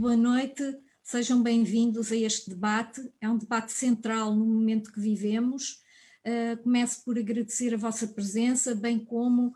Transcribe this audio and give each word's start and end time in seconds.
boa 0.00 0.16
noite, 0.16 0.62
sejam 1.02 1.42
bem-vindos 1.42 2.10
a 2.10 2.16
este 2.16 2.48
debate. 2.48 3.02
É 3.20 3.28
um 3.28 3.36
debate 3.36 3.70
central 3.70 4.34
no 4.34 4.46
momento 4.46 4.90
que 4.90 4.98
vivemos. 4.98 5.82
Uh, 6.26 6.56
começo 6.62 7.04
por 7.04 7.18
agradecer 7.18 7.74
a 7.74 7.76
vossa 7.76 8.06
presença, 8.06 8.74
bem 8.74 8.98
como 8.98 9.52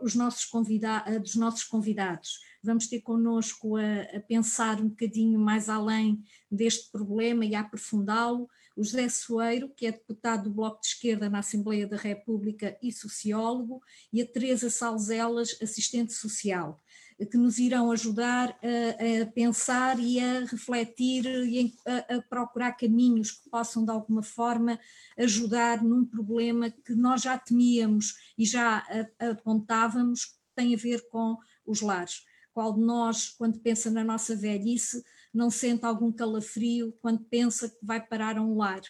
os 0.00 0.14
nossos, 0.14 0.44
convida 0.44 1.04
dos 1.18 1.34
nossos 1.34 1.64
convidados. 1.64 2.38
Vamos 2.62 2.86
ter 2.86 3.00
connosco 3.00 3.76
a, 3.76 4.02
a 4.16 4.20
pensar 4.20 4.80
um 4.80 4.88
bocadinho 4.88 5.40
mais 5.40 5.68
além 5.68 6.22
deste 6.48 6.92
problema 6.92 7.44
e 7.44 7.56
a 7.56 7.60
aprofundá-lo 7.60 8.48
o 8.76 8.84
José 8.84 9.08
Soeiro, 9.08 9.68
que 9.70 9.86
é 9.86 9.90
deputado 9.90 10.44
do 10.44 10.54
Bloco 10.54 10.80
de 10.80 10.86
Esquerda 10.86 11.28
na 11.28 11.40
Assembleia 11.40 11.88
da 11.88 11.96
República 11.96 12.78
e 12.80 12.92
sociólogo, 12.92 13.82
e 14.12 14.22
a 14.22 14.26
Teresa 14.26 14.70
Salzelas, 14.70 15.58
assistente 15.60 16.12
social, 16.12 16.80
que 17.26 17.36
nos 17.36 17.58
irão 17.58 17.90
ajudar 17.90 18.50
a, 18.62 19.22
a 19.22 19.26
pensar 19.26 19.98
e 19.98 20.20
a 20.20 20.40
refletir 20.40 21.26
e 21.26 21.74
a, 21.84 22.16
a, 22.16 22.22
procurar 22.22 22.72
caminhos 22.72 23.32
que 23.32 23.50
possam 23.50 23.84
de 23.84 23.90
alguma 23.90 24.22
forma 24.22 24.78
ajudar 25.16 25.82
num 25.82 26.04
problema 26.04 26.70
que 26.70 26.94
nós 26.94 27.22
já 27.22 27.36
temíamos 27.36 28.14
e 28.36 28.44
já 28.44 28.86
apontávamos 29.18 30.26
que 30.26 30.34
tem 30.54 30.74
a 30.74 30.78
ver 30.78 31.08
com 31.10 31.36
os 31.66 31.80
lares. 31.80 32.22
Qual 32.52 32.72
de 32.72 32.80
nós, 32.80 33.28
quando 33.30 33.60
pensa 33.60 33.90
na 33.90 34.04
nossa 34.04 34.34
velhice, 34.34 35.04
não 35.32 35.50
sente 35.50 35.84
algum 35.84 36.10
calafrio 36.10 36.92
quando 37.00 37.24
pensa 37.24 37.68
que 37.68 37.78
vai 37.82 38.04
parar 38.04 38.38
a 38.38 38.42
um 38.42 38.56
lar. 38.56 38.80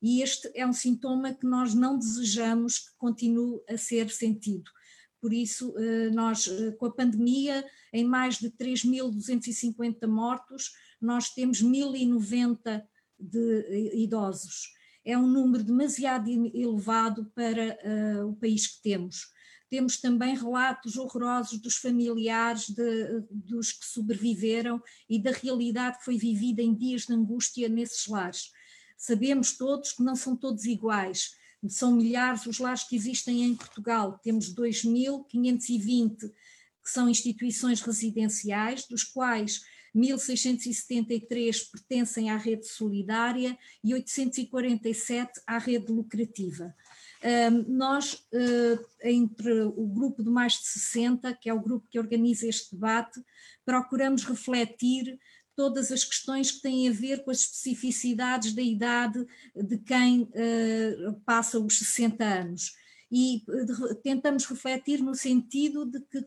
E 0.00 0.22
este 0.22 0.50
é 0.54 0.66
um 0.66 0.72
sintoma 0.72 1.34
que 1.34 1.46
nós 1.46 1.74
não 1.74 1.98
desejamos 1.98 2.78
que 2.78 2.96
continue 2.96 3.60
a 3.68 3.76
ser 3.76 4.08
sentido. 4.10 4.70
Por 5.20 5.32
isso, 5.32 5.74
eh, 5.78 6.10
nós, 6.10 6.46
eh, 6.46 6.72
com 6.72 6.86
a 6.86 6.92
pandemia, 6.92 7.64
em 7.92 8.04
mais 8.04 8.38
de 8.38 8.50
3.250 8.50 10.06
mortos, 10.06 10.72
nós 11.00 11.30
temos 11.30 11.62
1.090 11.62 12.86
de 13.18 13.64
eh, 13.68 13.96
idosos. 13.96 14.74
É 15.04 15.16
um 15.18 15.26
número 15.26 15.64
demasiado 15.64 16.28
elevado 16.28 17.32
para 17.34 17.78
uh, 17.82 18.28
o 18.28 18.36
país 18.36 18.66
que 18.66 18.82
temos. 18.82 19.32
Temos 19.70 19.98
também 19.98 20.36
relatos 20.36 20.96
horrorosos 20.96 21.58
dos 21.60 21.76
familiares 21.76 22.68
de, 22.68 23.22
dos 23.30 23.72
que 23.72 23.86
sobreviveram 23.86 24.82
e 25.08 25.18
da 25.22 25.30
realidade 25.30 25.98
que 25.98 26.04
foi 26.04 26.18
vivida 26.18 26.60
em 26.60 26.74
dias 26.74 27.06
de 27.06 27.14
angústia 27.14 27.68
nesses 27.70 28.06
lares. 28.06 28.50
Sabemos 28.98 29.56
todos 29.56 29.92
que 29.92 30.02
não 30.02 30.14
são 30.14 30.36
todos 30.36 30.64
iguais, 30.66 31.30
são 31.66 31.92
milhares 31.92 32.46
os 32.46 32.58
lares 32.58 32.84
que 32.84 32.94
existem 32.94 33.44
em 33.44 33.54
Portugal, 33.54 34.18
temos 34.22 34.54
2.520 34.54 36.30
que 36.82 36.90
são 36.90 37.08
instituições 37.08 37.80
residenciais, 37.80 38.86
dos 38.86 39.04
quais 39.04 39.62
1.673 39.94 41.70
pertencem 41.70 42.30
à 42.30 42.36
rede 42.36 42.66
solidária 42.66 43.58
e 43.82 43.92
847 43.94 45.40
à 45.46 45.58
rede 45.58 45.92
lucrativa. 45.92 46.74
Nós, 47.66 48.24
eh, 48.32 48.78
entre 49.10 49.62
o 49.62 49.86
grupo 49.86 50.22
de 50.22 50.30
mais 50.30 50.52
de 50.52 50.66
60, 50.66 51.34
que 51.34 51.50
é 51.50 51.54
o 51.54 51.60
grupo 51.60 51.88
que 51.90 51.98
organiza 51.98 52.46
este 52.46 52.74
debate, 52.74 53.20
procuramos 53.64 54.24
refletir 54.24 55.18
todas 55.58 55.90
as 55.90 56.04
questões 56.04 56.52
que 56.52 56.62
têm 56.62 56.88
a 56.88 56.92
ver 56.92 57.24
com 57.24 57.32
as 57.32 57.40
especificidades 57.40 58.52
da 58.52 58.62
idade 58.62 59.26
de 59.56 59.76
quem 59.78 60.30
eh, 60.32 60.94
passa 61.26 61.58
os 61.58 61.80
60 61.80 62.24
anos. 62.24 62.76
E 63.10 63.42
eh, 63.48 63.94
tentamos 64.04 64.46
refletir 64.46 65.02
no 65.02 65.16
sentido 65.16 65.84
de 65.84 65.98
que 65.98 66.24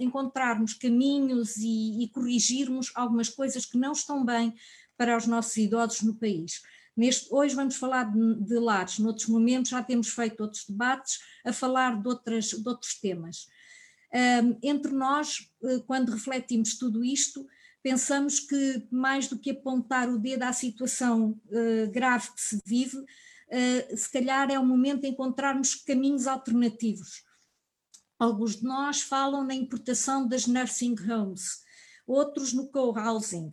encontrarmos 0.00 0.74
caminhos 0.74 1.58
e, 1.58 2.02
e 2.02 2.08
corrigirmos 2.08 2.90
algumas 2.96 3.28
coisas 3.28 3.64
que 3.64 3.78
não 3.78 3.92
estão 3.92 4.24
bem 4.24 4.52
para 4.96 5.16
os 5.16 5.28
nossos 5.28 5.56
idosos 5.56 6.02
no 6.02 6.16
país. 6.16 6.60
Neste, 6.96 7.32
hoje 7.32 7.54
vamos 7.54 7.76
falar 7.76 8.12
de, 8.12 8.34
de 8.34 8.58
lares, 8.58 8.98
noutros 8.98 9.28
momentos 9.28 9.70
já 9.70 9.80
temos 9.80 10.08
feito 10.08 10.40
outros 10.40 10.64
debates 10.68 11.20
a 11.44 11.52
falar 11.52 12.02
de, 12.02 12.08
outras, 12.08 12.46
de 12.46 12.68
outros 12.68 12.98
temas. 12.98 13.46
Um, 14.12 14.58
entre 14.60 14.92
nós, 14.92 15.48
eh, 15.62 15.80
quando 15.86 16.10
refletimos 16.10 16.78
tudo 16.78 17.04
isto, 17.04 17.46
pensamos 17.84 18.40
que 18.40 18.88
mais 18.90 19.28
do 19.28 19.38
que 19.38 19.50
apontar 19.50 20.08
o 20.08 20.18
dedo 20.18 20.44
à 20.44 20.54
situação 20.54 21.38
uh, 21.48 21.90
grave 21.92 22.32
que 22.32 22.40
se 22.40 22.58
vive, 22.64 22.96
uh, 22.96 23.96
se 23.96 24.10
calhar 24.10 24.50
é 24.50 24.58
o 24.58 24.64
momento 24.64 25.02
de 25.02 25.08
encontrarmos 25.08 25.74
caminhos 25.74 26.26
alternativos. 26.26 27.22
Alguns 28.18 28.56
de 28.56 28.64
nós 28.64 29.02
falam 29.02 29.44
na 29.44 29.54
importação 29.54 30.26
das 30.26 30.46
nursing 30.46 30.96
homes, 31.06 31.62
outros 32.06 32.54
no 32.54 32.68
co-housing, 32.68 33.50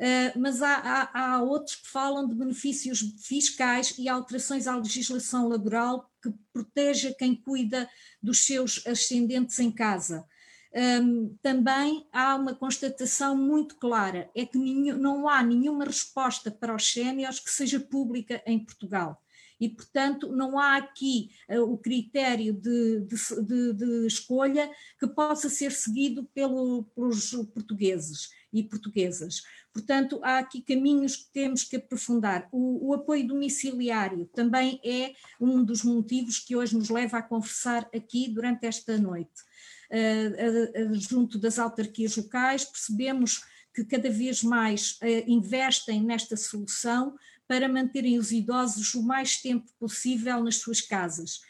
Uh, 0.00 0.32
mas 0.40 0.62
há, 0.62 0.76
há, 0.76 1.10
há, 1.12 1.42
outros 1.42 1.76
que 1.76 1.86
falam 1.86 2.26
de 2.26 2.34
benefícios 2.34 3.00
fiscais 3.22 3.92
e 3.98 4.08
alterações 4.08 4.66
à 4.66 4.74
legislação 4.74 5.46
laboral 5.46 6.10
que 6.22 6.32
proteja 6.54 7.14
quem 7.18 7.34
cuida 7.34 7.86
dos 8.22 8.46
seus 8.46 8.82
ascendentes 8.86 9.58
em 9.58 9.70
casa. 9.70 10.26
Um, 10.72 11.34
também 11.42 12.06
há 12.12 12.36
uma 12.36 12.54
constatação 12.54 13.36
muito 13.36 13.74
clara, 13.76 14.30
é 14.36 14.46
que 14.46 14.56
nenhum, 14.56 14.96
não 14.96 15.28
há 15.28 15.42
nenhuma 15.42 15.84
resposta 15.84 16.48
para 16.48 16.74
os 16.74 16.92
séniores 16.92 17.40
que 17.40 17.50
seja 17.50 17.80
pública 17.80 18.40
em 18.46 18.58
Portugal 18.58 19.20
e, 19.60 19.68
portanto, 19.68 20.32
não 20.32 20.58
há 20.58 20.76
aqui 20.76 21.30
uh, 21.48 21.60
o 21.60 21.76
critério 21.76 22.54
de, 22.54 23.00
de, 23.00 23.42
de, 23.42 23.72
de, 23.74 24.06
escolha 24.06 24.70
que 24.98 25.06
possa 25.06 25.50
ser 25.50 25.70
seguido 25.70 26.24
pelo, 26.34 26.84
pelos 26.94 27.30
portugueses 27.52 28.30
e 28.50 28.62
portuguesas. 28.62 29.42
Portanto, 29.72 30.18
há 30.24 30.38
aqui 30.38 30.62
caminhos 30.62 31.16
que 31.16 31.30
temos 31.32 31.62
que 31.62 31.76
aprofundar. 31.76 32.48
O, 32.50 32.88
o, 32.88 32.94
apoio 32.94 33.28
domiciliário 33.28 34.28
também 34.34 34.80
é 34.82 35.12
um 35.38 35.62
dos 35.62 35.84
motivos 35.84 36.38
que 36.38 36.56
hoje 36.56 36.76
nos 36.76 36.88
leva 36.88 37.18
a 37.18 37.22
conversar 37.22 37.88
aqui 37.94 38.28
durante 38.28 38.66
esta 38.66 38.96
noite. 38.96 39.49
Uh, 39.90 40.92
uh, 40.92 40.94
junto 40.94 41.36
das 41.36 41.58
autarquias 41.58 42.16
locais, 42.16 42.64
percebemos 42.64 43.42
que 43.74 43.84
cada 43.84 44.08
vez 44.08 44.42
mais 44.42 44.92
uh, 45.02 45.06
investem 45.26 46.00
nesta 46.00 46.36
solução 46.36 47.16
para 47.48 47.68
manterem 47.68 48.16
os 48.16 48.30
idosos 48.30 48.94
o 48.94 49.02
mais 49.02 49.42
tempo 49.42 49.68
possível 49.80 50.44
nas 50.44 50.56
suas 50.56 50.80
casas, 50.80 51.40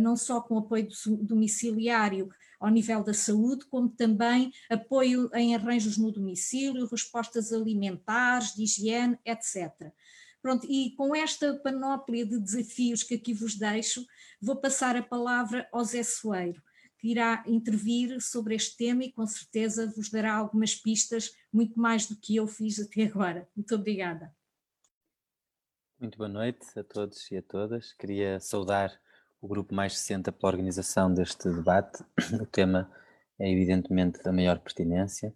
não 0.00 0.16
só 0.16 0.40
com 0.40 0.58
apoio 0.58 0.88
domiciliário 1.22 2.28
ao 2.58 2.70
nível 2.70 3.04
da 3.04 3.14
saúde, 3.14 3.64
como 3.66 3.88
também 3.88 4.52
apoio 4.68 5.30
em 5.34 5.54
arranjos 5.54 5.96
no 5.96 6.10
domicílio, 6.10 6.88
respostas 6.88 7.52
alimentares, 7.52 8.54
de 8.54 8.64
higiene, 8.64 9.16
etc. 9.24 9.92
Pronto, 10.42 10.66
e 10.68 10.92
com 10.96 11.14
esta 11.14 11.54
panóplia 11.58 12.24
de 12.24 12.38
desafios 12.38 13.02
que 13.02 13.14
aqui 13.14 13.32
vos 13.32 13.54
deixo, 13.54 14.04
vou 14.40 14.56
passar 14.56 14.96
a 14.96 15.02
palavra 15.02 15.68
ao 15.72 15.84
Zé 15.84 16.02
Soeiro, 16.02 16.62
que 16.98 17.08
irá 17.10 17.42
intervir 17.46 18.20
sobre 18.20 18.54
este 18.54 18.76
tema 18.76 19.04
e 19.04 19.12
com 19.12 19.26
certeza 19.26 19.92
vos 19.94 20.10
dará 20.10 20.34
algumas 20.34 20.74
pistas, 20.74 21.32
muito 21.52 21.78
mais 21.78 22.06
do 22.06 22.16
que 22.16 22.36
eu 22.36 22.46
fiz 22.46 22.78
até 22.80 23.04
agora. 23.04 23.48
Muito 23.56 23.74
obrigada. 23.74 24.34
Muito 26.00 26.18
boa 26.18 26.28
noite 26.28 26.66
a 26.78 26.84
todos 26.84 27.30
e 27.30 27.36
a 27.36 27.42
todas. 27.42 27.92
Queria 27.92 28.38
saudar 28.40 28.92
o 29.40 29.48
grupo 29.48 29.74
mais 29.74 29.98
60 29.98 30.32
pela 30.32 30.52
organização 30.52 31.12
deste 31.12 31.48
debate. 31.48 32.04
O 32.40 32.46
tema 32.46 32.90
é 33.38 33.50
evidentemente 33.50 34.22
da 34.22 34.32
maior 34.32 34.58
pertinência 34.58 35.32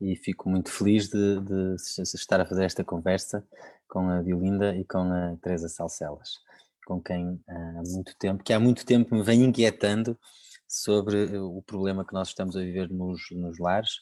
e 0.00 0.14
fico 0.16 0.48
muito 0.48 0.70
feliz 0.70 1.08
de, 1.08 1.40
de, 1.40 1.76
estar 2.14 2.40
a 2.40 2.46
fazer 2.46 2.64
esta 2.64 2.84
conversa 2.84 3.46
com 3.88 4.08
a 4.08 4.20
Violinda 4.20 4.76
e 4.76 4.84
com 4.84 5.12
a 5.12 5.36
Teresa 5.42 5.68
Salcelas, 5.68 6.38
com 6.86 7.02
quem 7.02 7.42
há 7.48 7.82
muito 7.86 8.14
tempo, 8.16 8.44
que 8.44 8.52
há 8.52 8.60
muito 8.60 8.84
tempo 8.84 9.14
me 9.14 9.22
vem 9.22 9.44
inquietando 9.44 10.18
sobre 10.68 11.38
o 11.38 11.62
problema 11.62 12.04
que 12.06 12.12
nós 12.12 12.28
estamos 12.28 12.56
a 12.56 12.60
viver 12.60 12.90
nos, 12.90 13.22
nos 13.32 13.58
lares 13.58 14.00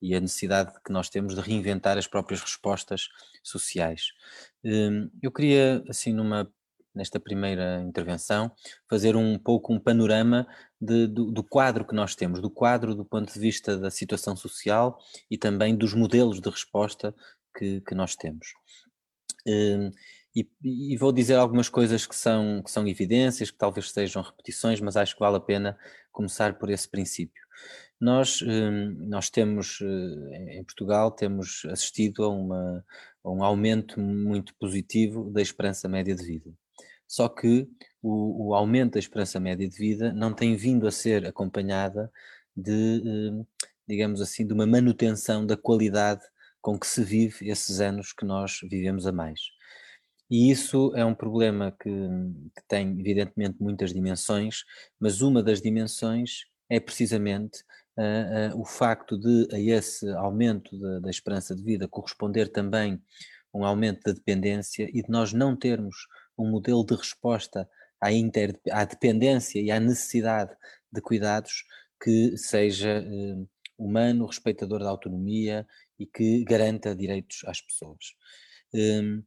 e 0.00 0.14
a 0.14 0.20
necessidade 0.20 0.72
que 0.84 0.92
nós 0.92 1.08
temos 1.08 1.34
de 1.34 1.40
reinventar 1.40 1.98
as 1.98 2.06
próprias 2.06 2.40
respostas 2.40 3.08
sociais. 3.42 4.12
Hum, 4.64 5.10
eu 5.22 5.32
queria, 5.32 5.82
assim, 5.88 6.12
numa 6.12 6.48
nesta 6.94 7.18
primeira 7.18 7.82
intervenção, 7.82 8.52
fazer 8.88 9.16
um 9.16 9.36
pouco 9.36 9.72
um 9.72 9.80
panorama 9.80 10.46
de, 10.80 11.08
do, 11.08 11.32
do, 11.32 11.42
quadro 11.42 11.84
que 11.84 11.94
nós 11.94 12.14
temos, 12.14 12.40
do 12.40 12.48
quadro 12.48 12.94
do 12.94 13.04
ponto 13.04 13.32
de 13.32 13.38
vista 13.40 13.76
da 13.76 13.90
situação 13.90 14.36
social 14.36 14.98
e 15.28 15.36
também 15.36 15.74
dos 15.74 15.92
modelos 15.92 16.40
de 16.40 16.48
resposta 16.48 17.12
que, 17.56 17.80
que 17.80 17.94
nós 17.96 18.14
temos. 18.14 18.54
E, 20.34 20.48
e, 20.62 20.96
vou 20.96 21.12
dizer 21.12 21.34
algumas 21.34 21.68
coisas 21.68 22.06
que 22.06 22.16
são, 22.16 22.60
que 22.62 22.70
são 22.70 22.86
evidências, 22.88 23.50
que 23.50 23.58
talvez 23.58 23.90
sejam 23.90 24.22
repetições, 24.22 24.80
mas 24.80 24.96
acho 24.96 25.14
que 25.14 25.20
vale 25.20 25.36
a 25.36 25.40
pena 25.40 25.78
começar 26.10 26.58
por 26.58 26.70
esse 26.70 26.88
princípio. 26.88 27.44
Nós, 28.00 28.42
hum, 28.42 28.96
nós 29.08 29.30
temos, 29.30 29.80
eh, 29.80 30.58
em 30.58 30.64
Portugal, 30.64 31.10
temos 31.12 31.64
assistido 31.70 32.24
a, 32.24 32.28
uma, 32.28 32.84
a 33.22 33.30
um 33.30 33.44
aumento 33.44 34.00
muito 34.00 34.54
positivo 34.56 35.30
da 35.30 35.40
esperança 35.40 35.88
média 35.88 36.14
de 36.14 36.24
vida. 36.24 36.50
Só 37.06 37.28
que 37.28 37.68
o, 38.02 38.48
o, 38.48 38.54
aumento 38.54 38.94
da 38.94 38.98
esperança 38.98 39.38
média 39.38 39.68
de 39.68 39.76
vida 39.78 40.12
não 40.12 40.34
tem 40.34 40.56
vindo 40.56 40.86
a 40.86 40.90
ser 40.90 41.26
acompanhada 41.26 42.10
de, 42.56 42.72
hum, 43.04 43.46
digamos 43.88 44.20
assim, 44.20 44.46
de 44.46 44.52
uma 44.52 44.66
manutenção 44.66 45.46
da 45.46 45.56
qualidade 45.56 46.22
com 46.60 46.78
que 46.78 46.86
se 46.86 47.04
vive 47.04 47.48
esses 47.48 47.80
anos 47.80 48.12
que 48.12 48.24
nós 48.24 48.58
vivemos 48.62 49.06
a 49.06 49.12
mais. 49.12 49.40
E 50.30 50.50
isso 50.50 50.92
é 50.96 51.04
um 51.04 51.14
problema 51.14 51.70
que, 51.70 51.90
que, 51.90 52.62
tem, 52.66 52.98
evidentemente, 52.98 53.56
muitas 53.60 53.92
dimensões, 53.92 54.64
mas 54.98 55.20
uma 55.20 55.42
das 55.42 55.60
dimensões 55.60 56.44
é 56.68 56.80
precisamente 56.80 57.62
uh, 57.98 58.54
uh, 58.54 58.60
o 58.60 58.64
facto 58.64 59.18
de, 59.18 59.48
a 59.52 59.58
esse 59.58 60.08
aumento 60.14 60.78
da, 60.78 61.00
da, 61.00 61.10
esperança 61.10 61.54
de 61.54 61.62
vida, 61.62 61.88
corresponder 61.88 62.48
também 62.48 63.00
um 63.52 63.64
aumento 63.64 64.02
da 64.04 64.12
dependência 64.12 64.88
e 64.92 65.02
de 65.02 65.10
nós 65.10 65.32
não 65.32 65.54
termos 65.54 65.94
um 66.36 66.50
modelo 66.50 66.84
de 66.84 66.94
resposta 66.94 67.68
à, 68.00 68.10
inter, 68.10 68.58
à 68.70 68.84
dependência 68.84 69.60
e 69.60 69.70
à 69.70 69.78
necessidade 69.78 70.52
de 70.90 71.00
cuidados 71.00 71.64
que 72.02 72.36
seja 72.36 73.02
uh, 73.02 73.48
humano, 73.78 74.26
respeitador 74.26 74.80
da 74.80 74.88
autonomia 74.88 75.66
e 75.98 76.06
que 76.06 76.44
garanta 76.44 76.94
direitos 76.94 77.42
às 77.46 77.60
pessoas. 77.60 78.14
Um, 78.72 79.22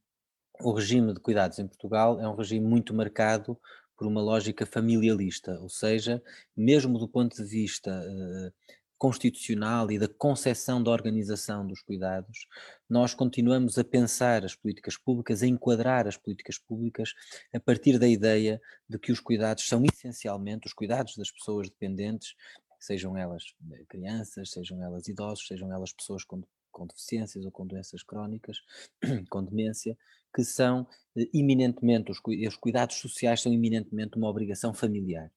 o 0.62 0.72
regime 0.72 1.14
de 1.14 1.20
cuidados 1.20 1.60
em 1.60 1.68
Portugal 1.68 2.20
é 2.20 2.28
um 2.28 2.36
regime 2.36 2.66
muito 2.66 2.94
marcado 2.94 3.60
por 3.98 4.08
uma 4.08 4.22
lógica 4.22 4.66
familialista, 4.66 5.60
ou 5.60 5.70
seja, 5.70 6.22
mesmo 6.56 7.00
do 7.00 7.08
ponto 7.08 7.36
de 7.36 7.44
vista 7.44 7.92
uh, 7.92 8.78
constitucional 8.98 9.92
e 9.92 10.00
da 10.00 10.08
concepção 10.08 10.82
da 10.82 10.92
organização 10.92 11.66
dos 11.66 11.82
cuidados, 11.82 12.48
nós 12.90 13.14
continuamos 13.14 13.78
a 13.78 13.84
pensar 13.84 14.46
as 14.46 14.56
políticas 14.56 14.98
públicas, 14.98 15.42
a 15.42 15.48
enquadrar 15.48 16.08
as 16.08 16.18
políticas 16.18 16.58
públicas 16.58 17.14
a 17.54 17.60
partir 17.60 18.00
da 18.00 18.08
ideia 18.08 18.62
de 18.90 18.98
que 18.98 19.12
os 19.12 19.20
cuidados 19.20 19.68
são 19.68 19.84
essencialmente 19.86 20.68
os 20.68 20.74
cuidados 20.74 21.16
das 21.16 21.32
pessoas 21.32 21.70
dependentes, 21.70 22.36
sejam 22.80 23.18
elas 23.18 23.44
eh, 23.72 23.84
crianças, 23.88 24.52
sejam 24.52 24.84
elas 24.84 25.08
idosos, 25.08 25.48
sejam 25.48 25.72
elas 25.74 25.92
pessoas 25.92 26.24
com 26.24 26.44
com 26.78 26.86
deficiências 26.86 27.44
ou 27.44 27.52
com 27.52 27.66
doenças 27.66 28.04
crónicas, 28.04 28.60
com 29.32 29.44
demência, 29.44 29.98
que 30.34 30.44
são 30.44 30.88
eh, 31.18 31.28
eminentemente, 31.34 32.12
os, 32.12 32.20
os, 32.24 32.56
cuidados 32.56 32.98
sociais 32.98 33.42
são 33.42 33.52
eminentemente 33.52 34.16
uma 34.16 34.30
obrigação 34.30 34.74
familiar. 34.76 35.32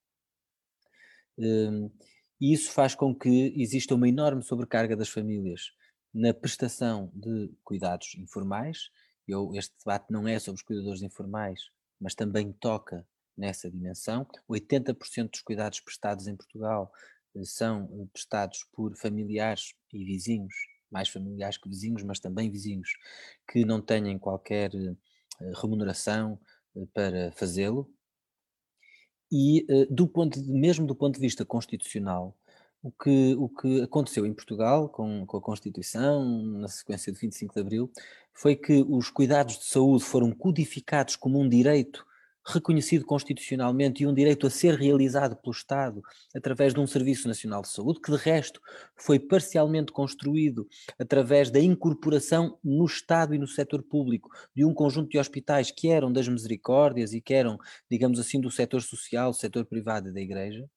Um, 1.37 1.89
e 2.39 2.53
isso 2.53 2.71
faz 2.71 2.93
com 2.93 3.15
que 3.15 3.53
exista 3.57 3.95
uma 3.95 4.07
enorme 4.07 4.43
sobrecarga 4.43 4.95
das 4.95 5.09
famílias 5.09 5.71
na 6.13 6.33
prestação 6.33 7.11
de 7.15 7.51
cuidados 7.63 8.13
informais. 8.15 8.91
Eu, 9.27 9.55
este 9.55 9.73
debate 9.79 10.11
não 10.11 10.27
é 10.27 10.37
sobre 10.37 10.59
os 10.59 10.63
cuidadores 10.63 11.01
informais, 11.01 11.61
mas 11.99 12.13
também 12.13 12.51
toca 12.53 13.07
nessa 13.35 13.71
dimensão. 13.71 14.27
80% 14.47 15.31
dos 15.31 15.41
cuidados 15.41 15.79
prestados 15.79 16.27
em 16.27 16.35
Portugal 16.35 16.91
eh, 17.35 17.43
são 17.45 17.89
eh, 17.93 18.07
prestados 18.13 18.63
por 18.71 18.95
familiares 18.95 19.73
e 19.91 20.05
vizinhos 20.05 20.53
mais 20.91 21.09
familiares 21.09 21.57
que 21.57 21.69
vizinhos, 21.69 22.03
mas 22.03 22.19
também 22.19 22.49
vizinhos 22.49 22.89
que 23.47 23.65
não 23.65 23.81
tenham 23.81 24.17
qualquer 24.19 24.73
eh, 24.75 24.95
remuneração 25.55 26.39
eh, 26.75 26.85
para 26.93 27.31
fazê-lo. 27.31 27.89
E 29.31 29.65
eh, 29.69 29.87
do 29.89 30.07
ponto 30.07 30.41
de, 30.41 30.51
mesmo 30.51 30.85
do 30.85 30.95
ponto 30.95 31.15
de 31.15 31.21
vista 31.21 31.45
constitucional, 31.45 32.37
o 32.83 32.91
que, 32.91 33.35
o 33.35 33.47
que 33.47 33.81
aconteceu 33.81 34.25
em 34.25 34.33
Portugal 34.33 34.89
com, 34.89 35.25
com 35.25 35.37
a 35.37 35.41
Constituição, 35.41 36.43
na 36.43 36.67
sequência 36.67 37.13
do 37.13 37.19
25 37.19 37.53
de 37.53 37.61
Abril, 37.61 37.91
foi 38.33 38.55
que 38.55 38.83
os 38.89 39.09
cuidados 39.09 39.59
de 39.59 39.65
saúde 39.65 40.03
foram 40.03 40.31
codificados 40.31 41.15
como 41.15 41.39
um 41.39 41.47
direito 41.47 42.05
reconhecido 42.45 43.05
constitucionalmente 43.05 44.03
e 44.03 44.07
um 44.07 44.13
direito 44.13 44.47
a 44.47 44.49
ser 44.49 44.75
realizado 44.75 45.35
pelo 45.35 45.53
Estado 45.53 46.01
através 46.35 46.73
de 46.73 46.79
um 46.79 46.87
Serviço 46.87 47.27
Nacional 47.27 47.61
de 47.61 47.69
Saúde, 47.69 48.01
que 48.01 48.11
de 48.11 48.17
resto 48.17 48.59
foi 48.95 49.19
parcialmente 49.19 49.91
construído 49.91 50.67
através 50.99 51.49
da 51.49 51.59
incorporação 51.59 52.57
no 52.63 52.85
Estado 52.85 53.35
e 53.35 53.37
no 53.37 53.47
setor 53.47 53.83
público 53.83 54.29
de 54.55 54.65
um 54.65 54.73
conjunto 54.73 55.09
de 55.09 55.19
hospitais 55.19 55.71
que 55.71 55.89
eram 55.89 56.11
das 56.11 56.27
misericórdias 56.27 57.13
e 57.13 57.21
que 57.21 57.33
eram, 57.33 57.57
digamos 57.89 58.19
assim, 58.19 58.41
do 58.41 58.49
setor 58.49 58.81
social, 58.81 59.31
do 59.31 59.37
setor 59.37 59.65
privado 59.65 60.09
e 60.09 60.13
da 60.13 60.21
Igreja. 60.21 60.67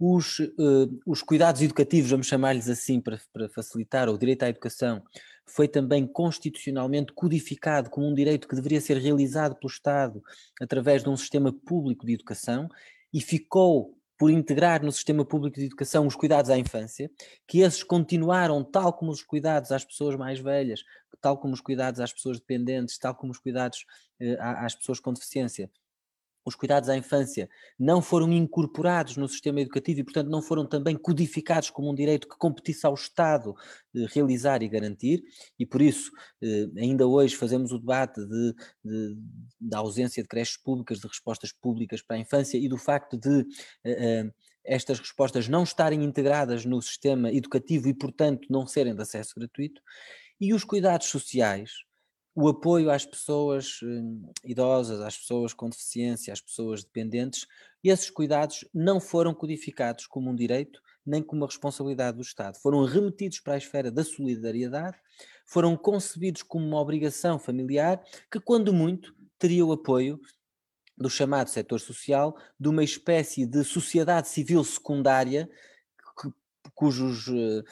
Os, 0.00 0.38
uh, 0.38 1.00
os 1.04 1.22
cuidados 1.22 1.60
educativos, 1.60 2.10
vamos 2.10 2.28
chamar-lhes 2.28 2.68
assim 2.68 3.00
para, 3.00 3.20
para 3.32 3.48
facilitar, 3.48 4.08
o 4.08 4.16
direito 4.16 4.44
à 4.44 4.48
educação, 4.48 5.02
foi 5.48 5.66
também 5.66 6.06
constitucionalmente 6.06 7.12
codificado 7.12 7.90
como 7.90 8.06
um 8.06 8.14
direito 8.14 8.46
que 8.46 8.54
deveria 8.54 8.80
ser 8.80 8.98
realizado 8.98 9.56
pelo 9.56 9.70
Estado 9.70 10.22
através 10.60 11.02
de 11.02 11.08
um 11.08 11.16
sistema 11.16 11.52
público 11.52 12.06
de 12.06 12.14
educação 12.14 12.68
e 13.12 13.20
ficou 13.20 13.98
por 14.18 14.30
integrar 14.30 14.82
no 14.82 14.90
sistema 14.90 15.24
público 15.24 15.58
de 15.58 15.66
educação 15.66 16.06
os 16.06 16.16
cuidados 16.16 16.50
à 16.50 16.58
infância, 16.58 17.08
que 17.46 17.60
esses 17.60 17.84
continuaram 17.84 18.64
tal 18.64 18.92
como 18.92 19.12
os 19.12 19.22
cuidados 19.22 19.70
às 19.70 19.84
pessoas 19.84 20.16
mais 20.16 20.40
velhas, 20.40 20.82
tal 21.20 21.38
como 21.38 21.54
os 21.54 21.60
cuidados 21.60 22.00
às 22.00 22.12
pessoas 22.12 22.40
dependentes, 22.40 22.98
tal 22.98 23.14
como 23.14 23.30
os 23.30 23.38
cuidados 23.38 23.86
eh, 24.20 24.36
às 24.40 24.74
pessoas 24.74 24.98
com 24.98 25.12
deficiência, 25.12 25.70
os 26.48 26.54
cuidados 26.54 26.88
à 26.88 26.96
infância 26.96 27.48
não 27.78 28.00
foram 28.00 28.32
incorporados 28.32 29.16
no 29.16 29.28
sistema 29.28 29.60
educativo 29.60 30.00
e, 30.00 30.04
portanto, 30.04 30.28
não 30.28 30.42
foram 30.42 30.66
também 30.66 30.96
codificados 30.96 31.70
como 31.70 31.90
um 31.90 31.94
direito 31.94 32.26
que 32.26 32.36
competisse 32.36 32.86
ao 32.86 32.94
Estado 32.94 33.54
eh, 33.94 34.06
realizar 34.12 34.62
e 34.62 34.68
garantir, 34.68 35.22
e 35.58 35.66
por 35.66 35.82
isso, 35.82 36.10
eh, 36.42 36.66
ainda 36.76 37.06
hoje 37.06 37.36
fazemos 37.36 37.70
o 37.70 37.78
debate 37.78 38.20
de, 38.26 38.54
de, 38.84 39.16
da 39.60 39.78
ausência 39.78 40.22
de 40.22 40.28
creches 40.28 40.56
públicas, 40.56 40.98
de 40.98 41.06
respostas 41.06 41.52
públicas 41.52 42.02
para 42.02 42.16
a 42.16 42.20
infância 42.20 42.56
e 42.56 42.68
do 42.68 42.78
facto 42.78 43.16
de 43.16 43.46
eh, 43.84 44.30
estas 44.64 44.98
respostas 44.98 45.48
não 45.48 45.62
estarem 45.62 46.02
integradas 46.02 46.64
no 46.64 46.80
sistema 46.80 47.32
educativo 47.32 47.88
e, 47.88 47.94
portanto, 47.94 48.46
não 48.50 48.66
serem 48.66 48.94
de 48.94 49.02
acesso 49.02 49.34
gratuito, 49.36 49.80
e 50.40 50.54
os 50.54 50.64
cuidados 50.64 51.08
sociais 51.08 51.87
o 52.40 52.46
apoio 52.46 52.88
às 52.88 53.04
pessoas 53.04 53.80
hum, 53.82 54.30
idosas, 54.44 55.00
às 55.00 55.18
pessoas 55.18 55.52
com 55.52 55.68
deficiência, 55.68 56.32
às 56.32 56.40
pessoas 56.40 56.84
dependentes, 56.84 57.48
esses 57.82 58.10
cuidados 58.10 58.64
não 58.72 59.00
foram 59.00 59.34
codificados 59.34 60.06
como 60.06 60.30
um 60.30 60.36
direito 60.36 60.80
nem 61.04 61.20
como 61.20 61.40
uma 61.40 61.48
responsabilidade 61.48 62.16
do 62.16 62.22
Estado. 62.22 62.58
Foram 62.58 62.84
remetidos 62.84 63.40
para 63.40 63.54
a 63.54 63.58
esfera 63.58 63.90
da 63.90 64.04
solidariedade, 64.04 64.96
foram 65.46 65.76
concebidos 65.76 66.42
como 66.42 66.64
uma 66.64 66.80
obrigação 66.80 67.40
familiar 67.40 68.00
que, 68.30 68.38
quando 68.38 68.72
muito, 68.72 69.16
teria 69.36 69.64
o 69.64 69.72
apoio 69.72 70.20
do 70.96 71.08
chamado 71.08 71.48
setor 71.48 71.80
social, 71.80 72.36
de 72.60 72.68
uma 72.68 72.84
espécie 72.84 73.46
de 73.46 73.64
sociedade 73.64 74.28
civil 74.28 74.62
secundária 74.62 75.48
cujos 76.74 77.26
uh, 77.26 77.64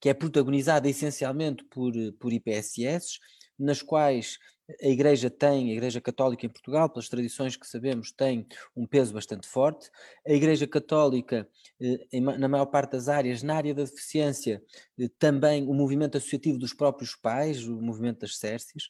que 0.00 0.08
é 0.08 0.14
protagonizada 0.14 0.88
essencialmente 0.88 1.64
por, 1.64 1.92
por 2.18 2.32
IPSS, 2.32 3.18
nas 3.58 3.82
quais 3.82 4.38
a 4.82 4.88
Igreja 4.88 5.30
tem, 5.30 5.70
a 5.70 5.72
Igreja 5.74 6.00
Católica 6.00 6.44
em 6.44 6.48
Portugal, 6.48 6.88
pelas 6.90 7.08
tradições 7.08 7.56
que 7.56 7.66
sabemos, 7.66 8.10
tem 8.10 8.46
um 8.74 8.84
peso 8.84 9.12
bastante 9.12 9.46
forte. 9.46 9.88
A 10.26 10.32
Igreja 10.32 10.66
Católica, 10.66 11.48
eh, 11.80 12.20
na 12.20 12.48
maior 12.48 12.66
parte 12.66 12.92
das 12.92 13.08
áreas, 13.08 13.44
na 13.44 13.54
área 13.54 13.72
da 13.72 13.84
deficiência, 13.84 14.60
eh, 14.98 15.08
também 15.20 15.68
o 15.68 15.72
movimento 15.72 16.18
associativo 16.18 16.58
dos 16.58 16.74
próprios 16.74 17.14
pais, 17.14 17.64
o 17.64 17.80
movimento 17.80 18.20
das 18.20 18.38
Cércias, 18.38 18.88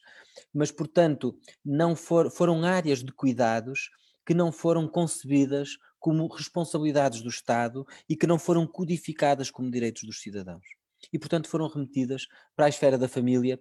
mas, 0.51 0.71
portanto, 0.71 1.37
não 1.63 1.95
for, 1.95 2.31
foram 2.31 2.63
áreas 2.63 3.03
de 3.03 3.11
cuidados 3.11 3.91
que 4.25 4.33
não 4.33 4.51
foram 4.51 4.87
concebidas 4.87 5.77
como 6.07 6.25
responsabilidades 6.27 7.21
do 7.21 7.27
Estado 7.27 7.85
e 8.07 8.15
que 8.15 8.25
não 8.25 8.39
foram 8.39 8.65
codificadas 8.65 9.51
como 9.51 9.69
direitos 9.69 10.03
dos 10.03 10.21
cidadãos. 10.21 10.63
E, 11.11 11.19
portanto, 11.19 11.49
foram 11.49 11.67
remetidas 11.67 12.27
para 12.55 12.67
a 12.67 12.69
esfera 12.69 12.97
da 12.97 13.09
família 13.09 13.59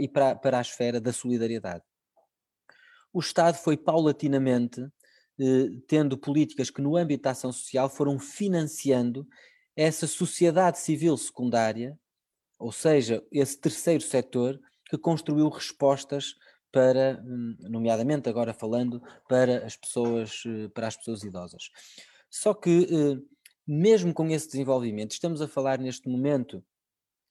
e 0.00 0.08
para, 0.08 0.34
para 0.34 0.58
a 0.58 0.60
esfera 0.60 1.00
da 1.00 1.12
solidariedade. 1.12 1.84
O 3.12 3.20
Estado 3.20 3.58
foi 3.58 3.76
paulatinamente 3.76 4.84
eh, 5.38 5.68
tendo 5.86 6.18
políticas 6.18 6.68
que, 6.68 6.82
no 6.82 6.96
âmbito 6.96 7.22
da 7.22 7.30
ação 7.30 7.52
social, 7.52 7.88
foram 7.88 8.18
financiando 8.18 9.24
essa 9.76 10.08
sociedade 10.08 10.80
civil 10.80 11.16
secundária, 11.16 11.96
ou 12.58 12.72
seja, 12.72 13.24
esse 13.30 13.56
terceiro 13.56 14.02
setor 14.02 14.60
que 14.90 14.98
construiu 14.98 15.48
respostas 15.48 16.34
para, 16.74 17.22
hum, 17.24 17.56
nomeadamente 17.60 18.28
agora 18.28 18.52
falando, 18.52 19.00
para 19.28 19.64
as 19.64 19.76
pessoas, 19.76 20.42
eh, 20.44 20.68
para 20.74 20.88
as 20.88 20.96
pessoas 20.96 21.22
idosas. 21.22 21.70
Só 22.28 22.52
que, 22.52 22.88
eh, 22.90 23.22
mesmo 23.64 24.12
com 24.12 24.28
esse 24.28 24.48
desenvolvimento, 24.48 25.12
estamos 25.12 25.40
a 25.40 25.46
falar 25.46 25.78
neste 25.78 26.08
momento 26.08 26.64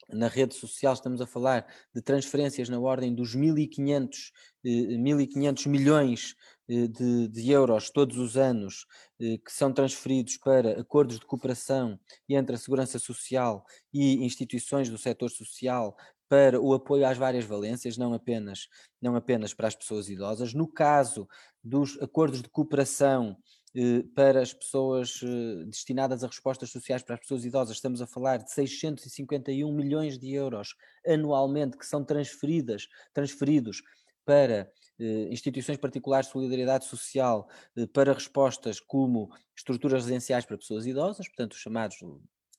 na 0.10 0.28
rede 0.28 0.54
social 0.54 0.94
estamos 0.94 1.22
a 1.22 1.26
falar 1.26 1.66
de 1.96 2.02
transferências 2.02 2.68
na 2.70 2.80
ordem 2.80 3.16
dos 3.16 3.36
1.500, 3.36 4.32
1.500 4.64 5.66
eh, 5.66 5.70
milhões 5.70 6.36
de, 6.68 7.28
de, 7.28 7.52
euros 7.52 7.90
todos 7.90 8.18
os 8.18 8.38
anos 8.38 8.86
que 9.20 9.52
são 9.52 9.74
transferidos 9.74 10.38
para 10.38 10.80
acordos 10.80 11.20
de 11.20 11.26
cooperação 11.26 12.00
entre 12.28 12.56
a 12.56 12.58
Segurança 12.58 12.98
Social 13.00 13.66
e 13.94 14.26
instituições 14.26 14.90
do 14.90 14.98
setor 14.98 15.30
social 15.30 15.96
para 16.30 16.60
o 16.60 16.74
apoio 16.74 17.06
às 17.06 17.18
várias 17.18 17.46
valências, 17.46 17.98
não 17.98 18.14
apenas, 18.14 18.68
não 19.02 19.16
apenas 19.16 19.54
para 19.54 19.68
as 19.68 19.76
pessoas 19.76 20.10
idosas. 20.10 20.54
No 20.54 20.68
caso 20.68 21.28
dos 21.64 22.02
acordos 22.02 22.42
de 22.42 22.50
cooperação 22.50 23.38
eh, 23.76 24.04
para 24.16 24.42
as 24.42 24.54
pessoas 24.54 25.20
eh, 25.24 25.66
destinadas 25.66 26.24
a 26.24 26.28
respostas 26.28 26.70
sociais 26.70 27.02
para 27.02 27.16
as 27.16 27.22
pessoas 27.22 27.44
idosas, 27.44 27.76
estamos 27.76 28.02
a 28.02 28.08
falar 28.08 28.38
de 28.38 28.52
651 28.52 29.72
milhões 29.74 30.18
de 30.20 30.32
euros 30.34 30.76
anualmente 31.08 31.78
que 31.78 31.86
são 31.86 32.04
transferidas, 32.04 32.88
transferidos 33.14 33.82
para 34.26 34.72
eh, 35.00 35.28
instituições 35.32 35.78
particulares 35.78 36.28
de 36.28 36.34
solidariedade 36.34 36.86
social, 36.86 37.48
para 37.94 38.14
respostas 38.14 38.80
como 38.80 39.30
estruturas 39.58 40.04
residenciais 40.04 40.46
para 40.46 40.58
pessoas 40.58 40.86
idosas, 40.86 41.28
portanto, 41.28 41.54
os 41.54 41.60
chamados 41.60 41.98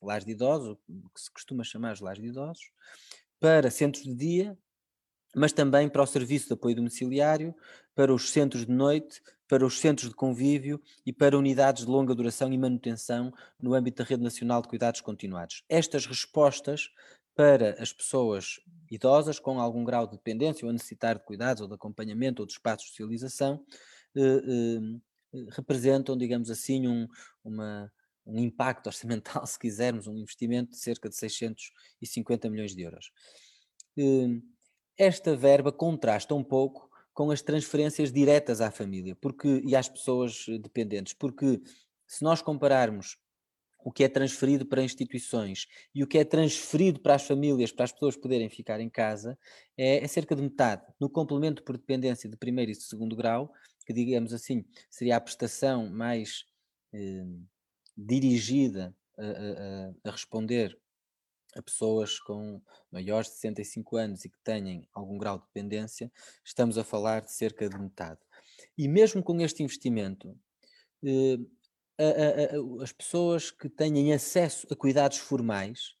lares 0.01 0.25
de 0.25 0.31
idosos, 0.31 0.77
que 0.85 1.21
se 1.21 1.31
costuma 1.31 1.63
chamar 1.63 1.93
os 1.93 2.01
lares 2.01 2.21
de 2.21 2.27
idosos, 2.27 2.71
para 3.39 3.69
centros 3.69 4.03
de 4.03 4.13
dia, 4.13 4.57
mas 5.35 5.51
também 5.51 5.89
para 5.89 6.01
o 6.01 6.07
serviço 6.07 6.47
de 6.47 6.53
apoio 6.53 6.75
domiciliário, 6.75 7.53
para 7.93 8.13
os 8.13 8.29
centros 8.29 8.65
de 8.65 8.71
noite, 8.71 9.21
para 9.47 9.65
os 9.65 9.79
centros 9.79 10.09
de 10.09 10.15
convívio 10.15 10.81
e 11.05 11.13
para 11.13 11.37
unidades 11.37 11.85
de 11.85 11.91
longa 11.91 12.15
duração 12.15 12.51
e 12.51 12.57
manutenção 12.57 13.33
no 13.61 13.73
âmbito 13.73 14.01
da 14.01 14.09
Rede 14.09 14.23
Nacional 14.23 14.61
de 14.61 14.67
Cuidados 14.67 15.01
Continuados. 15.01 15.63
Estas 15.69 16.05
respostas 16.05 16.89
para 17.35 17.75
as 17.81 17.91
pessoas 17.91 18.59
idosas 18.89 19.39
com 19.39 19.59
algum 19.59 19.83
grau 19.83 20.07
de 20.07 20.13
dependência 20.13 20.65
ou 20.65 20.69
a 20.69 20.73
necessitar 20.73 21.17
de 21.17 21.25
cuidados 21.25 21.61
ou 21.61 21.67
de 21.67 21.73
acompanhamento 21.73 22.41
ou 22.41 22.45
de 22.45 22.53
espaços 22.53 22.85
de 22.85 22.91
socialização 22.91 23.63
eh, 24.15 24.21
eh, 24.21 25.45
representam, 25.49 26.17
digamos 26.17 26.49
assim, 26.49 26.87
um, 26.87 27.07
uma, 27.43 27.91
um 28.25 28.39
impacto 28.39 28.87
orçamental, 28.87 29.45
se 29.45 29.59
quisermos, 29.59 30.07
um 30.07 30.17
investimento 30.17 30.71
de 30.71 30.77
cerca 30.77 31.09
de 31.09 31.15
650 31.15 32.49
milhões 32.49 32.75
de 32.75 32.81
euros. 32.81 33.11
Eh, 33.97 34.41
esta 34.97 35.35
verba 35.35 35.71
contrasta 35.71 36.33
um 36.33 36.43
pouco 36.43 36.89
com 37.13 37.31
as 37.31 37.41
transferências 37.41 38.11
diretas 38.11 38.61
à 38.61 38.71
família 38.71 39.15
porque, 39.15 39.61
e 39.65 39.75
às 39.75 39.87
pessoas 39.89 40.45
eh, 40.49 40.57
dependentes, 40.57 41.13
porque 41.13 41.61
se 42.07 42.23
nós 42.23 42.41
compararmos 42.41 43.17
o 43.85 43.91
que 43.91 44.03
é 44.03 44.09
transferido 44.09 44.65
para 44.65 44.81
instituições 44.81 45.67
e 45.93 46.03
o 46.03 46.07
que 46.07 46.17
é 46.17 46.25
transferido 46.25 46.99
para 46.99 47.15
as 47.15 47.27
famílias, 47.27 47.71
para 47.71 47.85
as 47.85 47.91
pessoas 47.91 48.17
poderem 48.17 48.49
ficar 48.49 48.79
em 48.79 48.89
casa, 48.89 49.37
é, 49.77 50.03
é 50.03 50.07
cerca 50.07 50.35
de 50.35 50.41
metade. 50.41 50.81
No 50.99 51.07
complemento 51.07 51.63
por 51.63 51.77
dependência 51.77 52.27
de 52.27 52.35
primeiro 52.35 52.71
e 52.71 52.75
segundo 52.75 53.15
grau, 53.15 53.53
que 53.85 53.93
digamos 53.93 54.33
assim 54.33 54.65
seria 54.89 55.17
a 55.17 55.21
prestação 55.21 55.87
mais 55.87 56.45
eh, 56.91 57.25
dirigida 57.97 58.95
a, 59.17 59.23
a, 59.23 60.09
a 60.09 60.11
responder 60.11 60.77
a 61.55 61.61
pessoas 61.61 62.19
com 62.19 62.61
maiores 62.91 63.29
de 63.29 63.35
65 63.35 63.95
anos 63.95 64.25
e 64.25 64.29
que 64.29 64.37
tenham 64.43 64.85
algum 64.93 65.17
grau 65.17 65.37
de 65.37 65.45
dependência, 65.45 66.11
estamos 66.43 66.77
a 66.77 66.83
falar 66.83 67.21
de 67.21 67.31
cerca 67.31 67.69
de 67.69 67.77
metade. 67.77 68.19
E 68.77 68.87
mesmo 68.87 69.23
com 69.23 69.39
este 69.39 69.63
investimento, 69.63 70.37
eh, 71.03 71.37
a, 71.97 72.03
a, 72.03 72.09
a, 72.09 72.83
as 72.83 72.91
pessoas 72.91 73.51
que 73.51 73.69
têm 73.69 74.13
acesso 74.13 74.67
a 74.69 74.75
cuidados 74.75 75.17
formais 75.17 75.95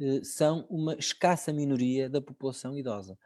eh, 0.00 0.22
são 0.22 0.66
uma 0.70 0.94
escassa 0.94 1.52
minoria 1.52 2.08
da 2.08 2.22
população 2.22 2.76
idosa. 2.76 3.18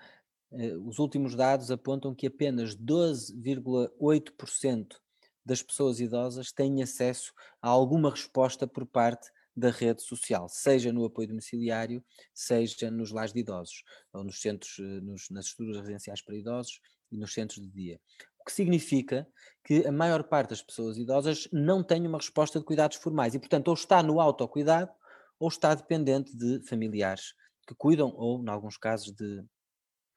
Eh, 0.52 0.76
os 0.76 0.99
últimos 0.99 1.35
dados 1.37 1.71
apontam 1.71 2.14
que 2.14 2.26
apenas 2.26 2.76
12,8% 2.76 4.97
das 5.44 5.62
pessoas 5.62 6.00
idosas 6.00 6.52
têm 6.52 6.82
acesso 6.82 7.32
a 7.61 7.68
alguma 7.68 8.11
resposta 8.11 8.66
por 8.66 8.87
parte 8.87 9.30
da 9.54 9.70
rede 9.70 10.02
social, 10.02 10.49
seja 10.49 10.92
no 10.92 11.04
apoio 11.04 11.28
domiciliário, 11.28 12.02
seja 12.32 12.90
nos 12.90 13.11
lares 13.11 13.32
de 13.32 13.40
idosos, 13.40 13.84
ou 14.12 14.25
nos 14.25 14.40
centros, 14.40 14.78
eh, 14.78 15.00
nos, 15.00 15.28
nas 15.30 15.46
estruturas 15.46 15.80
residenciais 15.80 16.22
para 16.22 16.37
idosos 16.37 16.80
e 17.11 17.18
nos 17.18 17.34
centros 17.34 17.61
de 17.61 17.68
dia. 17.68 18.00
O 18.38 18.44
que 18.44 18.52
significa 18.52 19.26
que 19.62 19.87
a 19.87 19.92
maior 19.92 20.25
parte 20.25 20.50
das 20.50 20.62
pessoas 20.62 20.96
idosas 20.96 21.49
não 21.52 21.82
tem 21.82 22.06
uma 22.06 22.18
resposta 22.18 22.58
de 22.58 22.64
cuidados 22.64 22.96
formais 22.96 23.34
e, 23.34 23.38
portanto, 23.38 23.68
ou 23.68 23.75
está 23.75 24.02
no 24.02 24.20
autocuidado 24.20 24.90
ou 25.38 25.49
está 25.49 25.75
dependente 25.75 26.37
de 26.37 26.61
familiares 26.66 27.34
que 27.66 27.75
cuidam 27.75 28.12
ou, 28.16 28.42
em 28.42 28.49
alguns 28.49 28.76
casos, 28.76 29.12
de 29.12 29.44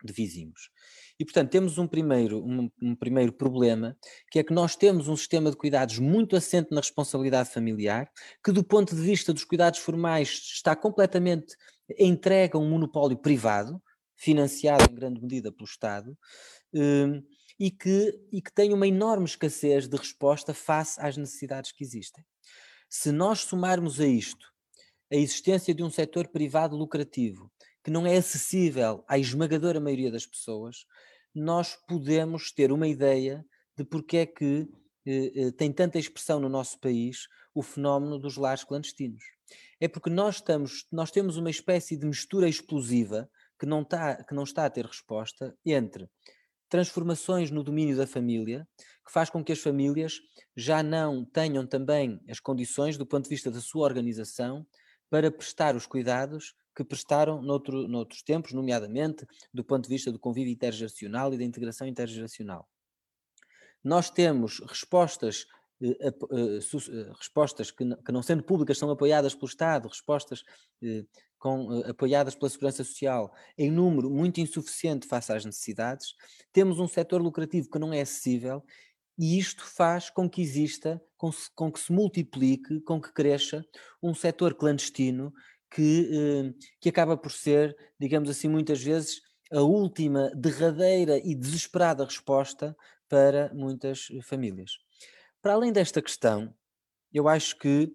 de 0.05 0.13
vizinhos. 0.13 0.69
E, 1.19 1.24
portanto, 1.24 1.50
temos 1.50 1.77
um 1.77 1.88
primeiro, 1.88 2.43
um, 2.43 2.69
um, 2.81 2.95
primeiro 2.95 3.31
problema, 3.31 3.97
que 4.29 4.39
é 4.39 4.43
que 4.43 4.53
nós 4.53 4.75
temos 4.75 5.07
um 5.07 5.15
sistema 5.15 5.50
de 5.50 5.57
cuidados 5.57 5.97
muito 5.97 6.35
assente 6.35 6.71
na 6.71 6.81
responsabilidade 6.81 7.50
familiar, 7.50 8.09
que 8.43 8.51
do 8.51 8.63
ponto 8.63 8.93
de 8.93 9.01
vista 9.01 9.33
dos 9.33 9.45
cuidados 9.45 9.79
formais 9.79 10.29
está 10.29 10.75
completamente 10.75 11.55
entregue 11.97 12.57
a 12.57 12.59
um 12.59 12.69
monopólio 12.69 13.17
privado, 13.17 13.81
financiado 14.15 14.91
em 14.91 14.95
grande 14.95 15.21
medida 15.21 15.51
pelo 15.51 15.67
Estado, 15.67 16.17
um, 16.74 17.24
e, 17.57 17.71
que, 17.71 18.13
e 18.31 18.41
que 18.41 18.53
tem 18.53 18.74
uma 18.74 18.88
enorme 18.88 19.25
escassez 19.25 19.88
de 19.88 19.95
resposta 19.95 20.53
face 20.53 21.00
às 21.00 21.15
necessidades 21.15 21.71
que 21.71 21.83
existem. 21.83 22.25
Se 22.89 23.12
nós 23.12 23.39
somarmos 23.41 24.00
a 24.00 24.07
isto 24.07 24.53
a 25.12 25.15
existência 25.15 25.74
de 25.74 25.83
um 25.83 25.89
setor 25.89 26.27
privado 26.27 26.75
lucrativo 26.75 27.51
que 27.86 27.92
não 27.92 28.08
é 28.08 28.18
acessível 28.18 29.06
à 29.08 29.20
esmagadora 29.20 29.80
maioria 29.80 30.10
das 30.10 30.25
pessoas, 30.25 30.88
nós 31.36 31.77
podemos 31.88 32.51
ter 32.51 32.72
uma 32.72 32.88
ideia 32.88 33.46
de 33.77 33.86
porque 33.86 34.18
é 34.18 34.25
que 34.25 34.68
eh, 35.06 35.32
eh, 35.36 35.51
tem 35.51 35.72
tanta 35.72 36.00
expressão 36.00 36.39
no 36.39 36.50
nosso 36.50 36.80
país 36.80 37.27
o 37.54 37.62
fenómeno 37.62 38.18
dos 38.18 38.38
lares 38.38 38.63
clandestinos. 38.63 39.24
É 39.80 39.88
porque 39.88 40.10
nós, 40.10 40.38
estamos, 40.38 40.88
nós 40.92 41.12
temos 41.12 41.38
uma 41.38 41.51
espécie 41.51 41.96
de 41.96 42.08
mistura 42.08 42.50
explosiva 42.50 43.30
que 43.60 43.68
não, 43.68 43.84
está, 43.84 44.24
que 44.24 44.34
não 44.34 44.44
está 44.44 44.65
a 44.65 44.70
ter 44.72 44.84
resposta 44.88 45.56
entre 45.63 46.10
transformações 46.68 47.51
no 47.51 47.63
domínio 47.63 47.96
da 47.96 48.08
família, 48.08 48.68
que 49.06 49.12
faz 49.12 49.30
com 49.30 49.44
que 49.44 49.51
as 49.51 49.60
famílias 49.60 50.22
já 50.58 50.82
não 50.82 51.24
tenham 51.24 51.68
também 51.68 52.20
as 52.27 52.39
condições, 52.39 52.98
do 52.98 53.06
ponto 53.06 53.25
de 53.25 53.30
vista 53.30 53.51
da 53.51 53.62
sua 53.62 53.84
organização, 53.84 54.65
para 55.08 55.30
prestar 55.30 55.75
os 55.75 55.86
cuidados 55.86 56.56
que 56.75 56.84
prestaram 56.84 57.41
noutro, 57.41 57.88
noutros 57.88 58.22
tempos, 58.22 58.51
nomeadamente 58.53 59.25
do 59.53 59.63
ponto 59.63 59.84
de 59.84 59.89
vista 59.89 60.12
do 60.12 60.20
convívio 60.20 60.51
intergeracional 60.51 61.34
e 61.34 61.38
da 61.38 61.44
integração 61.44 61.88
intergeracional. 61.88 62.67
Nós 63.84 64.10
temos 64.10 64.60
respostas 64.67 65.46
eh, 65.82 65.98
eh, 66.01 66.08
eh, 66.10 67.12
respostas 67.17 67.70
que, 67.70 67.84
que, 67.98 68.12
não 68.12 68.24
sendo 68.24 68.44
públicas 68.44 68.77
são 68.77 68.89
apoiadas 68.89 69.36
pelo 69.36 69.48
Estado, 69.48 69.89
respostas 69.89 70.44
com, 71.38 71.82
apoiadas 71.82 72.34
pela 72.34 72.50
Segurança 72.50 72.84
Social 72.84 73.34
em 73.58 73.70
número 73.70 74.10
muito 74.10 74.39
insuficiente 74.39 75.05
face 75.05 75.34
às 75.34 75.44
necessidades, 75.44 76.15
temos 76.53 76.79
um 76.79 76.88
setor 76.88 77.22
lucrativo 77.22 77.70
que 77.70 77.77
não 77.77 77.94
é 77.94 78.01
acessível 78.01 78.63
e 79.17 79.38
isto 79.38 79.65
faz 79.65 80.10
com 80.10 80.29
que 80.29 80.41
exista, 80.41 81.01
com, 81.17 81.29
com 81.53 81.72
que 81.72 81.79
se 81.79 81.91
multiplique, 81.91 82.82
com 82.82 83.01
que 83.01 83.13
cresça 83.13 83.65
um 84.01 84.13
setor 84.13 84.55
clandestino 84.55 85.34
que, 85.75 86.10
eh, 86.10 86.53
que 86.79 86.88
acaba 86.88 87.17
por 87.17 87.34
ser, 87.34 87.75
digamos 88.00 88.29
assim, 88.29 88.48
muitas 88.48 88.82
vezes 88.82 89.22
a 89.51 89.60
última, 89.60 90.32
derradeira 90.34 91.17
e 91.17 91.36
desesperada 91.36 92.05
resposta 92.05 92.75
para 93.10 93.53
muitas 93.53 94.08
famílias. 94.24 94.72
Para 95.41 95.53
além 95.53 95.74
desta 95.74 96.01
questão, 96.01 96.55
eu 97.13 97.27
acho 97.27 97.58
que, 97.58 97.91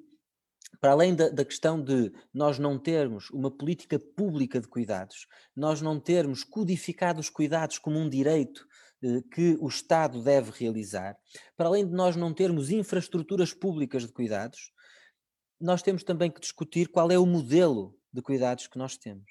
para 0.78 0.92
além 0.92 1.14
da, 1.14 1.30
da, 1.30 1.44
questão 1.44 1.82
de 1.82 2.12
nós 2.34 2.58
não 2.58 2.78
termos 2.78 3.30
uma 3.30 3.50
política 3.50 3.99
pública 3.99 4.60
de 4.60 4.68
cuidados, 4.68 5.26
nós 5.56 5.80
não 5.80 5.99
termos 5.99 6.44
codificado 6.44 7.18
os 7.18 7.30
cuidados 7.30 7.78
como 7.78 7.99
um 7.99 8.10
direito 8.10 8.66
eh, 9.02 9.22
que 9.32 9.56
o 9.58 9.68
Estado 9.68 10.22
deve 10.22 10.50
realizar, 10.50 11.16
para 11.56 11.68
além 11.68 11.87
de 11.87 11.94
nós 11.94 12.14
não 12.14 12.34
termos 12.34 12.70
infraestruturas 12.70 13.54
públicas 13.54 14.06
de 14.06 14.12
cuidados, 14.12 14.70
nós 15.60 15.82
temos 15.82 16.02
também 16.02 16.30
que 16.30 16.40
discutir 16.40 16.88
qual 16.88 17.10
é 17.10 17.18
o 17.18 17.26
modelo 17.26 17.94
de 18.12 18.22
cuidados 18.22 18.66
que 18.66 18.78
nós 18.78 18.96
temos. 18.96 19.30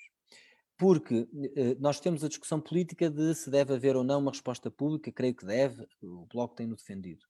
Porque 0.77 1.27
eh, 1.55 1.75
nós 1.79 1.99
temos 1.99 2.23
a 2.23 2.29
discussão 2.29 2.61
política 2.61 3.09
de 3.09 3.35
se 3.35 3.49
deve 3.49 3.73
haver 3.73 3.95
ou 3.95 4.03
não 4.03 4.19
uma 4.19 4.31
resposta 4.31 4.71
pública, 4.71 5.11
creio 5.11 5.35
que 5.35 5.45
deve, 5.45 5.85
o 6.01 6.25
Bloco 6.27 6.55
tem-no 6.55 6.75
defendido. 6.75 7.25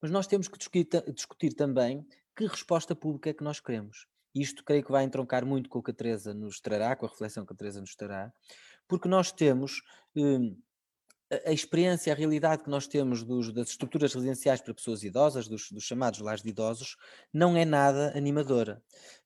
Mas 0.00 0.10
nós 0.10 0.26
temos 0.26 0.48
que 0.48 0.56
discutir, 0.56 0.88
discutir, 1.12 1.52
também 1.54 2.06
que 2.34 2.46
resposta 2.46 2.94
pública 2.94 3.30
é 3.30 3.34
que 3.34 3.44
nós 3.44 3.60
queremos. 3.60 4.06
Isto 4.34 4.64
creio 4.64 4.82
que 4.82 4.90
vai 4.90 5.04
entroncar 5.04 5.44
muito 5.44 5.68
com 5.68 5.80
o 5.80 5.82
que 5.82 5.90
a 5.90 5.94
Teresa 5.94 6.32
nos 6.32 6.60
trará, 6.60 6.96
com 6.96 7.04
a 7.04 7.08
reflexão 7.08 7.44
que 7.44 7.52
a 7.52 7.56
Teresa 7.56 7.80
nos 7.80 7.94
trará, 7.94 8.32
porque 8.88 9.06
nós 9.06 9.30
temos 9.30 9.82
eh, 10.16 10.54
a 11.46 11.52
experiência, 11.52 12.12
a 12.12 12.16
realidade 12.16 12.62
que 12.62 12.70
nós 12.70 12.86
temos 12.86 13.24
dos, 13.24 13.52
das 13.52 13.70
estruturas 13.70 14.12
residenciais 14.12 14.60
para 14.60 14.74
pessoas 14.74 15.02
idosas, 15.02 15.48
dos, 15.48 15.70
dos, 15.70 15.84
chamados 15.84 16.20
lares 16.20 16.42
de 16.42 16.50
idosos, 16.50 16.96
não 17.32 17.56
é 17.56 17.64
nada 17.64 18.16
animadora. 18.16 18.82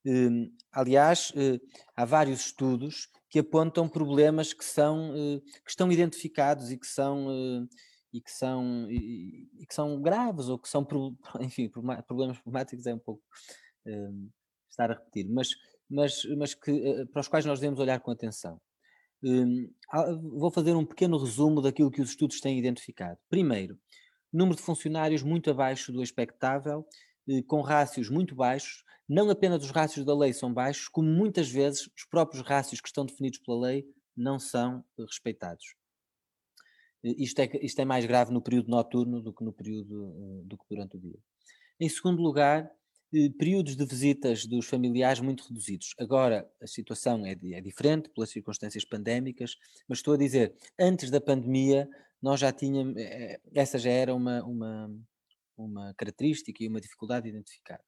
Uh, 0.07 0.53
aliás, 0.73 1.31
uh, 1.31 1.61
há 1.97 2.05
vários 2.05 2.41
estudos 2.47 3.09
que 3.29 3.41
apontam 3.41 3.89
problemas 3.89 4.53
que 4.53 4.65
são 4.65 5.11
uh, 5.11 5.41
que 5.41 5.71
estão 5.71 5.91
identificados 5.91 6.71
e 6.71 6.79
que 6.79 6.87
são 6.87 7.69
e 8.13 8.21
que 8.21 8.31
são 8.31 8.91
e, 8.91 9.49
e, 9.59 9.67
que 9.67 9.75
são 9.75 10.01
graves 10.01 10.49
ou 10.49 10.59
que 10.59 10.69
são 10.69 10.87
enfim 11.41 11.69
problemas 12.07 12.39
problemáticos 12.39 12.87
é 12.87 12.95
um 12.95 12.99
pouco 12.99 13.23
estar 14.71 14.91
a 14.91 14.95
repetir, 14.95 15.29
mas 15.29 15.51
mas 15.91 16.25
mas 16.37 16.55
que 16.55 17.05
para 17.13 17.21
os 17.21 17.29
quais 17.29 17.45
nós 17.45 17.59
devemos 17.59 17.81
olhar 17.81 17.99
com 18.01 18.13
atenção. 18.13 18.61
Hum, 19.23 19.71
vou 20.39 20.51
fazer 20.51 20.75
um 20.75 20.85
pequeno 20.85 21.19
resumo 21.19 21.61
daquilo 21.63 21.91
que 21.91 22.03
os 22.03 22.11
estudos 22.11 22.41
têm 22.41 22.59
identificado. 22.59 23.19
Primeiro, 23.29 23.79
número 24.33 24.57
de 24.57 24.63
funcionários 24.63 25.23
muito 25.23 25.51
abaixo 25.51 25.93
do 25.93 26.03
expectável, 26.03 26.87
eh, 27.29 27.43
com 27.43 27.61
rácios 27.63 28.11
muito 28.11 28.35
baixos, 28.35 28.85
não 29.09 29.31
apenas 29.31 29.65
os 29.65 29.71
rácios 29.71 30.05
da 30.05 30.15
lei 30.17 30.33
são 30.33 30.53
baixos, 30.53 30.89
como 30.89 31.09
muitas 31.09 31.49
vezes 31.51 31.89
os 31.97 32.05
próprios 32.05 32.43
rácios 32.47 32.81
que 32.81 32.89
estão 32.89 33.07
definidos 33.07 33.39
pela 33.41 33.61
lei 33.61 33.87
não 34.17 34.39
são 34.39 34.85
eh, 34.99 35.03
respeitados. 35.03 35.65
Isto 37.03 37.41
é, 37.41 37.51
isto 37.63 37.81
é 37.81 37.85
mais 37.85 38.05
grave 38.05 38.33
no 38.33 38.43
período 38.43 38.69
noturno 38.69 39.23
do 39.23 39.33
que 39.33 39.45
no 39.45 39.53
período 39.53 40.43
do 40.45 40.59
que 40.59 40.65
durante 40.69 40.97
o 40.97 41.01
dia. 41.01 41.19
Em 41.79 41.89
segundo 41.89 42.21
lugar, 42.21 42.71
períodos 43.39 43.77
de 43.77 43.85
visitas 43.85 44.47
dos 44.47 44.67
familiares 44.67 45.21
muito 45.21 45.45
reduzidos. 45.49 45.95
Agora 45.99 46.49
a 46.61 46.67
situação 46.67 47.25
é, 47.25 47.33
é, 47.33 47.61
diferente 47.61 48.09
pelas 48.11 48.31
circunstâncias 48.31 48.85
pandémicas, 48.85 49.57
mas 49.89 49.99
estou 49.99 50.15
a 50.15 50.19
dizer, 50.19 50.55
antes 50.79 51.11
da 51.11 51.21
pandemia, 51.21 51.89
nós 52.21 52.41
já 52.41 52.53
tínhamos, 52.53 52.97
eh, 52.97 53.35
eh, 53.35 53.41
essa 53.55 53.79
já 53.79 53.91
era 53.91 54.15
uma, 54.15 54.43
uma, 54.45 54.91
uma 55.57 55.95
característica 55.95 56.63
e 56.63 56.69
uma 56.69 56.81
dificuldade 56.81 57.29
identificada. 57.29 57.83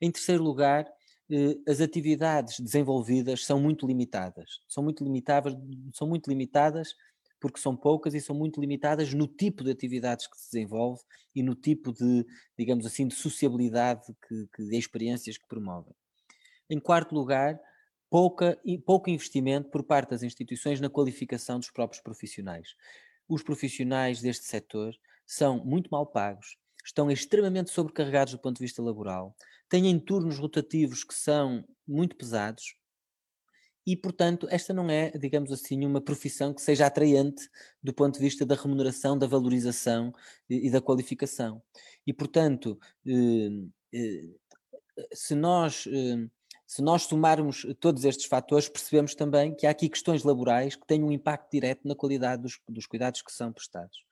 Em 0.00 0.10
terceiro 0.10 0.42
lugar, 0.42 0.86
eh, 1.30 1.56
as 1.66 1.80
atividades 1.80 2.60
desenvolvidas 2.60 3.44
são 3.44 3.60
muito 3.60 3.86
limitadas. 3.86 4.60
São 4.68 4.82
muito 4.82 5.04
limitadas, 5.04 5.54
são 5.94 6.08
muito 6.08 6.28
limitadas 6.28 6.94
porque 7.40 7.60
são 7.60 7.76
poucas 7.76 8.14
e 8.14 8.20
são 8.20 8.34
muito 8.34 8.60
limitadas 8.60 9.12
no 9.14 9.26
tipo 9.26 9.62
de 9.64 9.70
atividades 9.70 10.26
que 10.26 10.36
se 10.36 10.52
desenvolve 10.52 11.02
e 11.34 11.42
no 11.42 11.54
tipo 11.54 11.92
de, 11.92 12.26
digamos 12.58 12.84
assim, 12.84 13.06
de 13.06 13.14
sociabilidade 13.14 14.02
que, 14.26 14.48
que 14.54 14.64
de 14.64 14.76
experiências 14.76 15.38
que 15.38 15.46
promovem. 15.46 15.94
Em 16.68 16.78
quarto 16.78 17.14
lugar, 17.14 17.58
pouca, 18.10 18.58
pouco 18.84 19.10
investimento 19.10 19.70
por 19.70 19.82
parte 19.82 20.10
das 20.10 20.22
instituições 20.22 20.80
na 20.80 20.90
qualificação 20.90 21.58
dos 21.58 21.70
próprios 21.70 22.02
profissionais. 22.02 22.74
Os 23.28 23.42
profissionais 23.42 24.20
deste 24.20 24.46
setor 24.46 24.94
são 25.26 25.64
muito 25.64 25.88
mal 25.90 26.06
pagos, 26.06 26.56
estão 26.84 27.10
extremamente 27.10 27.70
sobrecarregados 27.70 28.32
do 28.32 28.40
ponto 28.40 28.56
de 28.56 28.64
vista 28.64 28.82
laboral, 28.82 29.36
têm 29.68 29.98
turnos 29.98 30.38
rotativos 30.38 31.04
que 31.04 31.14
são 31.14 31.64
muito 31.86 32.16
pesados, 32.16 32.74
e, 33.88 33.96
portanto, 33.96 34.46
esta 34.50 34.74
não 34.74 34.90
é, 34.90 35.10
digamos 35.12 35.50
assim, 35.50 35.82
uma 35.86 35.98
profissão 35.98 36.52
que 36.52 36.60
seja 36.60 36.84
atraente 36.84 37.48
do 37.82 37.94
ponto 37.94 38.16
de 38.16 38.20
vista 38.20 38.44
da 38.44 38.54
remuneração, 38.54 39.16
da 39.16 39.26
valorização 39.26 40.12
e, 40.46 40.70
da 40.70 40.78
qualificação. 40.78 41.62
E, 42.06 42.12
portanto, 42.12 42.78
eh, 43.06 43.48
eh, 43.94 44.24
se 45.14 45.34
nós. 45.34 45.86
Eh, 45.86 46.28
se 46.66 46.82
nós 46.82 47.04
somarmos 47.04 47.66
todos 47.80 48.04
estes 48.04 48.26
fatores, 48.26 48.68
percebemos 48.68 49.14
também 49.14 49.54
que 49.54 49.66
há 49.66 49.70
aqui 49.70 49.88
questões 49.88 50.22
laborais 50.22 50.76
que 50.76 50.86
têm 50.86 51.02
um 51.02 51.10
impacto 51.10 51.50
direto 51.50 51.88
na 51.88 51.94
qualidade 51.94 52.42
dos, 52.42 52.60
dos 52.68 52.84
cuidados 52.84 53.22
que 53.22 53.32
são 53.32 53.50
prestados. 53.50 54.04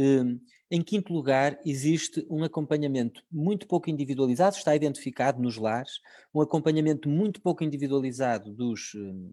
Hum, 0.00 0.40
em 0.70 0.80
quinto 0.80 1.12
lugar, 1.12 1.58
existe 1.66 2.24
um 2.30 2.44
acompanhamento 2.44 3.20
muito 3.32 3.66
pouco 3.66 3.90
individualizado, 3.90 4.54
está 4.56 4.76
identificado 4.76 5.42
nos 5.42 5.56
lares, 5.56 5.94
um 6.32 6.40
acompanhamento 6.40 7.08
muito 7.08 7.42
pouco 7.42 7.64
individualizado 7.64 8.54
dos, 8.54 8.94
hum, 8.94 9.32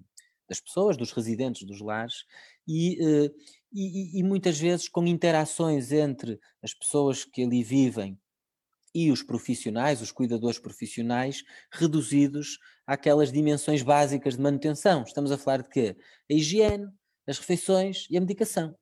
das 0.49 0.59
pessoas, 0.59 0.97
dos 0.97 1.11
residentes 1.11 1.63
dos 1.67 1.81
lares, 1.81 2.25
e, 2.67 2.97
eh, 2.99 3.31
e, 3.71 4.19
e, 4.19 4.23
muitas 4.23 4.57
vezes 4.59 4.89
com 4.89 5.05
interações 5.05 5.91
entre 5.91 6.39
as 6.63 6.73
pessoas 6.73 7.23
que 7.25 7.43
ali 7.43 7.63
vivem 7.63 8.17
e 8.93 9.11
os 9.11 9.21
profissionais, 9.21 10.01
os 10.01 10.11
cuidadores 10.11 10.57
profissionais, 10.57 11.43
reduzidos 11.71 12.57
àquelas 12.87 13.31
dimensões 13.31 13.83
básicas 13.83 14.35
de 14.35 14.41
manutenção. 14.41 15.03
Estamos 15.03 15.31
a 15.31 15.37
falar 15.37 15.61
de 15.63 15.69
quê? 15.69 15.97
A 16.31 16.33
higiene, 16.33 16.87
as 17.27 17.37
refeições 17.37 18.07
e 18.09 18.17
a 18.17 18.21
medicação. 18.21 18.75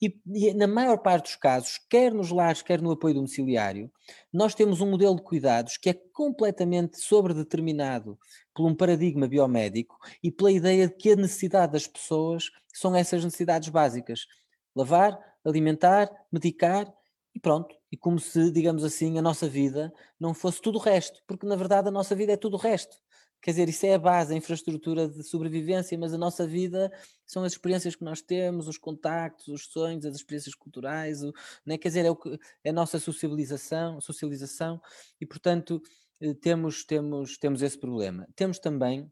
E, 0.00 0.20
e, 0.26 0.54
na 0.54 0.66
maior 0.66 0.98
parte 0.98 1.24
dos 1.24 1.36
casos, 1.36 1.78
quer 1.88 2.12
nos 2.12 2.30
lares, 2.30 2.62
quer 2.62 2.80
no 2.80 2.90
apoio 2.90 3.14
domiciliário, 3.14 3.90
nós 4.32 4.54
temos 4.54 4.80
um 4.80 4.90
modelo 4.90 5.16
de 5.16 5.22
cuidados 5.22 5.76
que 5.76 5.90
é 5.90 5.94
completamente 6.12 6.98
sobredeterminado 7.00 8.18
por 8.54 8.66
um 8.66 8.74
paradigma 8.74 9.28
biomédico 9.28 9.96
e 10.22 10.30
pela 10.30 10.50
ideia 10.50 10.88
de 10.88 10.94
que 10.94 11.12
a 11.12 11.16
necessidade 11.16 11.72
das 11.72 11.86
pessoas 11.86 12.50
são 12.72 12.96
essas 12.96 13.24
necessidades 13.24 13.68
básicas: 13.68 14.26
lavar, 14.74 15.18
alimentar, 15.44 16.10
medicar 16.30 16.92
e 17.34 17.40
pronto. 17.40 17.74
E 17.90 17.96
como 17.96 18.18
se, 18.18 18.50
digamos 18.50 18.84
assim, 18.84 19.18
a 19.18 19.22
nossa 19.22 19.48
vida 19.48 19.92
não 20.18 20.34
fosse 20.34 20.60
tudo 20.60 20.78
o 20.78 20.82
resto, 20.82 21.22
porque 21.26 21.46
na 21.46 21.56
verdade 21.56 21.88
a 21.88 21.92
nossa 21.92 22.14
vida 22.14 22.32
é 22.32 22.36
tudo 22.36 22.54
o 22.54 22.60
resto. 22.60 22.96
Quer 23.42 23.50
dizer, 23.50 23.68
isso 23.68 23.84
é 23.84 23.94
a 23.94 23.98
base, 23.98 24.32
a 24.32 24.36
infraestrutura 24.36 25.08
de 25.08 25.24
sobrevivência, 25.24 25.98
mas 25.98 26.14
a 26.14 26.18
nossa 26.18 26.46
vida 26.46 26.92
são 27.26 27.42
as 27.42 27.52
experiências 27.52 27.96
que 27.96 28.04
nós 28.04 28.22
temos, 28.22 28.68
os 28.68 28.78
contactos, 28.78 29.48
os 29.48 29.66
sonhos, 29.66 30.06
as 30.06 30.14
experiências 30.14 30.54
culturais, 30.54 31.24
o, 31.24 31.32
né? 31.66 31.76
quer 31.76 31.88
dizer, 31.88 32.06
é, 32.06 32.10
o 32.12 32.18
é 32.62 32.70
a 32.70 32.72
nossa 32.72 33.00
socialização, 33.00 34.00
socialização 34.00 34.80
e, 35.20 35.26
portanto, 35.26 35.82
eh, 36.20 36.34
temos, 36.34 36.84
temos, 36.84 37.36
temos 37.36 37.62
esse 37.62 37.76
problema. 37.76 38.28
Temos 38.36 38.60
também, 38.60 39.10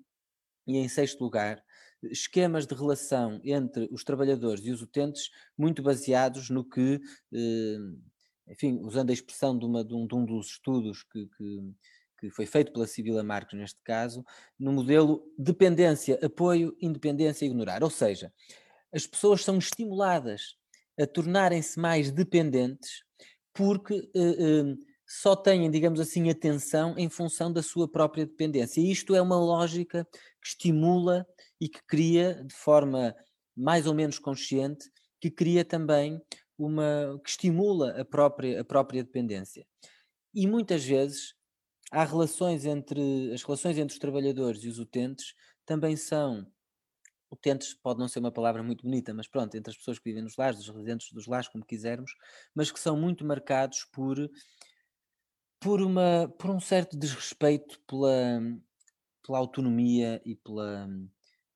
e 0.64 0.76
em 0.76 0.88
sexto 0.88 1.20
lugar, 1.24 1.60
esquemas 2.00 2.68
de 2.68 2.74
relação 2.74 3.40
entre 3.42 3.88
os 3.90 4.04
trabalhadores 4.04 4.64
e 4.64 4.70
os 4.70 4.80
utentes 4.80 5.28
muito 5.58 5.82
baseados 5.82 6.48
no 6.50 6.64
que, 6.64 7.00
eh, 7.34 7.78
enfim, 8.46 8.78
usando 8.84 9.10
a 9.10 9.12
expressão 9.12 9.58
de, 9.58 9.66
uma, 9.66 9.84
de, 9.84 9.92
um, 9.92 10.06
de 10.06 10.14
um 10.14 10.24
dos 10.24 10.52
estudos 10.52 11.02
que, 11.02 11.26
que 11.36 11.74
que 12.20 12.30
foi 12.30 12.44
feito 12.44 12.72
pela 12.72 12.86
Sibila 12.86 13.22
Marques 13.22 13.58
neste 13.58 13.80
caso, 13.82 14.24
no 14.58 14.72
modelo 14.72 15.24
dependência, 15.38 16.18
apoio, 16.22 16.76
independência 16.80 17.44
e 17.44 17.48
ignorar. 17.48 17.82
Ou 17.82 17.90
seja, 17.90 18.32
as 18.92 19.06
pessoas 19.06 19.42
são 19.42 19.58
estimuladas 19.58 20.56
a 21.00 21.06
tornarem-se 21.06 21.80
mais 21.80 22.10
dependentes 22.10 23.02
porque 23.54 23.94
uh, 24.14 24.72
uh, 24.72 24.78
só 25.06 25.34
têm, 25.34 25.70
digamos 25.70 25.98
assim, 25.98 26.30
atenção 26.30 26.94
em 26.96 27.08
função 27.08 27.52
da 27.52 27.62
sua 27.62 27.90
própria 27.90 28.26
dependência. 28.26 28.80
E 28.80 28.90
isto 28.90 29.14
é 29.14 29.20
uma 29.20 29.38
lógica 29.38 30.06
que 30.40 30.48
estimula 30.48 31.26
e 31.60 31.68
que 31.68 31.80
cria, 31.86 32.44
de 32.44 32.54
forma 32.54 33.14
mais 33.56 33.86
ou 33.86 33.94
menos 33.94 34.18
consciente, 34.18 34.90
que 35.20 35.30
cria 35.30 35.64
também 35.64 36.20
uma. 36.56 37.20
que 37.24 37.30
estimula 37.30 38.00
a 38.00 38.04
própria, 38.04 38.60
a 38.60 38.64
própria 38.64 39.02
dependência. 39.02 39.66
E 40.32 40.46
muitas 40.46 40.84
vezes 40.84 41.34
há 41.90 42.04
relações 42.04 42.64
entre 42.64 43.32
as 43.32 43.42
relações 43.42 43.76
entre 43.78 43.92
os 43.92 43.98
trabalhadores 43.98 44.62
e 44.62 44.68
os 44.68 44.78
utentes 44.78 45.34
também 45.66 45.96
são 45.96 46.46
utentes 47.30 47.74
pode 47.74 48.00
não 48.00 48.08
ser 48.08 48.18
uma 48.18 48.32
palavra 48.32 48.62
muito 48.62 48.82
bonita, 48.82 49.14
mas 49.14 49.28
pronto, 49.28 49.54
entre 49.56 49.70
as 49.70 49.76
pessoas 49.76 49.98
que 49.98 50.04
vivem 50.04 50.22
nos 50.22 50.36
lares, 50.36 50.58
os 50.58 50.68
residentes 50.68 51.12
dos 51.12 51.26
lares, 51.26 51.48
como 51.48 51.64
quisermos, 51.64 52.12
mas 52.54 52.72
que 52.72 52.80
são 52.80 52.96
muito 52.96 53.24
marcados 53.24 53.84
por 53.92 54.16
por 55.60 55.80
uma 55.82 56.28
por 56.38 56.50
um 56.50 56.60
certo 56.60 56.96
desrespeito 56.96 57.80
pela 57.86 58.40
pela 59.22 59.38
autonomia 59.38 60.20
e 60.24 60.34
pela, 60.34 60.88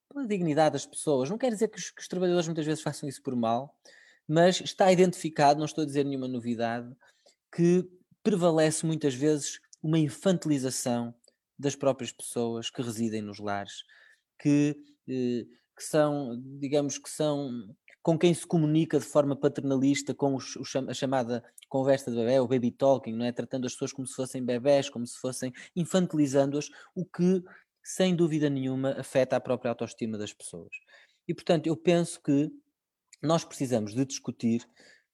pela 0.08 0.26
dignidade 0.26 0.74
das 0.74 0.86
pessoas. 0.86 1.28
Não 1.28 1.38
quer 1.38 1.50
dizer 1.50 1.68
que 1.68 1.78
os, 1.78 1.90
que 1.90 2.00
os 2.00 2.08
trabalhadores 2.08 2.46
muitas 2.46 2.64
vezes 2.64 2.82
façam 2.82 3.08
isso 3.08 3.22
por 3.22 3.34
mal, 3.34 3.76
mas 4.28 4.60
está 4.60 4.92
identificado, 4.92 5.58
não 5.58 5.66
estou 5.66 5.82
a 5.82 5.86
dizer 5.86 6.04
nenhuma 6.04 6.28
novidade, 6.28 6.94
que 7.54 7.84
prevalece 8.22 8.86
muitas 8.86 9.14
vezes 9.14 9.60
uma 9.84 9.98
infantilização 9.98 11.14
das 11.58 11.76
próprias 11.76 12.10
pessoas 12.10 12.70
que 12.70 12.80
residem 12.80 13.20
nos 13.20 13.38
lares, 13.38 13.84
que, 14.40 14.74
eh, 15.06 15.44
que 15.76 15.84
são, 15.84 16.42
digamos 16.58 16.96
que 16.96 17.10
são 17.10 17.50
com 18.02 18.18
quem 18.18 18.32
se 18.32 18.46
comunica 18.46 18.98
de 18.98 19.04
forma 19.04 19.36
paternalista 19.36 20.14
com 20.14 20.38
a 20.88 20.94
chamada 20.94 21.44
conversa 21.68 22.10
de 22.10 22.16
bebê, 22.16 22.40
o 22.40 22.48
baby 22.48 22.70
talking, 22.70 23.12
não 23.12 23.26
é? 23.26 23.32
tratando 23.32 23.66
as 23.66 23.72
pessoas 23.72 23.92
como 23.92 24.06
se 24.06 24.14
fossem 24.14 24.44
bebés, 24.44 24.88
como 24.88 25.06
se 25.06 25.18
fossem 25.18 25.52
infantilizando-as, 25.76 26.70
o 26.94 27.04
que, 27.04 27.42
sem 27.82 28.16
dúvida 28.16 28.48
nenhuma, 28.48 28.92
afeta 28.92 29.36
a 29.36 29.40
própria 29.40 29.70
autoestima 29.70 30.16
das 30.16 30.32
pessoas. 30.32 30.74
E, 31.28 31.34
portanto, 31.34 31.66
eu 31.66 31.76
penso 31.76 32.22
que 32.22 32.50
nós 33.22 33.44
precisamos 33.44 33.94
de 33.94 34.04
discutir 34.04 34.66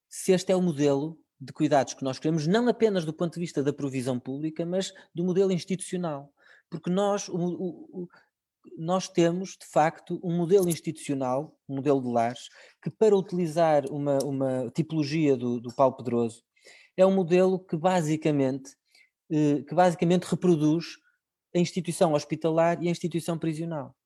se 0.08 0.32
este 0.32 0.52
é 0.52 0.56
o 0.56 0.62
modelo 0.62 1.18
de 1.40 1.52
cuidados 1.52 1.94
que 1.94 2.04
nós 2.04 2.18
queremos, 2.18 2.46
não 2.46 2.68
apenas 2.68 3.04
do 3.04 3.14
ponto 3.14 3.34
de 3.34 3.40
vista 3.40 3.62
da 3.62 3.72
provisão 3.72 4.18
pública, 4.18 4.66
mas 4.66 4.92
do 5.14 5.24
modelo 5.24 5.50
institucional. 5.50 6.32
Porque 6.68 6.90
nós, 6.90 7.28
o, 7.28 7.34
o, 7.34 8.08
nós 8.76 9.08
temos, 9.08 9.56
de 9.58 9.66
facto, 9.66 10.20
um 10.22 10.36
modelo 10.36 10.68
institucional, 10.68 11.56
um 11.68 11.76
modelo 11.76 12.00
de 12.02 12.08
lares, 12.08 12.48
que 12.82 12.90
para 12.90 13.16
utilizar 13.16 13.86
uma, 13.86 14.18
uma 14.22 14.70
tipologia 14.70 15.36
do, 15.36 15.60
do 15.60 15.74
Paulo 15.74 15.96
Pedroso, 15.96 16.42
é 16.96 17.06
um 17.06 17.14
modelo 17.14 17.58
que 17.58 17.76
basicamente, 17.76 18.76
eh, 19.30 19.62
que 19.66 19.74
basicamente 19.74 20.24
reproduz 20.24 20.98
a 21.54 21.58
instituição 21.58 22.12
hospitalar 22.12 22.82
e 22.82 22.88
a 22.88 22.90
instituição 22.90 23.38
prisional. 23.38 23.96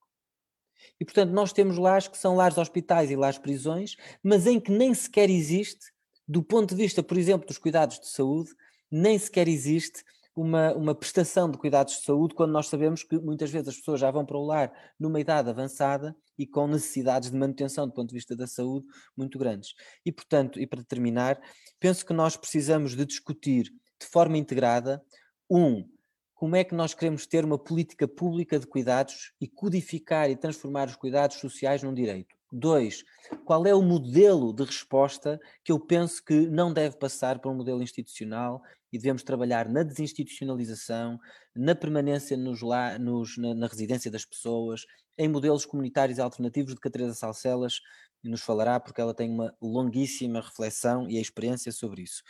E, 1.01 1.05
portanto, 1.05 1.33
nós 1.33 1.53
temos 1.53 1.77
lares 1.79 2.09
que 2.09 2.18
são 2.18 2.37
lares 2.37 2.59
hospitais 2.59 3.11
e 3.11 3.16
lares 3.16 3.38
prisões, 3.38 3.97
mas 4.23 4.47
em 4.47 4.61
que 4.61 4.70
nem 4.70 4.94
sequer 4.94 5.29
existe 5.29 5.93
do 6.27 6.43
ponto 6.43 6.75
de 6.75 6.83
vista, 6.83 7.03
por 7.03 7.17
exemplo, 7.17 7.47
dos 7.47 7.59
cuidados 7.59 7.99
de 8.01 8.09
saúde, 8.09 8.51
nem 8.91 9.19
sequer 9.19 9.49
existe 9.49 10.03
uma, 10.35 10.75
uma 10.75 10.95
prestação 10.95 11.51
de 11.51 11.57
cuidados 11.57 11.95
de 11.95 12.05
saúde 12.05 12.35
quando 12.35 12.53
nós 12.53 12.67
sabemos 12.67 13.03
que 13.03 13.19
muitas 13.19 13.51
vezes 13.51 13.69
as 13.69 13.77
pessoas 13.77 14.01
já 14.01 14.11
vão 14.11 14.27
para 14.27 14.37
o 14.37 14.45
lar 14.45 14.73
numa 14.99 15.21
idade 15.21 15.49
avançada 15.49 16.17
e 16.37 16.47
com 16.47 16.67
necessidades 16.67 17.31
de 17.31 17.37
manutenção 17.37 17.87
do 17.87 17.93
ponto 17.93 18.09
de 18.09 18.15
vista 18.15 18.35
da 18.35 18.47
saúde 18.47 18.87
muito 19.17 19.39
grandes. 19.39 19.75
E, 20.05 20.11
portanto, 20.11 20.61
e 20.61 20.67
para 20.67 20.83
terminar, 20.83 21.41
penso 21.79 22.05
que 22.05 22.13
nós 22.13 22.37
precisamos 22.37 22.97
de 22.97 23.05
discutir 23.05 23.65
de 23.65 24.07
forma 24.07 24.37
integrada, 24.37 25.03
um, 25.49 25.89
como 26.35 26.57
é 26.57 26.65
que 26.65 26.75
nós 26.75 26.95
queremos 26.95 27.27
ter 27.27 27.45
uma 27.45 27.59
política 27.59 28.09
pública 28.09 28.59
de 28.59 28.67
cuidados 28.67 29.33
e 29.41 29.47
codificar 29.47 30.29
e 30.29 30.37
transformar 30.37 30.89
os 30.89 30.97
cuidados 30.97 31.37
sociais 31.37 31.83
num 31.83 31.95
direito. 31.95 32.34
Dois, 32.57 33.05
qual 33.45 33.67
é 33.67 33.75
o 33.75 33.83
modelo 33.83 34.53
de 34.53 34.62
resposta 34.62 35.40
que 35.64 35.73
eu 35.73 35.81
penso 35.81 36.25
que 36.25 36.47
não 36.47 36.73
deve 36.73 36.97
passar 36.97 37.40
para 37.40 37.51
um 37.51 37.57
modelo 37.57 37.83
institucional 37.83 38.62
e 38.93 38.97
devemos 38.97 39.25
trabalhar 39.25 39.69
na 39.69 39.83
desinstitucionalização, 39.83 41.19
na 41.53 41.75
permanência 41.75 42.37
nos 42.37 42.61
nos, 43.01 43.37
na, 43.38 43.55
na, 43.57 43.67
residência 43.67 44.09
das 44.09 44.25
pessoas, 44.25 44.87
em 45.19 45.27
modelos 45.27 45.67
comunitários 45.67 46.21
alternativos 46.21 46.75
de 46.75 46.81
que 46.81 46.87
a 46.87 46.90
Teresa 46.93 47.14
Salcelas 47.14 47.81
nos 48.23 48.43
falará, 48.43 48.79
porque 48.79 49.01
ela 49.01 49.12
tem 49.12 49.29
uma 49.29 49.53
longuíssima 49.61 50.40
reflexão 50.40 51.11
e 51.11 51.21
experiência 51.21 51.73
sobre 51.73 52.03
isso. 52.03 52.23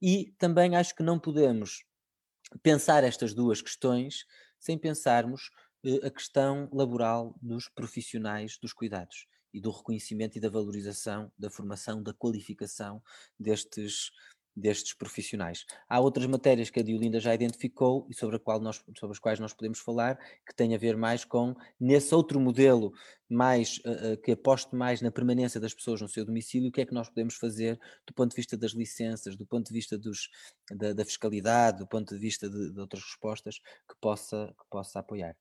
E 0.00 0.32
também 0.38 0.76
acho 0.76 0.94
que 0.94 1.02
não 1.02 1.18
podemos 1.18 1.82
pensar 2.62 3.02
estas 3.02 3.34
duas 3.34 3.60
questões 3.60 4.24
sem 4.60 4.78
pensarmos 4.78 5.50
eh, 5.84 6.06
a 6.06 6.10
questão 6.12 6.68
laboral 6.72 7.34
dos 7.42 7.68
profissionais 7.68 8.56
dos 8.62 8.72
cuidados 8.72 9.26
e 9.54 9.60
do 9.60 9.70
reconhecimento 9.70 10.36
e 10.36 10.40
da 10.40 10.50
valorização 10.50 11.30
da 11.38 11.48
formação, 11.48 12.02
da 12.02 12.12
qualificação 12.12 13.00
destes, 13.38 14.10
destes 14.56 14.92
profissionais. 14.94 15.64
Há 15.88 16.00
outras 16.00 16.26
matérias 16.26 16.70
que 16.70 16.80
a 16.80 16.82
Diolinda 16.82 17.20
já 17.20 17.32
identificou 17.32 18.06
e 18.10 18.14
sobre, 18.14 18.40
nós, 18.60 18.82
sobre 18.98 19.12
as 19.12 19.18
quais 19.18 19.38
nós 19.38 19.52
podemos 19.52 19.78
falar, 19.78 20.18
que 20.46 20.54
têm 20.54 20.74
a 20.74 20.78
ver 20.78 20.96
mais 20.96 21.24
com, 21.24 21.54
nesse 21.78 22.14
outro 22.14 22.40
modelo, 22.40 22.92
mais 23.28 23.78
uh, 23.78 24.20
que 24.22 24.32
aposte 24.32 24.74
mais 24.74 25.00
na 25.00 25.10
permanência 25.10 25.60
das 25.60 25.72
pessoas 25.72 26.00
no 26.00 26.08
seu 26.08 26.24
domicílio, 26.24 26.68
o 26.68 26.72
que 26.72 26.80
é 26.80 26.86
que 26.86 26.94
nós 26.94 27.08
podemos 27.08 27.36
fazer 27.36 27.78
do 28.06 28.12
ponto 28.12 28.30
de 28.30 28.36
vista 28.36 28.56
das 28.56 28.72
licenças, 28.72 29.36
do 29.36 29.46
ponto 29.46 29.68
de 29.68 29.72
vista 29.72 29.96
dos, 29.96 30.28
da, 30.72 30.92
da 30.92 31.04
fiscalidade, 31.04 31.78
do 31.78 31.86
ponto 31.86 32.12
de 32.12 32.20
vista 32.20 32.50
de, 32.50 32.72
de, 32.72 32.80
outras 32.80 33.02
respostas 33.02 33.58
que 33.58 33.94
possa, 34.00 34.52
que 34.58 34.64
possa 34.68 34.98
apoiar. 34.98 35.36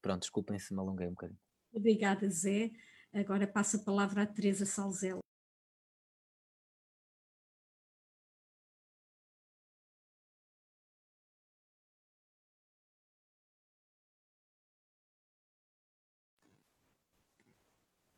Pronto, 0.00 0.20
desculpem 0.20 0.58
se 0.58 0.74
me 0.74 0.80
alonguei 0.80 1.06
um 1.06 1.10
bocadinho. 1.10 1.38
Obrigada, 1.72 2.28
Zé. 2.28 2.70
Agora 3.14 3.46
passo 3.46 3.76
a 3.76 3.84
palavra 3.84 4.22
à 4.22 4.26
Teresa 4.26 4.64
Salzela. 4.64 5.20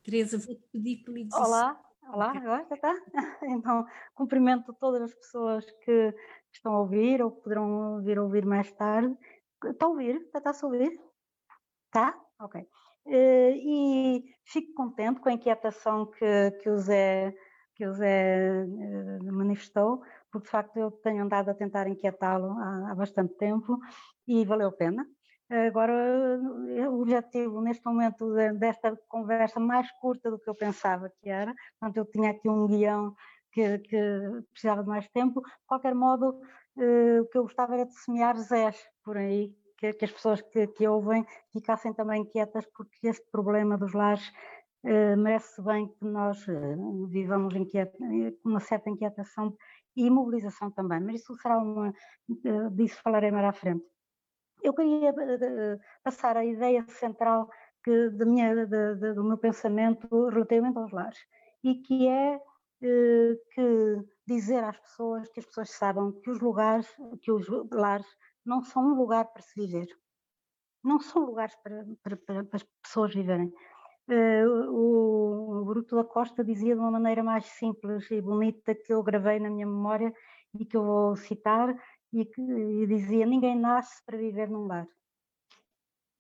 Teresa, 0.05 0.39
vou-te 0.39 0.63
pedir 0.71 1.03
que 1.03 1.11
ligues 1.11 1.35
Olá, 1.35 1.83
olá, 2.09 2.31
agora 2.37 2.67
já 2.69 2.75
está? 2.75 2.95
Então, 3.43 3.87
cumprimento 4.15 4.73
todas 4.75 5.03
as 5.03 5.15
pessoas 5.15 5.65
que 5.85 6.15
estão 6.53 6.75
a 6.75 6.81
ouvir 6.81 7.21
ou 7.21 7.33
que 7.33 7.43
poderão 7.43 8.01
vir 8.03 8.19
a 8.19 8.23
ouvir 8.23 8.47
mais 8.47 8.71
tarde. 8.73 9.17
Está 9.65 9.87
a 9.87 9.89
ouvir? 9.89 10.21
Está-se 10.33 10.65
a 10.65 10.69
ouvir? 10.69 11.01
Está? 11.87 12.15
Ok. 12.39 12.65
Eh, 13.07 13.53
e 13.57 14.25
fico 14.45 14.73
contente 14.75 15.21
com 15.21 15.29
a 15.29 15.33
inquietação 15.33 16.07
que, 16.07 16.51
que 16.63 16.71
o 16.71 16.79
Zé, 16.79 17.35
que 17.75 17.87
o 17.87 17.93
Zé 17.93 18.65
eh, 18.65 19.19
manifestou, 19.31 20.03
porque 20.31 20.47
de 20.47 20.51
facto 20.51 20.77
eu 20.79 20.91
tenho 20.91 21.23
andado 21.25 21.51
a 21.51 21.55
tentar 21.55 21.87
inquietá-lo 21.89 22.53
há, 22.59 22.93
há 22.93 22.95
bastante 22.95 23.35
tempo 23.37 23.79
e 24.27 24.45
valeu 24.45 24.69
a 24.69 24.73
pena. 24.73 25.07
Agora, 25.51 25.93
o 26.91 27.03
objetivo 27.03 27.61
neste 27.61 27.85
momento 27.85 28.33
desta 28.59 28.97
conversa 29.09 29.61
mais 29.61 29.91
curta 30.01 30.31
do 30.31 30.39
que 30.39 30.49
eu 30.49 30.55
pensava 30.55 31.13
que 31.21 31.29
era, 31.29 31.55
portanto, 31.79 31.99
eu 31.99 32.07
tinha 32.07 32.31
aqui 32.31 32.49
um 32.49 32.67
guião 32.67 33.15
que, 33.53 33.79
que 33.81 33.99
precisava 34.53 34.83
de 34.83 34.89
mais 34.89 35.09
tempo. 35.11 35.41
De 35.43 35.67
qualquer 35.67 35.95
modo, 35.95 36.41
eh, 36.79 37.21
o 37.21 37.27
que 37.27 37.39
eu 37.39 37.43
gostava 37.43 37.75
era 37.75 37.87
de 37.87 37.95
semear 37.95 38.37
Zés 38.39 38.77
por 39.05 39.17
aí, 39.17 39.55
que, 39.79 39.93
que 39.93 40.05
as 40.05 40.13
pessoas 40.13 40.43
que, 40.43 40.67
que, 40.69 40.87
ouvem 40.87 41.27
ficassem 41.53 41.93
também 41.93 42.25
quietas, 42.25 42.67
porque 42.75 43.09
este 43.09 43.27
problema 43.31 43.77
dos 43.77 43.93
lares 43.93 44.33
eh, 44.85 45.17
merece 45.17 45.63
bem 45.63 45.89
que 45.89 46.05
nós 46.05 46.47
eh, 46.49 46.77
vivamos 47.09 47.55
com 47.55 48.51
uma 48.51 48.61
certa 48.61 48.91
inquietação 48.91 49.57
e 49.97 50.11
mobilização 50.11 50.71
também, 50.71 51.01
mas 51.01 51.21
isso 51.21 51.35
será 51.37 51.59
uma, 51.59 51.89
eh, 51.89 52.71
disso 52.73 53.01
falarei 53.03 53.31
mais 53.31 53.47
à 53.47 53.53
frente. 53.53 53.85
Eu 54.63 54.73
queria 54.75 55.11
uh, 55.11 55.81
passar 56.03 56.37
a 56.37 56.45
ideia 56.45 56.85
central 56.89 57.51
que, 57.83 58.09
de 58.11 58.25
minha, 58.25 58.67
de, 58.67 58.95
de, 58.97 59.13
do 59.13 59.23
meu 59.23 59.37
pensamento 59.37 60.09
relativamente 60.31 60.79
aos 60.79 60.91
lares, 60.91 61.19
e 61.63 61.75
que 61.83 62.09
é 62.09 62.37
uh, 62.37 63.37
que 63.53 64.05
dizer 64.27 64.65
às 64.65 64.79
pessoas, 64.79 65.29
que 65.31 65.41
as 65.41 65.47
pessoas 65.47 65.71
saibam 65.71 66.13
que 66.13 66.31
os 66.31 66.41
lugares, 66.41 66.89
que 67.23 67.31
os 67.31 67.47
lares 67.71 68.07
não 68.45 68.63
são 68.63 68.85
um 68.85 68.95
lugar 68.95 69.33
para 69.33 69.43
se 69.43 69.55
viver, 69.55 69.89
não 70.83 71.01
são 71.01 71.25
lugares 71.25 71.55
para, 71.63 71.85
para, 72.03 72.17
para, 72.17 72.45
para 72.45 72.57
as 72.57 72.67
pessoas 72.83 73.15
viverem. 73.15 73.53
Uh, 74.07 74.71
o, 74.71 75.61
o 75.61 75.65
Bruto 75.65 75.97
da 75.97 76.05
Costa 76.05 76.45
dizia 76.45 76.75
de 76.75 76.81
uma 76.81 76.91
maneira 76.91 77.23
mais 77.23 77.47
simples 77.47 78.11
e 78.11 78.21
bonita 78.21 78.75
que 78.75 78.93
eu 78.93 79.03
gravei 79.03 79.41
na 79.41 79.49
minha 79.49 79.67
memória 79.67 80.13
e 80.61 80.65
que 80.65 80.77
eu 80.77 80.85
vou 80.85 81.17
citar, 81.17 81.75
e, 82.13 82.25
que, 82.25 82.41
e 82.41 82.87
dizia 82.87 83.27
ninguém 83.27 83.59
nasce 83.59 84.05
para 84.05 84.19
viver 84.19 84.49
num 84.51 84.67
lar. 84.67 84.87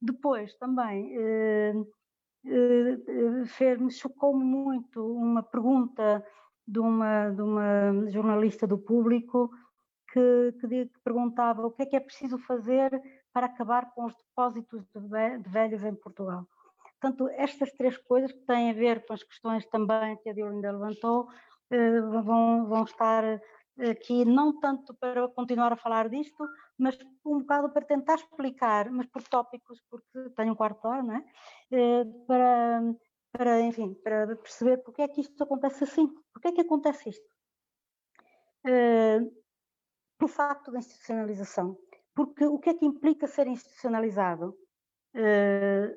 Depois 0.00 0.54
também 0.56 1.14
eh, 1.16 1.74
eh, 2.46 3.90
chocou-me 3.90 4.44
muito 4.44 5.06
uma 5.16 5.42
pergunta 5.42 6.24
de 6.66 6.78
uma, 6.78 7.30
de 7.30 7.42
uma 7.42 8.10
jornalista 8.10 8.66
do 8.66 8.78
público 8.78 9.50
que, 10.14 10.52
que, 10.60 10.68
que, 10.86 11.00
perguntava 11.02 11.66
o 11.66 11.72
que 11.72 11.82
é 11.82 11.86
que 11.86 11.96
é 11.96 12.00
preciso 12.00 12.38
fazer 12.38 12.90
para 13.32 13.46
acabar 13.46 13.92
com 13.92 14.04
os 14.04 14.14
depósitos 14.14 14.84
de, 14.94 15.50
velhos 15.50 15.82
em 15.82 15.94
Portugal. 15.96 16.46
Portanto, 17.00 17.28
estas 17.36 17.72
três 17.72 17.98
coisas 17.98 18.30
que 18.30 18.46
têm 18.46 18.70
a 18.70 18.74
ver 18.74 19.04
com 19.04 19.12
as 19.12 19.24
questões 19.24 19.66
também 19.66 20.16
que 20.18 20.30
a 20.30 20.32
Diolinda 20.32 20.70
levantou, 20.70 21.28
eh, 21.70 22.00
vão, 22.00 22.66
vão 22.66 22.84
estar 22.84 23.24
aqui 23.90 24.24
não 24.24 24.60
tanto 24.60 24.94
para 24.94 25.28
continuar 25.28 25.72
a 25.72 25.76
falar 25.76 26.08
disto, 26.08 26.48
mas 26.78 26.96
um 27.26 27.40
bocado 27.40 27.70
para 27.70 27.84
tentar 27.84 28.14
explicar, 28.14 28.88
mas 28.90 29.06
por 29.06 29.22
tópicos, 29.24 29.82
porque 29.90 30.30
tenho 30.36 30.52
um 30.52 30.54
quarto 30.54 30.86
hora, 30.86 31.02
não 31.02 31.16
é? 31.16 31.24
Eh, 31.72 32.04
para, 32.26 32.82
para, 33.32 33.60
enfim, 33.62 33.94
para 33.94 34.36
perceber 34.36 34.78
porque 34.78 35.02
é 35.02 35.08
que 35.08 35.20
isto 35.22 35.42
acontece 35.42 35.82
assim, 35.84 36.08
porque 36.32 36.48
é 36.48 36.52
que 36.52 36.60
acontece 36.60 37.10
isto. 37.10 37.34
Por 40.18 40.28
facto 40.28 40.70
da 40.70 40.78
institucionalização. 40.78 41.76
Porque 42.14 42.44
o 42.44 42.58
que 42.58 42.70
é 42.70 42.74
que 42.74 42.86
implica 42.86 43.26
ser 43.26 43.46
institucionalizado? 43.46 44.56
Uh, 45.14 45.94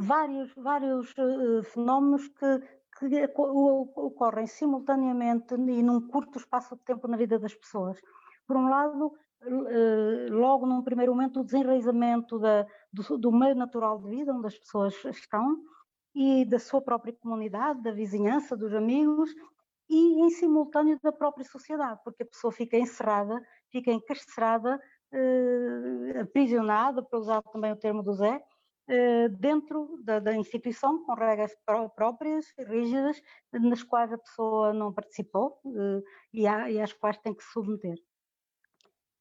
vários, 0.00 0.52
vários 0.54 1.12
uh, 1.18 1.62
fenómenos 1.64 2.28
que 2.28 2.60
que 2.98 3.32
ocorrem 3.36 4.46
simultaneamente 4.46 5.54
e 5.54 5.82
num 5.82 6.06
curto 6.08 6.38
espaço 6.38 6.76
de 6.76 6.82
tempo 6.82 7.08
na 7.08 7.16
vida 7.16 7.38
das 7.38 7.54
pessoas. 7.54 7.98
Por 8.46 8.56
um 8.56 8.68
lado, 8.68 9.12
eh, 9.42 10.26
logo 10.30 10.66
num 10.66 10.82
primeiro 10.82 11.12
momento, 11.12 11.40
o 11.40 11.44
desenraizamento 11.44 12.38
da, 12.38 12.66
do, 12.92 13.18
do, 13.18 13.32
meio 13.32 13.54
natural 13.54 13.98
de 13.98 14.10
vida 14.10 14.32
onde 14.32 14.46
as 14.46 14.58
pessoas 14.58 14.94
estão 15.04 15.56
e 16.14 16.44
da 16.44 16.58
sua 16.58 16.82
própria 16.82 17.14
comunidade, 17.14 17.82
da 17.82 17.92
vizinhança, 17.92 18.56
dos 18.56 18.74
amigos 18.74 19.30
e 19.92 20.20
em 20.22 20.30
simultâneo 20.30 20.98
da 21.02 21.12
própria 21.12 21.44
sociedade, 21.44 22.00
porque 22.02 22.22
a 22.22 22.26
pessoa 22.26 22.50
fica 22.50 22.78
encerrada, 22.78 23.38
fica 23.70 23.90
encarcerada, 23.92 24.80
eh, 25.12 26.20
aprisionada, 26.20 27.02
para 27.02 27.18
usar 27.18 27.42
também 27.42 27.72
o 27.72 27.76
termo 27.76 28.02
do 28.02 28.14
Zé, 28.14 28.42
eh, 28.88 29.28
dentro 29.28 29.98
da, 30.02 30.18
da, 30.18 30.34
instituição, 30.34 31.04
com 31.04 31.14
regras 31.14 31.54
próprias, 31.94 32.46
rígidas, 32.58 33.20
nas 33.52 33.82
quais 33.82 34.12
a 34.12 34.18
pessoa 34.18 34.72
não 34.72 34.92
participou 34.92 35.60
eh, 35.66 36.02
e, 36.32 36.42
e 36.42 36.80
às 36.80 36.92
quais 36.94 37.18
tem 37.18 37.34
que 37.34 37.44
se 37.44 37.52
submeter. 37.52 37.98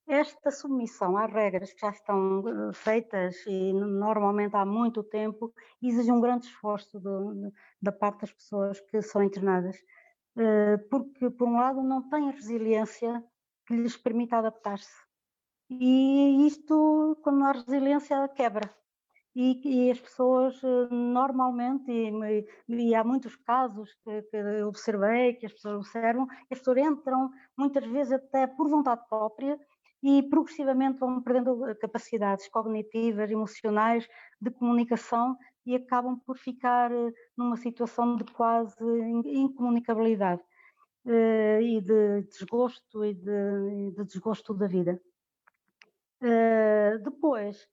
Esta 0.07 0.51
submissão 0.51 1.15
às 1.15 1.31
regras 1.31 1.71
que 1.73 1.81
já 1.81 1.89
estão 1.89 2.43
eh, 2.47 2.73
feitas 2.73 3.35
e 3.45 3.73
normalmente 3.73 4.55
há 4.55 4.65
muito 4.65 5.03
tempo 5.03 5.53
exige 5.81 6.11
um 6.11 6.19
grande 6.19 6.47
esforço 6.47 6.99
do, 6.99 7.51
da 7.81 7.91
parte 7.91 8.21
das 8.21 8.33
pessoas 8.33 8.79
que 8.81 9.01
são 9.01 9.23
internadas, 9.23 9.77
porque, 10.89 11.29
por 11.29 11.47
um 11.47 11.57
lado, 11.57 11.83
não 11.83 12.07
têm 12.09 12.29
a 12.29 12.31
resiliência 12.31 13.23
que 13.65 13.75
lhes 13.75 13.97
permita 13.97 14.37
adaptar-se. 14.37 14.95
E 15.69 16.45
isto, 16.47 17.17
quando 17.23 17.39
não 17.39 17.47
há 17.47 17.51
resiliência, 17.53 18.27
quebra 18.29 18.73
e, 19.35 19.87
e, 19.87 19.91
as 19.91 19.99
pessoas 19.99 20.61
eh, 20.63 20.87
normalmente, 20.93 21.89
e, 21.89 22.45
e, 22.67 22.95
há 22.95 23.03
muitos 23.03 23.35
casos 23.37 23.89
que, 24.03 24.21
que 24.23 24.63
observei, 24.63 25.33
que 25.35 25.45
as 25.45 25.53
pessoas 25.53 25.75
observam, 25.75 26.27
as 26.51 26.59
pessoas 26.59 26.77
entram 26.79 27.31
muitas 27.57 27.85
vezes 27.85 28.13
até 28.13 28.45
por 28.45 28.69
vontade 28.69 29.01
própria 29.07 29.57
e 30.03 30.23
progressivamente 30.23 30.99
vão 30.99 31.21
perdendo 31.21 31.75
capacidades 31.79 32.47
cognitivas, 32.49 33.31
emocionais, 33.31 34.07
de 34.41 34.51
comunicação 34.51 35.37
e 35.65 35.75
acabam 35.75 36.19
por 36.25 36.37
ficar 36.37 36.91
eh, 36.91 37.13
numa 37.37 37.57
situação 37.57 38.15
de 38.15 38.23
quase 38.25 38.83
incomunicabilidade 39.25 40.41
uh, 41.05 41.61
e 41.61 41.81
de 41.81 42.23
desgosto 42.23 43.05
e 43.05 43.13
de, 43.13 43.91
de 43.95 44.03
desgosto 44.05 44.53
da 44.53 44.67
vida. 44.67 44.99
Uh, 46.21 46.99
depois, 47.03 47.67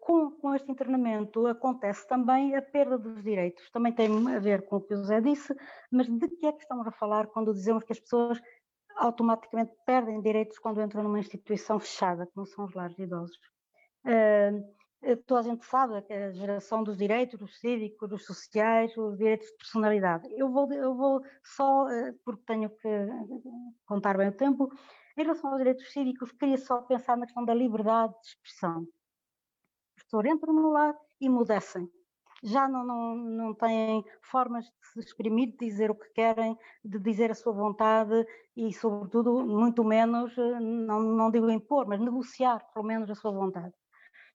com, 0.00 0.32
com 0.32 0.54
este 0.54 0.70
internamento 0.70 1.46
acontece 1.46 2.06
também 2.08 2.56
a 2.56 2.62
perda 2.62 2.98
dos 2.98 3.22
direitos. 3.22 3.70
Também 3.70 3.92
tem 3.92 4.08
a 4.34 4.38
ver 4.40 4.66
com 4.66 4.76
o 4.76 4.80
que 4.80 4.94
o 4.94 4.96
José 4.96 5.20
disse, 5.20 5.54
mas 5.92 6.08
de 6.08 6.28
que 6.28 6.46
é 6.46 6.52
que 6.52 6.62
estamos 6.62 6.86
a 6.86 6.90
falar 6.90 7.28
quando 7.28 7.54
dizemos 7.54 7.84
que 7.84 7.92
as 7.92 8.00
pessoas 8.00 8.40
automaticamente 8.96 9.72
perdem 9.86 10.20
direitos 10.20 10.58
quando 10.58 10.82
entram 10.82 11.02
numa 11.02 11.18
instituição 11.18 11.78
fechada, 11.78 12.28
como 12.34 12.46
são 12.46 12.64
os 12.64 12.74
lares 12.74 12.96
de 12.96 13.02
idosos? 13.02 13.36
Uh, 14.04 14.10
eh, 14.10 14.52
toda 15.26 15.40
a 15.40 15.42
gente 15.42 15.64
sabe 15.66 16.00
que 16.02 16.12
a 16.12 16.32
geração 16.32 16.82
dos 16.82 16.96
direitos, 16.96 17.38
dos 17.38 17.58
cívicos, 17.58 18.08
dos 18.08 18.24
sociais, 18.24 18.96
os 18.96 19.16
direitos 19.18 19.48
de 19.48 19.56
personalidade. 19.56 20.28
Eu 20.32 20.50
vou, 20.50 20.72
eu 20.72 20.94
vou 20.94 21.22
só, 21.42 21.88
eh, 21.90 22.14
porque 22.24 22.42
tenho 22.46 22.70
que 22.70 22.88
contar 23.86 24.16
bem 24.16 24.28
o 24.28 24.32
tempo, 24.32 24.70
em 25.16 25.22
relação 25.22 25.50
aos 25.50 25.58
direitos 25.58 25.92
cívicos, 25.92 26.32
queria 26.32 26.58
só 26.58 26.82
pensar 26.82 27.16
na 27.16 27.26
questão 27.26 27.44
da 27.44 27.54
liberdade 27.54 28.14
de 28.20 28.28
expressão. 28.28 28.86
As 29.96 30.04
pessoas 30.04 30.26
entram 30.26 30.52
no 30.52 30.70
lar 30.70 30.94
e 31.20 31.28
mudecem. 31.28 31.88
Já 32.42 32.68
não, 32.68 32.84
não, 32.84 33.14
não 33.16 33.54
têm 33.54 34.04
formas 34.22 34.64
de 34.66 34.72
se 34.92 35.00
exprimir, 35.00 35.52
de 35.52 35.58
dizer 35.58 35.90
o 35.90 35.94
que 35.94 36.08
querem, 36.10 36.58
de 36.84 36.98
dizer 36.98 37.30
a 37.30 37.34
sua 37.34 37.52
vontade 37.52 38.26
e, 38.56 38.72
sobretudo, 38.72 39.46
muito 39.46 39.84
menos, 39.84 40.36
eh, 40.36 40.60
não, 40.60 41.00
não 41.00 41.30
digo 41.30 41.50
impor, 41.50 41.86
mas 41.86 42.00
negociar, 42.00 42.60
pelo 42.72 42.84
menos, 42.84 43.10
a 43.10 43.14
sua 43.14 43.32
vontade. 43.32 43.72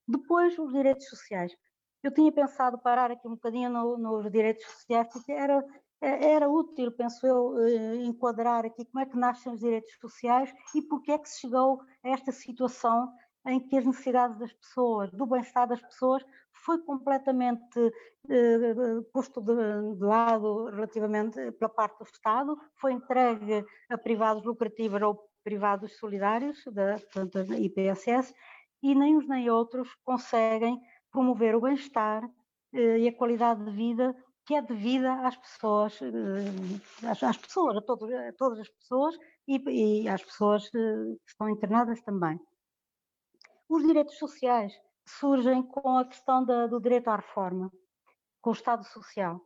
Depois, 0.09 0.57
os 0.57 0.73
direitos 0.73 1.07
sociais. 1.07 1.55
Eu 2.01 2.11
tinha 2.11 2.31
pensado 2.31 2.79
parar 2.79 3.11
aqui 3.11 3.27
um 3.27 3.31
bocadinho 3.31 3.69
no, 3.69 3.97
nos 3.97 4.31
direitos 4.31 4.65
sociais, 4.65 5.07
porque 5.13 5.31
era, 5.31 5.63
era 6.01 6.49
útil, 6.49 6.91
penso 6.91 7.27
eu, 7.27 7.59
eh, 7.59 7.95
enquadrar 8.05 8.65
aqui 8.65 8.85
como 8.85 9.03
é 9.03 9.05
que 9.05 9.17
nascem 9.17 9.53
os 9.53 9.59
direitos 9.59 9.91
sociais 10.01 10.51
e 10.73 10.81
porque 10.81 11.11
é 11.11 11.17
que 11.19 11.29
se 11.29 11.41
chegou 11.41 11.81
a 12.03 12.09
esta 12.09 12.31
situação 12.31 13.13
em 13.45 13.59
que 13.59 13.77
as 13.77 13.85
necessidades 13.85 14.39
das 14.39 14.53
pessoas, 14.53 15.11
do 15.11 15.27
bem-estar 15.27 15.67
das 15.67 15.81
pessoas, 15.81 16.23
foi 16.51 16.79
completamente 16.79 17.79
eh, 18.29 19.01
posto 19.13 19.41
de, 19.41 19.95
de, 19.95 20.03
lado 20.03 20.69
relativamente 20.71 21.51
pela 21.51 21.69
parte 21.69 21.99
do 21.99 22.05
Estado, 22.05 22.57
foi 22.75 22.93
entregue 22.93 23.63
a 23.89 23.97
privados 23.97 24.43
lucrativos 24.43 25.01
ou 25.01 25.29
privados 25.43 25.97
solidários, 25.97 26.63
da, 26.71 26.99
portanto, 26.99 27.53
IPSS, 27.53 28.33
e 28.81 28.95
nem 28.95 29.17
uns 29.17 29.27
nem 29.27 29.49
outros 29.49 29.89
conseguem 30.03 30.79
promover 31.11 31.55
o 31.55 31.61
bem-estar 31.61 32.23
eh, 32.73 32.99
e 32.99 33.07
a 33.07 33.15
qualidade 33.15 33.63
de 33.63 33.71
vida 33.71 34.15
que 34.45 34.55
é 34.55 34.61
devida 34.61 35.13
às 35.27 35.35
pessoas, 35.35 35.99
eh, 36.01 37.07
às, 37.07 37.37
pessoas, 37.37 37.77
a, 37.77 37.81
todos, 37.81 38.11
a, 38.11 38.33
todas 38.33 38.59
as 38.59 38.69
pessoas 38.69 39.15
e, 39.47 40.03
e 40.03 40.09
às 40.09 40.23
pessoas 40.23 40.65
eh, 40.73 41.15
que 41.23 41.29
estão 41.31 41.49
internadas 41.49 42.01
também. 42.01 42.39
Os 43.67 43.83
direitos 43.83 44.17
sociais 44.17 44.73
surgem 45.05 45.61
com 45.63 45.97
a 45.97 46.05
questão 46.05 46.43
da, 46.43 46.67
do 46.67 46.79
direito 46.79 47.09
à 47.09 47.17
reforma, 47.17 47.71
com 48.41 48.49
o 48.49 48.53
Estado 48.53 48.83
Social. 48.85 49.39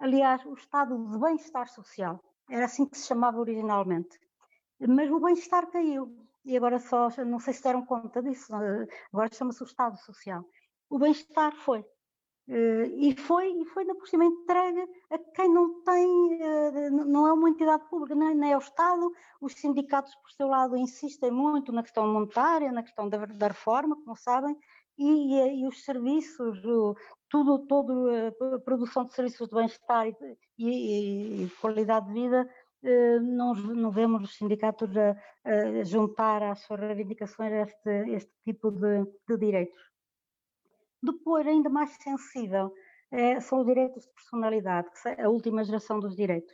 Aliás, 0.00 0.44
o 0.46 0.54
Estado 0.54 1.10
de 1.10 1.18
Bem-Estar 1.18 1.68
Social, 1.68 2.22
era 2.50 2.66
assim 2.66 2.86
que 2.86 2.96
se 2.96 3.06
chamava 3.06 3.38
originalmente. 3.38 4.18
Mas 4.80 5.10
o 5.10 5.20
bem-estar 5.20 5.70
caiu, 5.70 6.14
e 6.46 6.56
agora 6.56 6.78
só, 6.78 7.08
não 7.24 7.40
sei 7.40 7.52
se 7.52 7.62
deram 7.62 7.84
conta 7.84 8.22
disso, 8.22 8.54
agora 8.54 9.32
chama-se 9.32 9.62
o 9.62 9.66
Estado 9.66 9.96
Social. 9.98 10.44
O 10.88 10.98
bem-estar 10.98 11.52
foi. 11.56 11.84
Eh, 12.48 12.86
e 13.08 13.16
foi, 13.16 13.50
e 13.50 13.64
foi 13.66 13.84
na 13.84 13.94
por 13.96 14.06
cima 14.08 14.24
entregue 14.24 14.80
a 15.10 15.18
quem 15.18 15.52
não 15.52 15.82
tem, 15.82 16.42
eh, 16.42 16.90
não 16.90 17.26
é 17.26 17.32
uma 17.32 17.50
entidade 17.50 17.88
pública, 17.88 18.14
nem 18.14 18.52
é 18.52 18.56
o 18.56 18.60
Estado. 18.60 19.12
Os 19.40 19.54
sindicatos, 19.54 20.14
por 20.14 20.30
seu 20.30 20.46
lado, 20.46 20.76
insistem 20.76 21.32
muito 21.32 21.72
na 21.72 21.82
questão 21.82 22.06
monetária, 22.06 22.70
na 22.70 22.84
questão 22.84 23.08
da, 23.08 23.26
da 23.26 23.48
reforma, 23.48 23.96
como 23.96 24.16
sabem, 24.16 24.56
e, 24.98 25.62
e, 25.62 25.66
os 25.66 25.84
serviços, 25.84 26.62
tudo, 27.28 27.66
toda 27.66 27.92
a 28.54 28.60
produção 28.60 29.04
de 29.04 29.14
serviços 29.14 29.48
de 29.48 29.54
bem-estar 29.54 30.06
e, 30.08 30.14
e, 30.58 31.44
e, 31.44 31.50
qualidade 31.60 32.06
de 32.06 32.14
vida 32.14 32.48
eh, 32.48 32.65
não, 33.20 33.54
não 33.54 33.90
vemos 33.90 34.22
os 34.22 34.36
sindicatos 34.36 34.90
a, 34.96 35.16
a 35.44 35.84
juntar 35.84 36.42
às 36.42 36.60
suas 36.60 36.80
reivindicações 36.80 37.52
este, 37.52 38.10
este 38.10 38.32
tipo 38.44 38.70
de, 38.70 39.04
de 39.28 39.36
direitos. 39.38 39.80
Depois, 41.02 41.46
ainda 41.46 41.68
mais 41.68 41.90
sensível, 42.02 42.72
é, 43.10 43.40
são 43.40 43.60
os 43.60 43.66
direitos 43.66 44.04
de 44.04 44.12
personalidade, 44.12 44.88
a 45.18 45.28
última 45.28 45.64
geração 45.64 46.00
dos 46.00 46.16
direitos. 46.16 46.52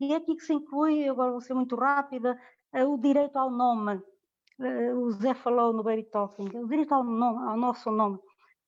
E 0.00 0.12
é 0.12 0.16
aqui 0.16 0.34
que 0.34 0.42
se 0.42 0.52
inclui, 0.52 1.08
agora 1.08 1.30
vou 1.30 1.40
ser 1.40 1.54
muito 1.54 1.76
rápida, 1.76 2.38
é 2.72 2.84
o 2.84 2.98
direito 2.98 3.36
ao 3.36 3.50
nome. 3.50 4.02
O 4.96 5.10
Zé 5.12 5.34
falou 5.34 5.72
no 5.72 5.82
Baby 5.82 6.04
Talking, 6.04 6.48
o 6.56 6.66
direito 6.68 6.92
ao, 6.92 7.04
nome, 7.04 7.48
ao 7.48 7.56
nosso 7.56 7.90
nome, 7.90 8.18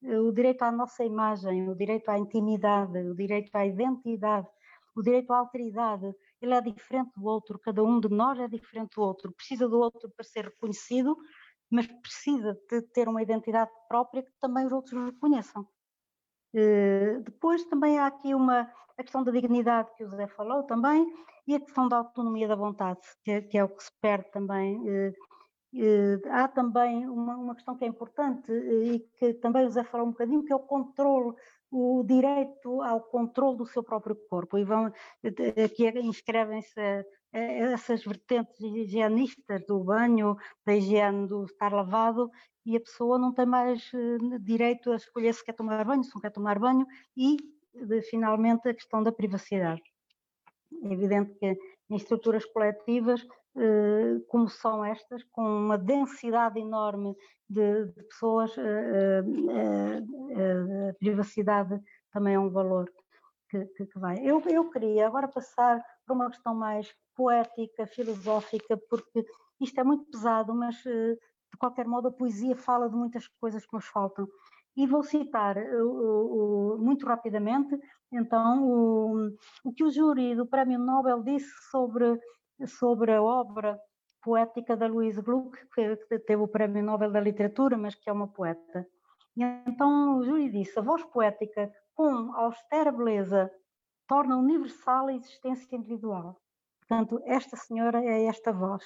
o 0.01 0.31
direito 0.31 0.63
à 0.63 0.71
nossa 0.71 1.03
imagem, 1.03 1.69
o 1.69 1.75
direito 1.75 2.09
à 2.09 2.17
intimidade, 2.17 2.97
o 2.99 3.15
direito 3.15 3.55
à 3.55 3.65
identidade, 3.65 4.47
o 4.95 5.01
direito 5.01 5.31
à 5.31 5.39
alteridade, 5.39 6.13
ele 6.45 6.53
é 6.53 6.61
diferente 6.61 7.11
do 7.15 7.25
outro, 7.25 7.59
cada 7.59 7.83
um 7.83 7.99
de 7.99 8.09
nós 8.09 8.39
é 8.39 8.47
diferente 8.47 8.95
do 8.95 9.01
outro, 9.01 9.31
precisa 9.33 9.67
do 9.67 9.79
outro 9.79 10.09
para 10.15 10.23
ser 10.23 10.45
reconhecido, 10.45 11.17
mas 11.69 11.87
precisa 11.87 12.57
de 12.69 12.81
ter 12.93 13.07
uma 13.09 13.21
identidade 13.21 13.71
própria 13.87 14.23
que 14.23 14.31
também 14.39 14.65
os 14.65 14.71
outros 14.71 15.05
reconheçam. 15.05 15.67
Uh, 16.53 17.21
depois 17.23 17.65
também 17.65 17.99
há 17.99 18.07
aqui 18.07 18.33
uma, 18.33 18.71
a 18.97 19.03
questão 19.03 19.23
da 19.23 19.31
dignidade 19.31 19.93
que 19.95 20.05
o 20.05 20.09
José 20.09 20.27
falou 20.27 20.63
também, 20.63 21.05
e 21.47 21.55
a 21.55 21.59
questão 21.59 21.87
da 21.87 21.97
autonomia 21.97 22.47
da 22.47 22.55
vontade, 22.55 23.01
que 23.23 23.31
é, 23.31 23.41
que 23.41 23.57
é 23.57 23.63
o 23.63 23.69
que 23.69 23.83
se 23.83 23.91
perde 24.01 24.31
também. 24.31 24.81
Uh, 25.73 26.21
há 26.29 26.47
também 26.47 27.07
uma, 27.07 27.35
uma, 27.35 27.55
questão 27.55 27.75
que 27.75 27.83
é 27.83 27.87
importante 27.87 28.49
e 28.51 28.99
que 29.19 29.33
também 29.35 29.63
o 29.63 29.67
José 29.67 29.83
falou 29.83 30.07
um 30.07 30.11
bocadinho, 30.11 30.43
que 30.43 30.53
é 30.53 30.55
o 30.55 30.59
controle 30.59 31.35
o 31.71 32.03
direito 32.03 32.81
ao 32.81 33.01
controle 33.01 33.57
do 33.57 33.65
seu 33.65 33.83
próprio 33.83 34.15
corpo. 34.29 34.57
E 34.57 34.63
vão, 34.63 34.85
aqui 34.85 35.89
inscrevem-se 35.99 37.05
essas 37.33 38.03
vertentes 38.03 38.57
higienistas 38.61 39.65
do 39.65 39.83
banho, 39.83 40.37
da 40.65 40.73
higiene 40.73 41.27
do 41.27 41.43
estar 41.43 41.73
lavado, 41.73 42.31
e 42.65 42.77
a 42.77 42.79
pessoa 42.79 43.19
não 43.19 43.33
tem 43.33 43.45
mais 43.45 43.91
eh, 43.93 44.39
direito 44.39 44.91
a 44.91 44.95
escolher 44.95 45.33
se 45.33 45.43
quer 45.43 45.53
tomar 45.53 45.83
banho, 45.85 46.03
se 46.03 46.15
não 46.15 46.21
quer 46.21 46.31
tomar 46.31 46.57
banho, 46.57 46.87
e 47.15 47.37
finalmente 48.09 48.69
a 48.69 48.73
questão 48.73 49.03
da 49.03 49.11
privacidade. 49.11 49.81
É 50.81 50.93
evidente 50.93 51.35
que 51.35 51.57
em 51.89 51.95
estruturas 51.95 52.45
coletivas 52.45 53.21
eh, 53.21 53.44
como 54.27 54.49
são 54.49 54.83
estas, 54.83 55.23
com 55.31 55.41
uma 55.41 55.77
densidade 55.77 56.59
enorme 56.59 57.15
de, 57.49 57.85
de 57.85 58.03
pessoas, 58.03 58.55
eh, 58.57 59.23
eh, 59.49 60.89
a 60.89 60.93
privacidade 60.95 61.79
também 62.11 62.35
é 62.35 62.39
um 62.39 62.49
valor 62.49 62.91
que, 63.49 63.65
que, 63.65 63.85
que 63.85 63.99
vai. 63.99 64.19
Eu, 64.19 64.41
eu 64.47 64.69
queria 64.69 65.07
agora 65.07 65.27
passar 65.27 65.81
para 66.05 66.15
uma 66.15 66.29
questão 66.29 66.53
mais 66.53 66.93
poética, 67.15 67.87
filosófica, 67.87 68.77
porque 68.89 69.25
isto 69.61 69.79
é 69.79 69.83
muito 69.83 70.05
pesado, 70.11 70.53
mas 70.53 70.75
de 70.83 71.57
qualquer 71.57 71.87
modo 71.87 72.09
a 72.09 72.11
poesia 72.11 72.55
fala 72.55 72.89
de 72.89 72.95
muitas 72.95 73.27
coisas 73.39 73.65
que 73.65 73.73
nos 73.73 73.85
faltam. 73.85 74.27
E 74.75 74.85
vou 74.85 75.03
citar 75.03 75.55
muito 76.77 77.05
rapidamente, 77.05 77.79
então, 78.11 78.67
o, 78.67 79.29
o 79.63 79.71
que 79.71 79.85
o 79.85 79.91
júri 79.91 80.35
do 80.35 80.45
Prémio 80.45 80.77
Nobel 80.77 81.23
disse 81.23 81.49
sobre 81.71 82.19
sobre 82.65 83.13
a 83.13 83.21
obra 83.21 83.79
poética 84.21 84.75
da 84.75 84.87
Louise 84.87 85.21
Gluck, 85.21 85.57
que 85.73 86.19
teve 86.19 86.41
o 86.41 86.47
Prémio 86.47 86.83
Nobel 86.83 87.11
da 87.11 87.19
Literatura, 87.19 87.77
mas 87.77 87.95
que 87.95 88.09
é 88.09 88.13
uma 88.13 88.27
poeta. 88.27 88.87
E 89.37 89.43
então 89.67 90.17
o 90.17 90.23
júri 90.23 90.49
disse: 90.49 90.79
a 90.79 90.81
voz 90.81 91.03
poética, 91.05 91.71
com 91.93 92.33
austera 92.33 92.91
beleza, 92.91 93.51
torna 94.07 94.37
universal 94.37 95.07
a 95.07 95.13
existência 95.13 95.75
individual. 95.75 96.39
Portanto, 96.79 97.21
esta 97.25 97.57
senhora 97.57 98.03
é 98.03 98.25
esta 98.25 98.51
voz. 98.51 98.83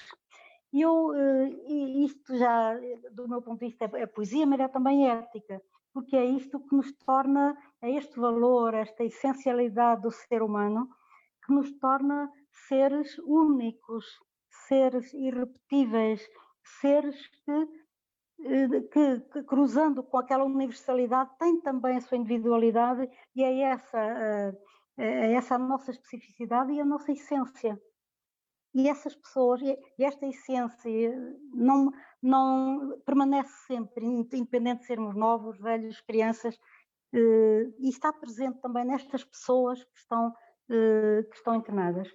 E 0.71 0.81
eu, 0.81 1.13
eh, 1.13 1.49
isto 2.05 2.37
já, 2.37 2.75
do 3.11 3.27
meu 3.27 3.41
ponto 3.41 3.59
de 3.59 3.67
vista, 3.67 3.85
é 3.85 4.05
poesia, 4.05 4.45
mas 4.45 4.59
é 4.59 4.67
também 4.67 5.09
ética, 5.09 5.61
porque 5.93 6.15
é 6.15 6.23
isto 6.23 6.59
que 6.59 6.75
nos 6.75 6.91
torna, 6.93 7.57
é 7.81 7.89
este 7.91 8.19
valor, 8.19 8.73
esta 8.73 9.03
essencialidade 9.03 10.03
do 10.03 10.11
ser 10.11 10.41
humano, 10.41 10.87
que 11.45 11.53
nos 11.53 11.71
torna 11.79 12.31
seres 12.67 13.17
únicos, 13.19 14.05
seres 14.67 15.13
irrepetíveis, 15.13 16.21
seres 16.81 17.15
que, 17.43 17.67
eh, 18.45 18.81
que, 18.91 19.19
que, 19.31 19.43
cruzando 19.43 20.03
com 20.03 20.17
aquela 20.17 20.43
universalidade, 20.43 21.31
têm 21.37 21.61
também 21.61 21.97
a 21.97 22.01
sua 22.01 22.17
individualidade 22.17 23.09
e 23.35 23.43
é 23.43 23.61
essa, 23.61 23.99
eh, 23.99 24.53
é 24.97 25.33
essa 25.33 25.55
a 25.55 25.59
nossa 25.59 25.91
especificidade 25.91 26.71
e 26.73 26.81
a 26.81 26.85
nossa 26.85 27.11
essência. 27.11 27.79
E 28.73 28.87
essas 28.87 29.15
pessoas, 29.15 29.61
e 29.61 30.03
esta 30.03 30.27
essência, 30.27 31.15
não, 31.53 31.91
não 32.21 33.01
permanece 33.03 33.51
sempre, 33.65 34.05
independente 34.05 34.81
de 34.81 34.85
sermos 34.85 35.15
novos, 35.15 35.57
velhos, 35.59 35.99
crianças, 36.01 36.55
eh, 37.13 37.67
e 37.79 37.89
está 37.89 38.13
presente 38.13 38.59
também 38.61 38.85
nestas 38.85 39.23
pessoas 39.23 39.83
que 39.83 39.97
estão, 39.97 40.33
eh, 40.69 41.23
que 41.29 41.35
estão 41.35 41.55
internadas. 41.55 42.13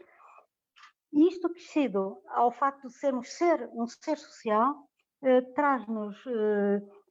E 1.14 1.28
isto 1.28 1.46
acrescido 1.46 2.20
ao 2.28 2.50
facto 2.50 2.88
de 2.88 2.94
sermos 2.94 3.28
ser, 3.32 3.70
um 3.72 3.86
ser 3.86 4.18
social, 4.18 4.74
eh, 5.22 5.42
traz-nos 5.54 6.16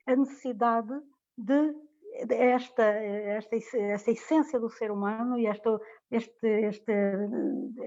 a 0.06 0.16
necessidade 0.16 0.94
de 1.38 1.74
esta, 2.30 2.84
esta, 2.84 3.56
esta 3.56 4.12
essência 4.12 4.60
do 4.60 4.70
ser 4.70 4.92
humano 4.92 5.38
e 5.40 5.48
esta, 5.48 5.80
este, 6.12 6.48
este, 6.48 6.94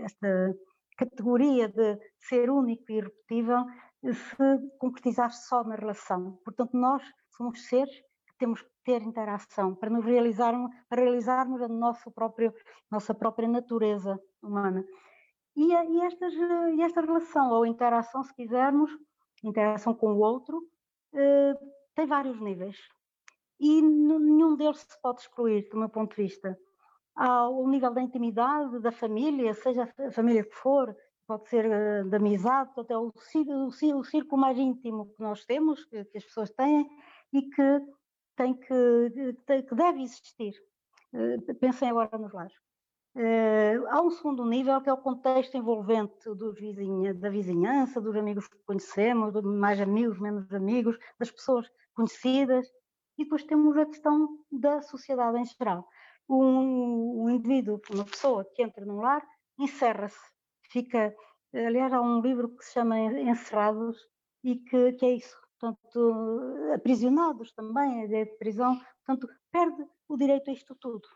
esta 0.05 0.55
categoria 0.97 1.69
de 1.69 1.99
ser 2.19 2.51
único 2.51 2.91
e 2.91 2.97
irrepetível 2.97 3.65
se 4.03 4.69
concretizar 4.79 5.31
só 5.33 5.65
na 5.65 5.77
relação. 5.77 6.39
Portanto, 6.45 6.71
nós 6.75 7.03
somos 7.37 7.67
seres 7.69 7.95
que 8.27 8.37
temos 8.39 8.63
que 8.63 8.71
ter 8.85 9.03
interação 9.03 9.75
para 9.75 9.91
nos 9.91 10.05
realizarmos, 10.05 10.71
para 10.89 11.03
realizarmos 11.03 11.61
a 11.63 11.69
nossa 11.69 12.11
própria, 12.11 12.53
nossa 12.91 13.15
própria 13.15 13.49
natureza 13.49 14.19
humana. 14.43 14.85
E, 15.57 15.73
e, 15.73 16.01
estas, 16.03 16.35
e 16.35 16.83
esta 16.83 17.01
relação 17.01 17.51
ou 17.51 17.65
interação, 17.67 18.23
se 18.23 18.35
quisermos, 18.35 18.91
interação 19.43 19.95
com 19.95 20.13
o 20.13 20.19
outro, 20.19 20.63
eh, 21.15 21.55
tem 21.95 22.07
vários 22.07 22.39
níveis. 22.41 22.77
E 23.59 23.81
nenhum 23.81 24.55
deles 24.55 24.81
se 24.81 25.01
pode 25.01 25.23
excluir, 25.23 25.69
do 25.71 25.79
meu 25.79 25.89
ponto 25.89 26.15
de 26.15 26.23
vista. 26.23 26.59
Há 27.15 27.49
o 27.49 27.67
nível 27.69 27.93
da 27.93 28.03
intimidade, 28.03 28.81
da 28.81 28.93
família, 28.93 29.55
seja 29.55 29.91
a 29.99 30.13
família 30.13 30.45
que 30.45 30.55
for, 30.55 30.95
pode 31.27 31.49
ser 31.49 31.65
uh, 31.65 32.09
de 32.09 32.17
amizade, 32.17 32.71
até 32.77 32.97
o, 32.97 33.11
o, 33.11 33.67
o, 33.67 34.05
círculo 34.05 34.41
mais 34.41 34.59
íntimo 34.59 35.07
que 35.15 35.23
nós 35.23 35.45
temos, 35.47 35.85
que, 35.87 36.05
que 36.05 36.19
as 36.19 36.25
pessoas 36.25 36.51
têm 36.51 36.87
e 37.33 37.43
que 37.49 37.81
tem 38.37 38.55
que, 38.55 39.33
que 39.47 39.75
deve 39.75 40.03
existir. 40.03 40.53
Uh, 41.15 41.55
pensem 41.55 41.89
agora 41.89 42.19
nos 42.19 42.33
lares. 42.35 42.55
Uh, 43.17 43.87
há 43.89 44.03
um 44.03 44.11
segundo 44.11 44.45
nível 44.45 44.79
que 44.83 44.91
é 44.91 44.93
o 44.93 44.99
contexto 44.99 45.57
envolvente 45.57 46.13
vizinha, 46.55 47.15
da 47.15 47.31
vizinhança, 47.31 47.99
dos 47.99 48.15
amigos 48.15 48.47
que 48.47 48.59
conhecemos, 48.67 49.33
mais 49.43 49.81
amigos, 49.81 50.19
menos 50.19 50.53
amigos, 50.53 50.99
das 51.19 51.31
pessoas 51.31 51.67
conhecidas, 51.95 52.71
e 53.17 53.25
depois 53.25 53.43
temos 53.45 53.75
a 53.79 53.87
questão 53.87 54.39
da 54.53 54.83
sociedade 54.83 55.39
em 55.39 55.47
geral. 55.47 55.89
Um, 56.29 57.23
um 57.25 57.31
indivíduo, 57.31 57.81
uma 57.91 58.05
pessoa 58.05 58.45
que 58.55 58.63
entra 58.63 58.85
num 58.85 59.01
lar, 59.01 59.27
encerra-se 59.59 60.21
fica. 60.71 61.17
Aliás, 61.55 61.95
há 61.95 62.03
um 62.03 62.21
livro 62.21 62.55
que 62.55 62.65
se 62.67 62.75
chama 62.75 62.99
Encerrados 62.99 63.97
e 64.45 64.57
que, 64.57 64.93
que 64.93 65.07
é 65.07 65.13
isso, 65.15 65.35
portanto, 65.59 66.71
aprisionados 66.75 67.51
também, 67.53 68.03
a 68.03 68.05
ideia 68.05 68.27
de 68.27 68.37
prisão, 68.37 68.79
portanto, 69.07 69.27
perde 69.51 69.87
o 70.07 70.19
direito 70.19 70.51
a 70.51 70.53
isto 70.53 70.75
tudo. 70.75 71.09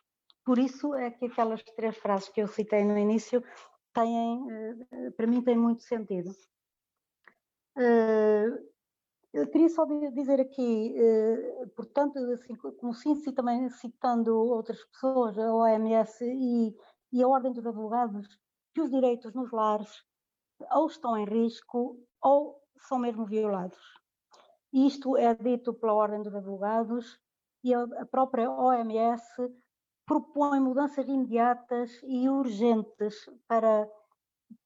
Por 0.45 0.59
isso 0.59 0.95
é 0.95 1.11
que 1.11 1.27
aquelas 1.27 1.63
três 1.63 1.97
frases 1.97 2.29
que 2.29 2.41
eu 2.41 2.49
citei 2.49 2.85
no 2.85 2.97
início 2.97 3.43
têm, 3.93 4.47
eh, 4.51 5.11
para 5.17 5.27
mim, 5.27 5.43
têm 5.43 5.57
muito 5.57 5.83
sentido. 5.83 6.31
Eh, 7.77 8.47
eu 9.33 9.47
queria 9.49 9.69
só 9.69 9.85
dizer 10.13 10.41
aqui, 10.41 10.95
eh, 10.99 11.67
portanto, 11.77 12.19
assim, 12.33 12.57
como 12.57 12.95
síntese 12.95 13.33
também 13.33 13.69
citando 13.71 14.37
outras 14.37 14.85
pessoas, 14.87 15.39
a 15.39 15.55
OMS 15.55 16.25
e, 16.25 16.75
e 17.13 17.23
a 17.23 17.29
Ordem 17.29 17.53
dos 17.53 17.67
Advogados, 17.67 18.27
que 18.75 18.81
os 18.81 18.91
direitos 18.91 19.33
nos 19.35 19.51
lares 19.53 20.05
ou 20.73 20.87
estão 20.87 21.17
em 21.17 21.25
risco 21.25 21.99
ou 22.23 22.61
são 22.77 22.99
mesmo 22.99 23.25
violados. 23.25 23.79
Isto 24.73 25.17
é 25.17 25.35
dito 25.35 25.75
pela 25.75 25.95
Ordem 25.95 26.23
dos 26.23 26.35
Advogados 26.35 27.19
e 27.65 27.75
a 27.75 28.07
própria 28.07 28.51
OMS 28.51 29.25
propõe 30.11 30.59
mudanças 30.59 31.07
imediatas 31.07 32.03
e 32.03 32.29
urgentes 32.29 33.31
para, 33.47 33.89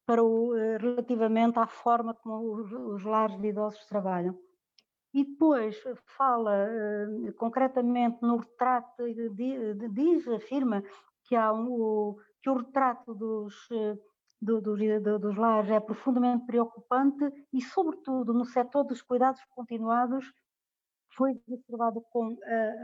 para 0.07 0.25
o, 0.25 0.57
eh, 0.57 0.79
relativamente 0.79 1.59
à 1.59 1.67
forma 1.67 2.15
como 2.15 2.55
os, 2.55 2.73
os 2.73 3.05
lares 3.05 3.39
de 3.39 3.49
idosos 3.49 3.85
trabalham. 3.85 4.35
E 5.13 5.23
depois 5.23 5.77
fala 6.17 6.67
uh, 6.67 7.33
concretamente 7.35 8.17
no 8.23 8.39
retrato, 8.39 9.05
diz, 9.93 10.27
afirma 10.29 10.83
que 11.25 11.37
há 11.37 11.53
um, 11.53 12.17
que 12.43 12.49
o 12.49 12.57
retrato 12.57 13.15
dos, 13.15 13.55
eh, 13.71 13.99
do, 14.41 14.63
do, 14.63 14.77
do, 14.77 15.19
dos 15.19 15.37
lares 15.37 15.71
é 15.71 15.79
profundamente 15.79 16.47
preocupante 16.47 17.23
e, 17.53 17.61
sobretudo, 17.61 18.33
no 18.33 18.47
setor 18.47 18.85
dos 18.85 19.03
cuidados 19.03 19.45
continuados, 19.51 20.25
foi 21.15 21.33
exacerbado 21.47 22.01
com 22.11 22.35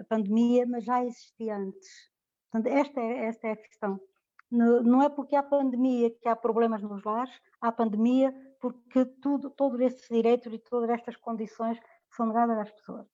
a 0.00 0.04
pandemia, 0.10 0.66
mas 0.66 0.84
já 0.84 1.02
existia 1.02 1.56
antes. 1.56 2.10
Portanto, 2.50 2.66
esta 2.72 3.00
é, 3.00 3.26
esta 3.26 3.46
é 3.48 3.52
a 3.52 3.56
questão. 3.56 4.00
Não 4.50 5.00
é 5.00 5.08
porque 5.08 5.36
há 5.36 5.42
pandemia 5.42 6.10
que 6.10 6.28
há 6.28 6.34
problemas 6.34 6.82
nos 6.82 7.04
lares, 7.04 7.32
há 7.60 7.70
pandemia 7.70 8.34
porque 8.60 9.04
tudo, 9.04 9.48
todos 9.50 9.80
estes 9.80 10.08
direitos 10.08 10.52
e 10.52 10.58
todas 10.58 10.90
estas 10.90 11.16
condições 11.16 11.78
são 12.10 12.26
negadas 12.26 12.58
às 12.58 12.70
pessoas. 12.72 13.06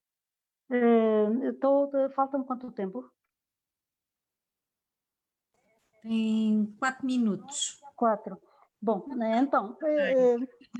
Uh, 0.70 2.10
Falta-me 2.14 2.44
quanto 2.44 2.72
tempo? 2.72 3.08
Tem 6.02 6.74
quatro 6.78 7.06
minutos. 7.06 7.80
Quatro. 7.94 8.40
Bom, 8.80 9.06
né, 9.08 9.38
então, 9.38 9.76
eh, 9.84 10.36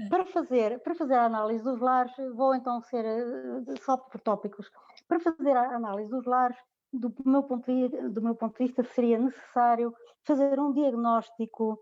para 0.09 0.27
fazer, 0.27 0.81
para 0.81 0.95
fazer 0.95 1.15
a 1.15 1.25
análise 1.25 1.65
dos 1.65 1.81
lares, 1.81 2.13
vou 2.35 2.55
então 2.55 2.81
ser 2.83 3.05
eh, 3.05 3.75
só 3.83 3.97
por 3.97 4.21
tópicos. 4.21 4.71
Para 5.09 5.19
fazer 5.19 5.57
a 5.57 5.75
análise 5.75 6.11
dos 6.11 6.25
lares, 6.25 6.57
do 6.93 7.15
meu 7.25 7.43
ponto 7.43 7.67
de, 7.67 7.89
do 8.11 8.23
meu 8.23 8.35
ponto 8.35 8.57
de 8.59 8.65
vista, 8.67 8.83
seria 8.85 9.19
necessário 9.19 9.95
fazer 10.25 10.59
um 10.59 10.73
diagnóstico 10.73 11.79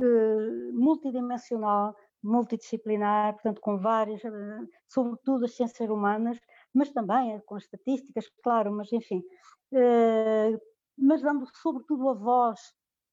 eh, 0.00 0.72
multidimensional, 0.72 1.94
multidisciplinar, 2.22 3.34
portanto, 3.34 3.60
com 3.60 3.78
várias, 3.78 4.22
sobretudo 4.88 5.44
as 5.44 5.54
ciências 5.54 5.88
humanas, 5.88 6.38
mas 6.74 6.90
também 6.90 7.40
com 7.46 7.54
as 7.56 7.64
estatísticas, 7.64 8.28
claro, 8.42 8.72
mas 8.72 8.92
enfim, 8.92 9.22
mas 10.96 11.22
dando 11.22 11.46
sobretudo 11.54 12.08
a 12.08 12.14
voz 12.14 12.60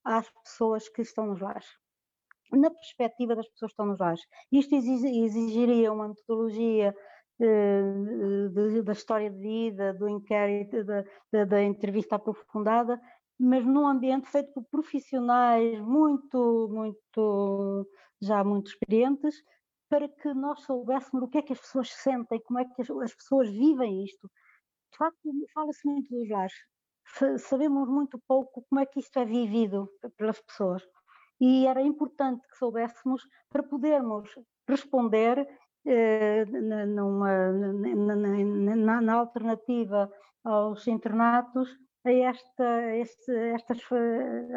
às 0.04 0.30
pessoas 0.44 0.90
que 0.90 1.02
estão 1.02 1.28
nos 1.28 1.42
lares, 1.42 1.68
na 2.52 2.70
perspectiva 2.70 3.36
das 3.36 3.48
pessoas 3.50 3.72
que 3.72 3.74
estão 3.74 3.86
nos 3.88 4.00
lares. 4.00 4.22
Isto 4.52 4.76
exigiria 4.76 5.92
uma 5.92 6.10
metodologia 6.10 6.90
eh, 6.90 6.96
de, 7.40 8.82
da 8.82 8.94
história 8.94 9.30
de 9.30 9.38
vida, 9.38 9.94
do 9.94 10.08
inquérito, 10.08 10.84
da, 10.84 11.04
da, 11.32 11.46
da 11.46 11.64
entrevista 11.64 12.16
aprofundada, 12.16 13.00
mas 13.40 13.66
num 13.66 13.88
ambiente 13.88 14.30
feito 14.30 14.54
por 14.54 14.64
profissionais 14.66 15.80
muito, 15.82 16.70
muito, 16.72 17.88
já 18.22 18.44
muito 18.44 18.68
experientes, 18.68 19.36
para 19.90 20.08
que 20.08 20.34
nós 20.34 20.62
soubéssemos 20.62 21.24
o 21.24 21.28
que 21.28 21.38
é 21.38 21.42
que 21.42 21.54
as 21.54 21.60
pessoas 21.60 21.90
sentem, 21.92 22.42
como 22.42 22.60
é 22.60 22.66
que 22.66 22.82
as, 22.82 22.90
as 22.90 23.14
pessoas 23.14 23.50
vivem 23.50 24.04
isto. 24.04 24.30
De 24.92 24.98
facto, 24.98 25.30
fala-se 25.54 25.88
muito 25.88 26.10
dos 26.10 26.30
lares, 26.30 26.54
sabemos 27.40 27.88
muito 27.88 28.20
pouco 28.28 28.66
como 28.70 28.82
é 28.82 28.86
que 28.86 29.00
isto 29.00 29.18
é 29.20 29.26
vivido 29.26 29.90
pelas 30.18 30.40
pessoas. 30.42 30.84
E 31.40 31.68
era 31.68 31.82
importante 31.82 32.48
que 32.48 32.58
soubéssemos 32.58 33.22
para 33.50 33.62
podermos 33.62 34.30
responder 34.68 35.48
numa, 35.86 37.52
na, 37.52 38.76
na, 38.76 39.02
na, 39.02 39.14
alternativa 39.14 40.12
aos 40.44 40.88
internatos 40.88 41.70
a 42.04 42.12
esta, 42.12 42.96
este, 42.96 43.32
estas 43.54 43.80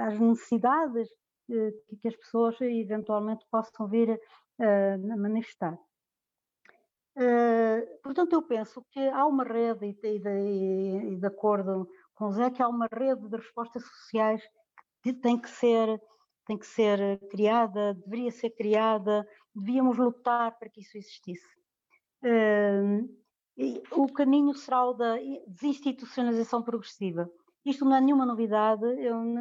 as 0.07 0.19
necessidades 0.19 1.09
eh, 1.51 1.73
que 2.01 2.09
as 2.09 2.17
pessoas 2.17 2.61
eventualmente 2.61 3.45
possam 3.51 3.89
vir 3.89 4.21
a 4.61 5.17
manifestar. 5.17 5.79
Portanto, 8.03 8.33
eu 8.33 8.43
penso 8.43 8.85
que 8.91 9.01
há 9.09 9.27
uma 9.27 9.45
rede, 9.45 9.87
e 9.87 9.93
de, 9.95 10.19
de, 10.19 11.17
de 11.17 11.27
acordo 11.27 11.89
com 12.15 12.33
Zé, 12.33 12.51
que 12.51 12.63
há 12.63 12.69
uma 12.69 12.89
rede 12.93 13.29
de 13.29 13.37
respostas 13.37 13.85
sociais 13.85 14.43
que 15.03 15.13
tem 15.13 15.39
que 15.41 15.49
ser 15.49 16.01
tem 16.49 16.57
que 16.57 16.67
ser 16.67 17.21
criada, 17.29 17.93
deveria 17.93 18.31
ser 18.31 18.49
criada, 18.51 19.29
devíamos 19.59 19.99
lutar 19.99 20.59
para 20.59 20.69
que 20.69 20.81
isso 20.81 20.97
existisse. 20.97 21.47
O 23.93 24.13
caminho 24.13 24.55
será 24.55 24.85
o 24.87 24.95
da 24.95 25.17
desinstitucionalização 25.47 26.63
progressiva. 26.63 27.29
Isto 27.65 27.85
não 27.85 27.97
é 27.97 28.01
nenhuma 28.01 28.25
novidade, 28.25 28.83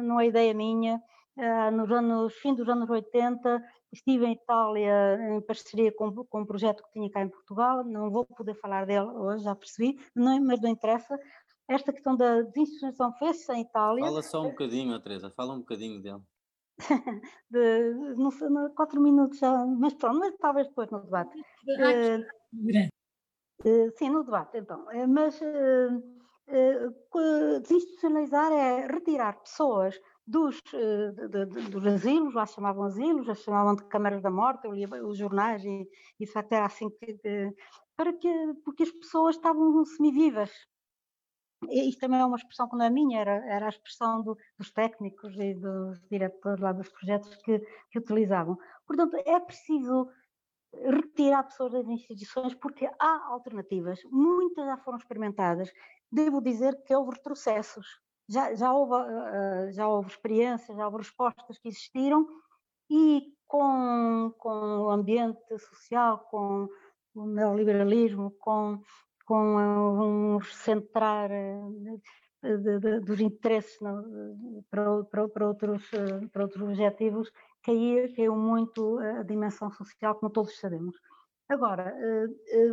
não 0.02 0.20
é 0.20 0.26
ideia 0.26 0.52
minha. 0.52 1.00
Uh, 1.36 1.70
nos 1.70 1.88
anos, 1.92 2.34
fim 2.34 2.52
dos 2.52 2.68
anos 2.68 2.90
80, 2.90 3.62
estive 3.92 4.26
em 4.26 4.32
Itália 4.32 5.16
em 5.30 5.40
parceria 5.40 5.92
com, 5.94 6.12
com 6.12 6.40
um 6.40 6.44
projeto 6.44 6.82
que 6.82 6.90
tinha 6.90 7.08
cá 7.08 7.22
em 7.22 7.28
Portugal, 7.28 7.84
não 7.84 8.10
vou 8.10 8.26
poder 8.26 8.54
falar 8.56 8.84
dele 8.84 9.06
hoje, 9.06 9.44
já 9.44 9.54
percebi, 9.54 9.96
não, 10.16 10.40
mas 10.40 10.60
não 10.60 10.68
interessa 10.68 11.16
esta 11.68 11.92
questão 11.92 12.16
da 12.16 12.42
desinstituição 12.42 13.12
fez-se 13.12 13.52
em 13.52 13.60
Itália. 13.60 14.04
Fala 14.04 14.22
só 14.22 14.42
um 14.42 14.50
bocadinho, 14.50 14.98
Teresa, 15.00 15.30
fala 15.30 15.54
um 15.54 15.60
bocadinho 15.60 16.02
dele. 16.02 16.22
de, 17.50 17.94
não 18.16 18.30
sei, 18.30 18.48
quatro 18.76 19.00
minutos 19.00 19.38
já, 19.38 19.66
mas 19.66 19.94
pronto, 19.94 20.18
mas 20.18 20.34
talvez 20.38 20.68
depois 20.68 20.90
no 20.90 21.00
debate. 21.00 21.38
Uh, 21.38 22.38
Sim, 23.96 24.10
no 24.10 24.24
debate, 24.24 24.58
então. 24.58 24.86
Mas 25.08 25.40
desinstitucionalizar 27.62 28.52
é 28.52 28.86
retirar 28.86 29.40
pessoas 29.40 29.98
dos, 30.26 30.60
de, 30.70 31.28
de, 31.28 31.46
dos 31.70 31.86
asilos, 31.86 32.34
lá 32.34 32.46
chamavam 32.46 32.84
asilos, 32.84 33.26
se 33.38 33.44
chamavam 33.44 33.74
de 33.74 33.84
câmaras 33.84 34.22
da 34.22 34.30
morte, 34.30 34.66
eu 34.66 34.72
lia 34.72 34.88
os 35.04 35.18
jornais 35.18 35.64
e, 35.64 35.88
e 36.20 36.24
de 36.24 36.30
facto 36.30 36.52
era 36.52 36.66
assim 36.66 36.90
que, 36.90 37.14
que, 37.14 37.54
para 37.96 38.12
que, 38.12 38.28
porque 38.64 38.82
as 38.82 38.90
pessoas 38.90 39.36
estavam 39.36 39.84
semivivas. 39.84 40.50
Isto 41.70 42.00
também 42.00 42.20
é 42.20 42.24
uma 42.24 42.36
expressão 42.36 42.68
que 42.68 42.76
não 42.76 42.84
é 42.84 42.90
minha, 42.90 43.20
era, 43.20 43.44
era 43.46 43.66
a 43.66 43.68
expressão 43.68 44.22
do, 44.22 44.36
dos 44.56 44.70
técnicos 44.70 45.34
e 45.36 45.54
dos 45.54 46.00
diretores 46.08 46.60
lá 46.60 46.72
dos 46.72 46.88
projetos 46.88 47.34
que, 47.36 47.58
que 47.90 47.98
utilizavam. 47.98 48.56
Portanto, 48.86 49.16
é 49.26 49.40
preciso 49.40 50.08
retirar 50.72 51.44
pessoas 51.44 51.72
das 51.72 51.88
instituições 51.88 52.54
porque 52.54 52.88
há 52.98 53.26
alternativas, 53.28 54.00
muitas 54.04 54.66
já 54.66 54.76
foram 54.76 54.98
experimentadas. 54.98 55.70
Devo 56.10 56.40
dizer 56.40 56.82
que 56.84 56.94
houve 56.94 57.16
retrocessos, 57.16 57.86
já, 58.28 58.54
já, 58.54 58.72
houve, 58.72 58.94
uh, 58.94 59.72
já 59.72 59.88
houve 59.88 60.10
experiências, 60.10 60.76
já 60.76 60.84
houve 60.86 60.98
respostas 60.98 61.58
que 61.58 61.68
existiram 61.68 62.26
e 62.90 63.32
com, 63.46 64.32
com 64.38 64.48
o 64.48 64.90
ambiente 64.90 65.58
social, 65.58 66.18
com 66.30 66.68
o 67.14 67.26
neoliberalismo, 67.26 68.30
com, 68.38 68.80
com 69.28 70.36
um 70.36 70.40
centrar 70.40 71.28
de, 72.42 73.00
dos 73.00 73.20
interesses 73.20 73.78
não, 73.78 74.02
para, 74.70 75.04
para, 75.04 75.28
para, 75.28 75.48
outros, 75.48 75.90
para 76.32 76.44
outros 76.44 76.62
objetivos, 76.62 77.30
caiu, 77.62 78.10
caiu 78.16 78.34
muito 78.34 78.98
a 78.98 79.22
dimensão 79.22 79.70
social, 79.70 80.14
como 80.14 80.32
todos 80.32 80.58
sabemos. 80.58 80.96
Agora, 81.46 81.94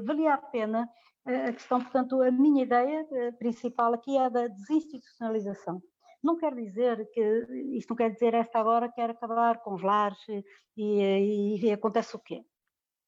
valia 0.05 0.35
a 0.35 0.37
pena 0.37 0.89
a 1.25 1.51
questão, 1.51 1.81
portanto, 1.81 2.21
a 2.21 2.31
minha 2.31 2.63
ideia 2.63 3.05
principal 3.37 3.93
aqui 3.93 4.17
é 4.17 4.29
da 4.29 4.47
desinstitucionalização. 4.47 5.81
Não 6.23 6.37
quer 6.37 6.55
dizer 6.55 7.09
que, 7.11 7.21
isto 7.73 7.89
não 7.89 7.97
quer 7.97 8.11
dizer 8.11 8.33
esta 8.33 8.59
agora 8.59 8.91
quer 8.91 9.09
acabar 9.09 9.59
com 9.61 9.73
os 9.73 9.81
lares 9.81 10.17
e, 10.29 10.43
e, 10.77 11.65
e 11.65 11.71
acontece 11.71 12.15
o 12.15 12.19
quê? 12.19 12.45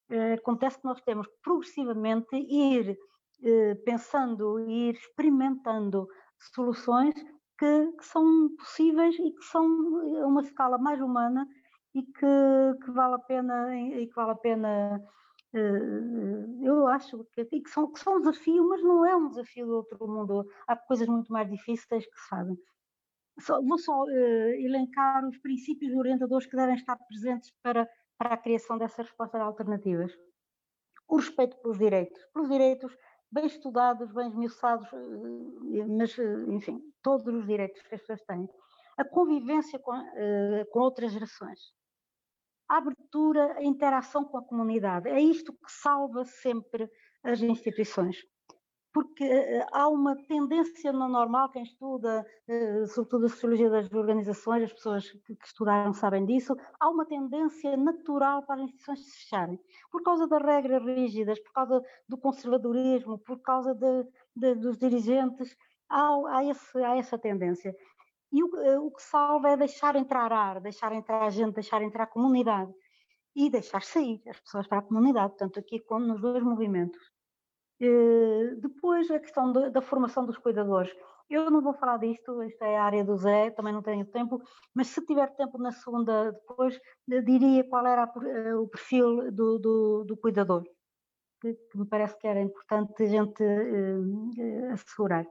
Eh, 0.09 0.33
acontece 0.33 0.77
que 0.79 0.85
nós 0.85 1.01
temos 1.01 1.27
progressivamente 1.43 2.35
ir 2.35 2.91
eh, 2.91 2.97
pensando 3.85 4.59
e 4.59 4.89
ir 4.89 4.95
experimentando 4.95 6.07
soluções 6.53 7.13
que, 7.57 7.91
que, 7.93 8.05
são 8.05 8.49
possíveis 8.57 9.15
e 9.15 9.31
que 9.31 9.43
são 9.43 9.63
a 10.23 10.27
uma 10.27 10.41
escala 10.41 10.77
mais 10.77 11.01
humana 11.01 11.47
e 11.93 12.03
que, 12.03 12.85
que 12.85 12.91
vale 12.91 13.15
a 13.15 13.19
pena 13.19 13.75
e 13.75 14.07
que 14.07 14.15
vale 14.15 14.31
a 14.31 14.35
pena 14.35 15.01
eh, 15.53 16.67
eu 16.67 16.88
acho 16.88 17.25
que, 17.33 17.45
que, 17.45 17.69
são, 17.69 17.91
que 17.91 17.99
são 17.99 18.17
um 18.17 18.19
desafio, 18.19 18.67
mas 18.67 18.83
não 18.83 19.05
é 19.05 19.15
um 19.15 19.29
desafio 19.29 19.65
do 19.65 19.75
outro 19.75 20.07
mundo. 20.07 20.45
Há 20.67 20.75
coisas 20.75 21.07
muito 21.07 21.31
mais 21.31 21.49
difíceis 21.49 22.05
que 22.05 22.19
se 22.19 22.29
fazem. 22.29 22.57
Só, 23.39 23.61
vou 23.61 23.77
só 23.77 24.03
uh, 24.03 24.07
elencar 24.07 25.25
os 25.27 25.38
princípios 25.39 25.93
orientadores 25.95 26.47
que 26.47 26.55
devem 26.55 26.75
estar 26.75 26.97
presentes 27.07 27.51
para 27.61 27.88
para 28.17 28.33
a 28.33 28.38
criação 28.38 28.77
dessas 28.77 29.05
respostas 29.07 29.41
alternativas. 29.41 30.11
O 31.07 31.17
respeito 31.17 31.55
pelos 31.61 31.77
direitos, 31.77 32.19
pelos 32.33 32.49
direitos 32.49 32.97
bem 33.32 33.45
estudados, 33.45 34.11
bem 34.13 34.28
esmiuçados, 34.30 34.88
eh, 34.93 35.86
mas, 35.88 36.17
eh, 36.17 36.45
enfim, 36.49 36.80
todos 37.01 37.28
os 37.28 37.45
direitos 37.45 37.82
que 37.82 37.95
as 37.95 38.01
pessoas 38.01 38.21
têm. 38.23 38.47
A 38.97 39.05
convivência 39.05 39.78
com, 39.80 39.95
uh, 39.95 40.65
com 40.71 40.80
outras 40.80 41.11
gerações. 41.11 41.59
A 42.67 42.78
abertura, 42.78 43.53
a 43.57 43.63
interação 43.63 44.25
com 44.25 44.39
a 44.39 44.43
comunidade. 44.43 45.07
É 45.07 45.21
isto 45.21 45.53
que 45.53 45.71
salva 45.71 46.25
sempre 46.25 46.89
as 47.23 47.39
instituições 47.41 48.17
porque 48.97 49.25
eh, 49.25 49.63
há 49.73 49.87
uma 49.87 50.15
tendência 50.25 50.91
no 50.91 51.07
normal, 51.07 51.51
quem 51.51 51.61
estuda, 51.61 52.25
eh, 52.47 52.83
sobretudo 52.87 53.27
a 53.27 53.29
sociologia 53.29 53.69
das 53.69 53.93
organizações, 53.93 54.63
as 54.63 54.73
pessoas 54.73 55.11
que 55.11 55.37
estudaram 55.45 55.93
sabem 55.93 56.25
disso, 56.25 56.55
há 56.79 56.89
uma 56.89 57.05
tendência 57.05 57.77
natural 57.77 58.41
para 58.41 58.55
as 58.55 58.61
instituições 58.61 59.05
se 59.05 59.19
fecharem, 59.19 59.59
por 59.91 60.01
causa 60.01 60.27
das 60.27 60.41
regras 60.41 60.83
rígidas, 60.83 61.39
por 61.41 61.53
causa 61.53 61.83
do 62.09 62.17
conservadorismo, 62.17 63.19
por 63.19 63.39
causa 63.39 63.75
de, 63.75 64.03
de, 64.35 64.55
dos 64.55 64.79
dirigentes, 64.79 65.55
há, 65.87 66.15
há, 66.29 66.45
esse, 66.45 66.83
há 66.83 66.97
essa 66.97 67.19
tendência. 67.19 67.75
E 68.31 68.43
o, 68.43 68.49
eh, 68.63 68.79
o 68.79 68.89
que 68.89 69.03
salva 69.03 69.49
é 69.49 69.57
deixar 69.57 69.95
entrar 69.95 70.33
ar, 70.33 70.59
deixar 70.59 70.91
entrar 70.91 71.29
gente, 71.29 71.53
deixar 71.53 71.83
entrar 71.83 72.07
comunidade 72.07 72.73
e 73.35 73.47
deixar 73.47 73.83
sair 73.83 74.19
as 74.27 74.39
pessoas 74.39 74.65
para 74.65 74.79
a 74.79 74.81
comunidade, 74.81 75.37
tanto 75.37 75.59
aqui 75.59 75.81
como 75.81 76.07
nos 76.07 76.19
dois 76.19 76.41
movimentos. 76.41 77.15
Eh, 77.80 78.55
depois, 78.57 79.09
a 79.11 79.19
questão 79.19 79.51
da 79.51 79.82
formação 79.82 80.25
dos 80.25 80.38
cuidadores. 80.38 80.91
Eu 81.30 81.51
não 81.51 81.61
vou 81.61 81.73
falar 81.73 81.97
disto, 81.97 82.41
isto 82.43 82.61
é 82.63 82.78
a 82.78 82.84
área 82.84 83.03
do 83.03 83.17
Zé, 83.17 83.51
também 83.51 83.73
não 83.73 83.82
tenho 83.84 84.05
tempo, 84.05 84.41
mas 84.73 84.88
se 84.88 85.05
tiver 85.05 85.28
tempo 85.36 85.57
na 85.57 85.71
segunda 85.71 86.32
depois, 86.32 86.80
eh, 87.11 87.21
diria 87.21 87.67
qual 87.69 87.86
era 87.86 88.11
eh, 88.25 88.55
o 88.55 88.67
perfil 88.67 89.32
do, 89.32 89.59
do, 89.59 90.03
do 90.05 90.17
cuidador, 90.17 90.63
que, 91.41 91.53
que, 91.53 91.78
me 91.78 91.86
parece 91.86 92.17
que 92.17 92.28
era 92.28 92.41
importante 92.41 93.03
a 93.03 93.07
gente 93.07 93.43
uh, 93.43 94.73
assegurar. 94.73 95.28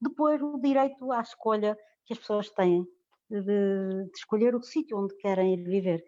Depois, 0.00 0.42
o 0.42 0.58
direito 0.58 1.12
à 1.12 1.20
escolha 1.20 1.78
que 2.04 2.12
as 2.14 2.18
pessoas 2.18 2.50
têm 2.50 2.86
de, 3.30 3.40
de 3.42 4.10
escolher 4.16 4.54
o 4.54 4.62
sítio 4.62 4.98
onde 4.98 5.16
querem 5.16 5.54
ir 5.54 5.64
viver. 5.64 6.04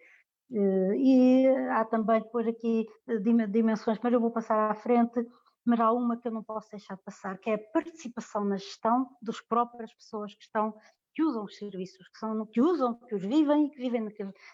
Eh, 0.53 0.97
e 0.97 1.49
há 1.71 1.85
também 1.85 2.21
depois 2.21 2.47
aqui 2.47 2.87
eh, 3.09 3.19
dimensões, 3.19 3.99
mas 4.03 4.13
eu 4.13 4.21
vou 4.21 4.31
passar 4.31 4.71
à 4.71 4.75
frente, 4.75 5.25
mas 5.65 5.79
há 5.79 5.93
uma 5.93 6.17
que 6.17 6.27
eu 6.27 6.33
não 6.33 6.43
posso 6.43 6.71
deixar 6.71 6.97
de 6.97 7.03
passar, 7.03 7.39
que 7.39 7.51
é 7.51 7.55
a 7.55 7.73
participação 7.73 8.45
na 8.45 8.57
gestão 8.57 9.09
dos 9.23 9.41
próprias 9.41 9.93
pessoas 9.95 10.35
que 10.35 10.43
estão 10.43 10.75
que 11.13 11.23
usam 11.25 11.45
os 11.45 11.57
serviços, 11.57 12.09
que, 12.09 12.19
são, 12.19 12.47
que 12.47 12.61
usam, 12.61 12.95
que 12.95 13.15
os 13.15 13.23
vivem 13.23 13.67
e 13.67 13.71
que 13.71 13.79
vivem 13.79 14.09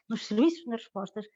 nos 0.09 0.26
serviços, 0.26 0.66
nas 0.66 0.80
respostas. 0.80 1.26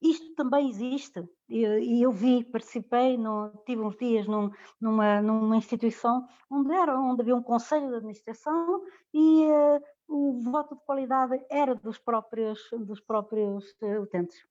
Isto 0.00 0.34
também 0.34 0.68
existe 0.68 1.24
e, 1.48 1.64
e 1.64 2.02
eu 2.02 2.12
vi, 2.12 2.44
participei, 2.44 3.16
no, 3.16 3.50
tive 3.66 3.82
uns 3.82 3.96
dias 3.96 4.26
num, 4.28 4.50
numa, 4.80 5.20
numa 5.20 5.56
instituição 5.56 6.24
onde, 6.48 6.72
era, 6.72 6.96
onde 6.98 7.22
havia 7.22 7.34
um 7.34 7.42
conselho 7.42 7.88
de 7.88 7.96
administração 7.96 8.82
e 9.12 9.44
uh, 9.46 9.82
o 10.08 10.40
voto 10.40 10.74
de 10.74 10.80
qualidade 10.84 11.40
era 11.50 11.74
dos 11.74 11.98
próprios, 11.98 12.68
dos 12.72 13.00
próprios 13.00 13.76
uh, 13.82 14.00
utentes. 14.00 14.42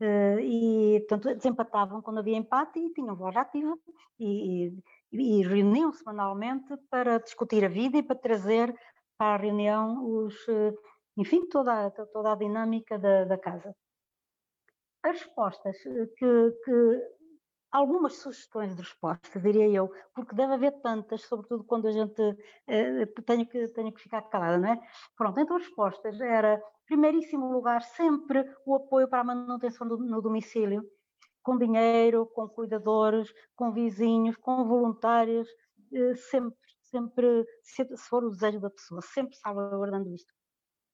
Uh, 0.00 0.40
e, 0.40 1.00
portanto, 1.00 1.34
desempatavam 1.36 2.02
quando 2.02 2.18
havia 2.18 2.36
empate 2.36 2.80
e 2.80 2.92
tinham 2.92 3.14
voz 3.14 3.36
ativa 3.36 3.78
e, 4.18 4.66
e, 4.66 4.82
e 5.12 5.46
reuniam 5.46 5.92
semanalmente 5.92 6.76
para 6.90 7.18
discutir 7.18 7.64
a 7.64 7.68
vida 7.68 7.98
e 7.98 8.02
para 8.02 8.16
trazer 8.16 8.74
para 9.16 9.34
a 9.34 9.36
reunião 9.36 10.04
os, 10.04 10.34
uh, 10.48 10.76
enfim, 11.16 11.46
toda, 11.46 11.90
toda 11.90 12.32
a 12.32 12.36
dinâmica 12.36 12.98
da, 12.98 13.24
da 13.24 13.38
casa. 13.38 13.76
As 15.02 15.20
respostas 15.20 15.76
que, 16.16 16.50
que 16.64 17.02
algumas 17.74 18.14
sugestões 18.18 18.76
de 18.76 18.82
resposta, 18.82 19.40
diria 19.40 19.68
eu, 19.68 19.92
porque 20.14 20.32
deve 20.32 20.54
haver 20.54 20.80
tantas, 20.80 21.22
sobretudo 21.22 21.64
quando 21.64 21.88
a 21.88 21.90
gente 21.90 22.22
eh, 22.68 23.04
tenho, 23.26 23.44
que, 23.48 23.66
tenho 23.68 23.92
que 23.92 24.00
ficar 24.00 24.22
calada, 24.22 24.58
não 24.58 24.68
é? 24.68 24.80
Pronto, 25.16 25.40
então 25.40 25.56
as 25.56 25.64
respostas 25.64 26.20
era, 26.20 26.62
primeiríssimo 26.86 27.50
lugar, 27.52 27.82
sempre 27.82 28.48
o 28.64 28.76
apoio 28.76 29.08
para 29.08 29.22
a 29.22 29.24
manutenção 29.24 29.88
do, 29.88 29.98
no 29.98 30.22
domicílio, 30.22 30.88
com 31.42 31.58
dinheiro, 31.58 32.26
com 32.26 32.48
cuidadores, 32.48 33.28
com 33.56 33.72
vizinhos, 33.72 34.36
com 34.36 34.64
voluntários, 34.68 35.48
eh, 35.92 36.14
sempre, 36.14 36.56
sempre, 36.80 37.44
se, 37.60 37.84
se 37.84 38.08
for 38.08 38.22
o 38.22 38.30
desejo 38.30 38.60
da 38.60 38.70
pessoa, 38.70 39.02
sempre 39.02 39.34
salvaguardando 39.36 40.14
isto. 40.14 40.32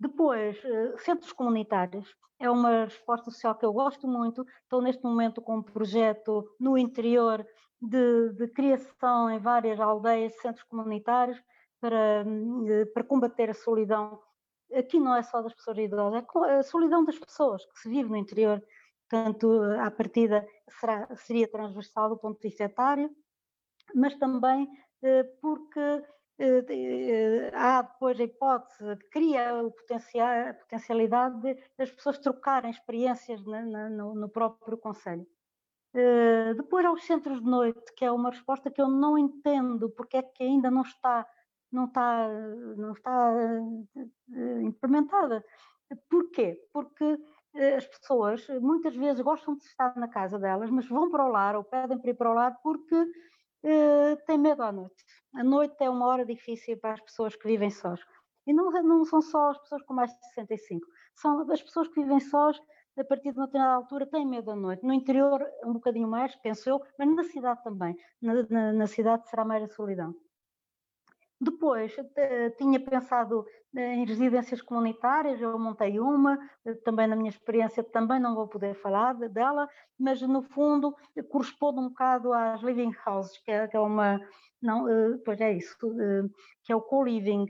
Depois, 0.00 0.56
eh, 0.64 0.96
centros 0.98 1.30
comunitários 1.32 2.16
é 2.38 2.50
uma 2.50 2.84
resposta 2.86 3.30
social 3.30 3.54
que 3.54 3.66
eu 3.66 3.72
gosto 3.72 4.08
muito. 4.08 4.46
Estou 4.62 4.80
neste 4.80 5.04
momento 5.04 5.42
com 5.42 5.58
um 5.58 5.62
projeto 5.62 6.56
no 6.58 6.78
interior 6.78 7.46
de, 7.80 8.30
de 8.32 8.48
criação 8.48 9.30
em 9.30 9.38
várias 9.38 9.78
aldeias, 9.78 10.34
centros 10.40 10.64
comunitários, 10.64 11.38
para, 11.78 12.24
eh, 12.66 12.86
para 12.94 13.04
combater 13.04 13.50
a 13.50 13.54
solidão. 13.54 14.18
Aqui 14.74 14.98
não 14.98 15.14
é 15.14 15.22
só 15.22 15.42
das 15.42 15.54
pessoas 15.54 15.76
idosas, 15.78 16.24
é 16.48 16.58
a 16.58 16.62
solidão 16.62 17.04
das 17.04 17.18
pessoas 17.18 17.64
que 17.66 17.80
se 17.80 17.88
vive 17.90 18.08
no 18.08 18.16
interior. 18.16 18.62
Portanto, 19.08 19.62
à 19.80 19.90
partida 19.90 20.46
será, 20.78 21.14
seria 21.16 21.50
transversal 21.50 22.08
do 22.08 22.16
ponto 22.16 22.40
de 22.40 22.48
vista 22.48 22.64
etário, 22.64 23.10
mas 23.94 24.14
também 24.16 24.68
eh, 25.02 25.24
porque 25.42 25.80
eh, 25.80 26.02
eh, 26.02 26.19
há 27.52 27.82
depois 27.82 28.18
a 28.18 28.24
hipótese, 28.24 28.96
cria 29.10 29.62
o 29.62 29.70
potencial, 29.70 30.48
a 30.48 30.54
potencialidade 30.54 31.40
de, 31.40 31.62
das 31.76 31.90
pessoas 31.90 32.18
trocarem 32.18 32.70
experiências 32.70 33.44
na, 33.44 33.62
na, 33.62 33.90
no, 33.90 34.28
próprio 34.28 34.78
Conselho. 34.78 35.26
Uh, 35.94 36.54
depois 36.54 36.84
há 36.86 36.92
os 36.92 37.04
centros 37.04 37.40
de 37.40 37.50
noite, 37.50 37.92
que 37.96 38.04
é 38.04 38.12
uma 38.12 38.30
resposta 38.30 38.70
que 38.70 38.80
eu 38.80 38.88
não 38.88 39.18
entendo 39.18 39.90
porque 39.90 40.18
é 40.18 40.22
que 40.22 40.44
ainda 40.44 40.70
não 40.70 40.82
está, 40.82 41.26
não 41.70 41.86
está, 41.86 42.28
não 42.76 42.92
está 42.92 43.32
uh, 43.32 44.60
implementada. 44.62 45.44
Porquê? 46.08 46.56
Porque 46.72 47.18
eh, 47.54 47.76
as 47.76 47.86
pessoas 47.86 48.46
muitas 48.60 48.94
vezes 48.94 49.20
gostam 49.22 49.56
de 49.56 49.64
estar 49.64 49.96
na 49.96 50.06
casa 50.06 50.38
delas, 50.38 50.70
mas 50.70 50.88
vão 50.88 51.10
para 51.10 51.24
o 51.26 51.28
lar 51.28 51.56
ou 51.56 51.64
pedem 51.64 51.98
para 51.98 52.10
ir 52.10 52.14
para 52.14 52.30
o 52.30 52.34
lar 52.34 52.56
porque 52.62 52.94
uh, 53.64 54.16
têm 54.26 54.38
medo 54.38 54.62
à 54.62 54.72
noite. 54.72 55.04
A 55.34 55.44
noite 55.44 55.76
é 55.80 55.88
uma 55.88 56.06
hora 56.06 56.24
difícil 56.24 56.78
para 56.78 56.94
as 56.94 57.00
pessoas 57.00 57.36
que 57.36 57.46
vivem 57.46 57.70
sós. 57.70 58.00
E 58.46 58.52
não, 58.52 58.70
não 58.82 59.04
são 59.04 59.20
só 59.20 59.50
as 59.50 59.58
pessoas 59.58 59.82
com 59.82 59.94
mais 59.94 60.10
de 60.10 60.26
65, 60.34 60.86
são 61.14 61.50
as 61.50 61.62
pessoas 61.62 61.88
que 61.88 62.00
vivem 62.02 62.20
sós 62.20 62.60
a 62.98 63.04
partir 63.04 63.32
de 63.32 63.38
uma 63.38 63.46
determinada 63.46 63.76
altura 63.76 64.06
têm 64.06 64.26
medo 64.26 64.46
da 64.46 64.56
noite. 64.56 64.84
No 64.84 64.92
interior, 64.92 65.46
um 65.64 65.74
bocadinho 65.74 66.08
mais, 66.08 66.34
penso 66.36 66.68
eu, 66.68 66.82
mas 66.98 67.14
na 67.14 67.24
cidade 67.24 67.62
também. 67.62 67.96
Na, 68.20 68.34
na, 68.48 68.72
na 68.72 68.86
cidade 68.86 69.28
será 69.28 69.44
mais 69.44 69.62
a 69.62 69.68
solidão. 69.68 70.14
Depois, 71.42 71.96
tinha 72.58 72.78
pensado 72.78 73.46
eh, 73.74 73.94
em 73.94 74.04
residências 74.04 74.60
comunitárias, 74.60 75.40
eu 75.40 75.58
montei 75.58 75.98
uma, 75.98 76.38
eh, 76.66 76.74
também 76.84 77.06
na 77.06 77.16
minha 77.16 77.30
experiência, 77.30 77.82
também 77.82 78.20
não 78.20 78.34
vou 78.34 78.46
poder 78.46 78.74
falar 78.74 79.14
dela, 79.14 79.66
mas 79.98 80.20
no 80.20 80.42
fundo 80.42 80.94
corresponde 81.30 81.80
um 81.80 81.88
bocado 81.88 82.34
às 82.34 82.60
living 82.62 82.92
houses, 83.06 83.38
que 83.42 83.50
é, 83.50 83.66
é 83.72 83.80
uma, 83.80 84.20
não, 84.60 84.86
eh, 84.86 85.16
pois 85.24 85.40
é 85.40 85.52
isso, 85.52 85.76
que 86.62 86.72
é 86.72 86.76
o 86.76 86.82
co-living. 86.82 87.46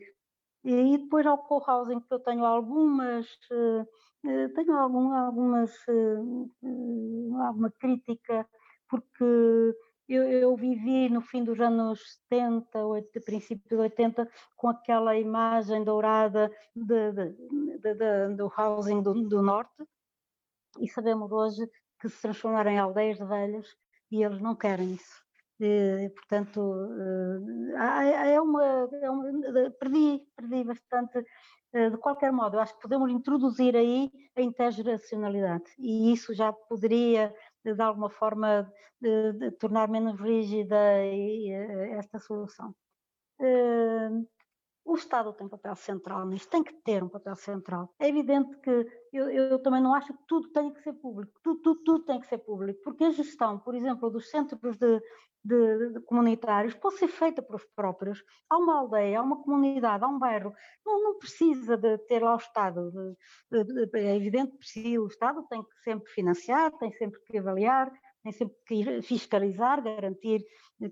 E 0.65 0.99
depois 0.99 1.27
ao 1.27 1.39
co-housing, 1.39 2.01
que 2.01 2.15
eu 2.15 2.21
tenho 2.21 2.45
algumas, 2.45 3.27
tenho 4.55 4.73
algum, 4.79 5.13
algumas, 5.15 5.73
alguma 7.47 7.71
crítica, 7.79 8.47
porque 8.89 9.75
eu, 10.11 10.25
eu, 10.25 10.57
vivi 10.57 11.09
no 11.09 11.21
fim 11.21 11.45
dos 11.45 11.61
anos 11.61 12.19
70, 12.29 12.85
80, 12.85 13.25
princípio 13.25 13.69
de 13.69 13.77
80, 13.77 14.29
com 14.57 14.69
aquela 14.69 15.17
imagem 15.17 15.85
dourada 15.85 16.51
de, 16.75 17.13
de, 17.13 17.95
de, 17.95 18.35
do 18.37 18.53
housing 18.57 19.03
do, 19.03 19.15
do, 19.29 19.41
norte, 19.41 19.85
e 20.81 20.89
sabemos 20.89 21.31
hoje 21.31 21.65
que 22.01 22.09
se 22.09 22.21
transformaram 22.21 22.71
em 22.73 22.79
aldeias 22.79 23.19
de 23.19 23.25
velhos 23.25 23.77
e 24.11 24.25
eles 24.25 24.41
não 24.41 24.57
querem 24.57 24.95
isso. 24.95 25.23
E, 25.61 26.11
portanto, 26.17 26.75
eh, 27.77 28.33
é 28.33 28.41
uma, 28.41 28.89
é 29.03 29.11
uma, 29.11 29.71
perdi, 29.79 30.23
perdi 30.35 30.65
bastante. 30.65 31.25
Eh, 31.73 31.91
de 31.91 31.99
qualquer 31.99 32.33
modo, 32.33 32.57
eu 32.57 32.61
acho 32.61 32.75
que 32.75 32.83
podemos 32.83 33.13
introduzir 33.13 33.77
aí 33.77 34.11
a 34.35 34.41
intergeracionalidade 34.41 35.71
e 35.79 36.13
isso 36.13 36.35
já 36.35 36.53
poderia 36.53 37.33
de 37.65 37.83
alguma 37.83 38.11
forma 38.11 38.73
de, 39.01 39.33
de 39.35 39.51
tornar 39.53 39.89
menos 39.89 40.21
rígida 40.21 40.97
eh, 41.05 41.99
esta 41.99 42.19
solução. 42.19 42.75
O 44.91 44.97
Estado 44.97 45.33
tem 45.33 45.47
um 45.47 45.51
papel 45.51 45.77
central 45.77 46.27
nisto, 46.27 46.51
tem 46.51 46.65
que 46.65 46.73
ter 46.83 47.01
um 47.01 47.09
papel 47.09 47.37
central. 47.37 47.95
É 47.97 48.09
evidente 48.09 48.57
que 48.57 48.89
eu, 49.13 49.31
eu, 49.31 49.63
também 49.63 49.81
não 49.81 49.95
acho 49.95 50.13
que 50.13 50.19
tudo 50.27 50.51
tem 50.51 50.73
que 50.73 50.83
ser 50.83 50.95
público, 50.95 51.33
tudo, 51.45 51.61
tudo, 51.63 51.85
tudo 51.85 52.05
tem 52.05 52.19
que 52.19 52.27
ser 52.27 52.39
público, 52.39 52.81
porque 52.83 53.05
a 53.05 53.11
gestão, 53.13 53.57
por 53.61 53.77
exemplo, 53.77 54.11
dos 54.11 54.29
centros 54.29 54.77
de, 54.77 55.01
de, 55.45 55.93
de, 55.93 56.01
comunitários 56.01 56.75
pode 56.75 56.97
ser 56.97 57.07
feita 57.07 57.41
por 57.41 57.55
os 57.55 57.65
próprios. 57.77 58.21
Há 58.49 58.59
uma 58.59 58.81
aldeia, 58.81 59.21
há 59.21 59.23
uma 59.23 59.41
comunidade, 59.41 60.03
há 60.03 60.09
um 60.09 60.19
bairro, 60.19 60.53
não, 60.85 61.01
não 61.01 61.19
precisa 61.19 61.77
de 61.77 61.97
ter 62.09 62.21
lá 62.21 62.35
o 62.35 62.39
Estado. 62.39 62.91
De, 63.49 63.97
é 63.97 64.17
evidente 64.17 64.59
que 64.59 64.99
o 64.99 65.07
Estado 65.07 65.47
tem 65.49 65.63
que 65.63 65.83
sempre 65.85 66.11
financiar, 66.11 66.77
tem 66.79 66.91
sempre 66.95 67.21
que 67.27 67.39
avaliar, 67.39 67.93
tem 68.23 68.33
sempre 68.33 68.57
que 68.67 69.03
fiscalizar, 69.03 69.83
garantir 69.83 70.45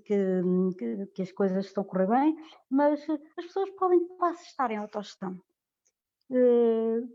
que, 0.04 0.42
que, 0.78 1.06
que 1.14 1.22
as 1.22 1.32
coisas 1.32 1.66
estão 1.66 1.82
a 1.82 1.86
correr 1.86 2.06
bem, 2.06 2.36
mas 2.70 3.00
as 3.36 3.46
pessoas 3.46 3.70
podem 3.70 4.06
quase 4.16 4.42
estar 4.42 4.70
em 4.70 4.76
autogestão. 4.76 5.40
Uh, 6.30 7.08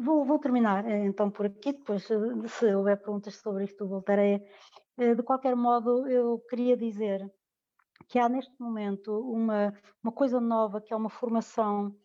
vou, 0.00 0.24
vou, 0.24 0.38
terminar 0.38 0.86
eh, 0.88 1.06
então 1.06 1.30
por 1.30 1.46
aqui, 1.46 1.72
depois 1.72 2.04
se 2.04 2.74
houver 2.74 2.96
perguntas 2.98 3.36
sobre 3.36 3.64
isto 3.64 3.88
voltarei 3.88 4.40
eh, 4.96 5.14
de 5.14 5.22
qualquer 5.24 5.56
modo, 5.56 6.08
eu 6.08 6.38
queria 6.48 6.76
dizer 6.76 7.28
que 8.08 8.18
há 8.18 8.28
neste 8.28 8.54
momento 8.60 9.12
uma, 9.28 9.72
uma 10.02 10.12
coisa 10.12 10.40
nova 10.40 10.80
que 10.80 10.92
é 10.92 10.96
uma 10.96 11.10
formação 11.10 11.96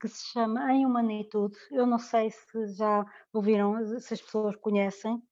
que 0.00 0.08
se 0.08 0.32
chama 0.32 0.72
Em 0.72 0.84
Humanitude. 0.84 1.56
Eu 1.70 1.86
não 1.86 1.98
sei 1.98 2.30
se 2.30 2.66
já 2.74 3.04
ouviram, 3.32 3.76
se 4.00 4.14
as 4.14 4.20
pessoas 4.20 4.56
conhecem. 4.56 5.22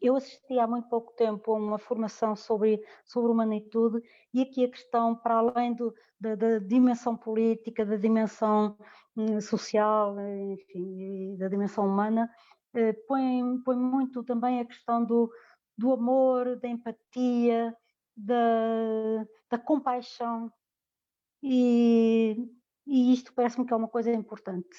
Eu 0.00 0.16
assisti 0.16 0.58
há 0.58 0.66
muito 0.66 0.88
pouco 0.88 1.12
tempo 1.14 1.52
a 1.52 1.56
uma 1.56 1.78
formação 1.78 2.36
sobre, 2.36 2.80
sobre 3.04 3.30
humanitude 3.30 4.00
e 4.32 4.42
aqui 4.42 4.64
a 4.64 4.70
questão, 4.70 5.16
para 5.16 5.34
além 5.34 5.74
do, 5.74 5.92
da, 6.20 6.34
da, 6.34 6.58
dimensão 6.58 7.16
política, 7.16 7.84
da 7.84 7.96
dimensão 7.96 8.76
hum, 9.16 9.40
social, 9.40 10.16
enfim, 10.52 11.36
da 11.36 11.48
dimensão 11.48 11.86
humana, 11.86 12.30
eh, 12.74 12.92
põe, 13.06 13.60
põe 13.64 13.76
muito 13.76 14.22
também 14.22 14.60
a 14.60 14.64
questão 14.64 15.04
do, 15.04 15.30
do 15.76 15.92
amor, 15.92 16.56
da 16.56 16.68
empatia, 16.68 17.74
da, 18.16 19.26
da 19.50 19.58
compaixão. 19.58 20.52
E, 21.42 22.36
e 22.86 23.12
isto 23.12 23.32
parece-me 23.34 23.66
que 23.66 23.72
é 23.72 23.76
uma 23.76 23.88
coisa 23.88 24.12
importante. 24.12 24.76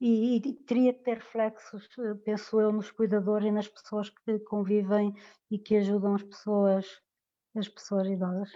E, 0.00 0.36
e, 0.36 0.52
teria 0.66 0.92
que 0.92 1.02
ter 1.02 1.16
reflexos, 1.16 1.88
penso 2.24 2.60
eu, 2.60 2.70
nos 2.70 2.90
cuidadores 2.90 3.48
e 3.48 3.50
nas 3.50 3.66
pessoas 3.66 4.10
que 4.10 4.38
convivem 4.40 5.14
e 5.50 5.58
que 5.58 5.76
ajudam 5.76 6.14
as 6.14 6.22
pessoas, 6.22 6.86
as 7.54 7.68
pessoas 7.68 8.06
idosas. 8.06 8.52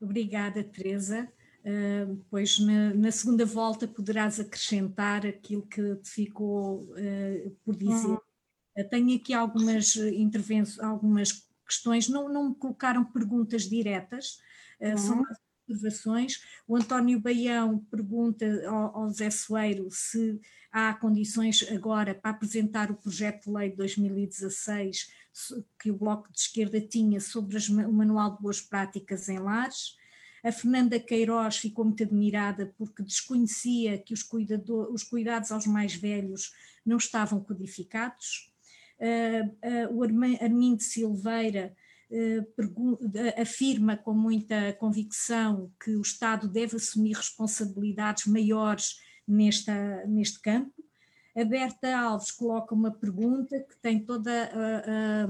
Obrigada, 0.00 0.62
Teresa. 0.62 1.28
Uh, 1.64 2.24
pois 2.30 2.60
na, 2.60 2.94
na, 2.94 3.10
segunda 3.10 3.44
volta 3.44 3.86
poderás 3.86 4.38
acrescentar 4.38 5.26
aquilo 5.26 5.66
que 5.66 5.96
te 5.96 6.08
ficou 6.08 6.84
uh, 6.84 7.50
por 7.64 7.76
dizer. 7.76 8.06
Uhum. 8.06 8.18
Tenho 8.90 9.16
aqui 9.16 9.34
algumas 9.34 9.96
intervenções, 9.96 10.78
algumas 10.78 11.48
questões, 11.66 12.08
não, 12.08 12.28
não 12.28 12.50
me 12.50 12.54
colocaram 12.54 13.04
perguntas 13.04 13.62
diretas, 13.62 14.38
eh, 14.80 14.92
uhum. 14.92 14.96
são 14.96 15.22
observações. 15.72 16.42
O 16.66 16.76
António 16.76 17.20
Baião 17.20 17.78
pergunta 17.90 18.46
ao, 18.66 19.02
ao 19.02 19.10
Zé 19.10 19.30
Soeiro 19.30 19.88
se 19.90 20.40
há 20.72 20.94
condições 20.94 21.66
agora 21.70 22.14
para 22.14 22.30
apresentar 22.30 22.90
o 22.90 22.96
projeto 22.96 23.44
de 23.44 23.50
lei 23.50 23.70
de 23.70 23.76
2016 23.76 25.12
que 25.78 25.90
o 25.90 25.96
Bloco 25.96 26.30
de 26.32 26.40
Esquerda 26.40 26.80
tinha 26.80 27.20
sobre 27.20 27.56
as, 27.56 27.68
o 27.68 27.92
Manual 27.92 28.36
de 28.36 28.42
Boas 28.42 28.60
Práticas 28.60 29.28
em 29.28 29.38
Lares. 29.38 29.96
A 30.42 30.52
Fernanda 30.52 30.98
Queiroz 30.98 31.56
ficou 31.58 31.84
muito 31.84 32.02
admirada 32.02 32.72
porque 32.76 33.02
desconhecia 33.02 33.98
que 33.98 34.14
os, 34.14 34.22
cuidador, 34.22 34.92
os 34.92 35.02
cuidados 35.02 35.50
aos 35.50 35.66
mais 35.66 35.94
velhos 35.94 36.52
não 36.84 36.96
estavam 36.96 37.40
codificados. 37.40 38.52
Uh, 38.98 39.92
uh, 39.92 39.96
o 39.96 40.02
Armindo 40.02 40.82
Silveira 40.82 41.74
afirma 43.40 43.96
com 43.96 44.14
muita 44.14 44.72
convicção 44.74 45.70
que 45.82 45.90
o 45.90 46.00
Estado 46.00 46.48
deve 46.48 46.76
assumir 46.76 47.14
responsabilidades 47.14 48.26
maiores 48.26 49.00
nesta, 49.26 50.06
neste 50.06 50.40
campo. 50.40 50.72
A 51.36 51.44
Berta 51.44 51.96
Alves 51.96 52.30
coloca 52.30 52.74
uma 52.74 52.90
pergunta 52.90 53.60
que 53.60 53.76
tem 53.76 54.04
toda 54.04 54.30
a, 54.32 54.44
a, 54.44 55.28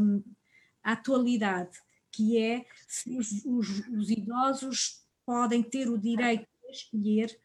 a 0.84 0.92
atualidade, 0.92 1.78
que 2.10 2.38
é 2.38 2.64
se 2.86 3.16
os, 3.18 3.44
os, 3.44 3.88
os 3.88 4.10
idosos 4.10 5.04
podem 5.26 5.62
ter 5.62 5.88
o 5.88 5.98
direito 5.98 6.46
de 6.64 6.70
escolher 6.70 7.38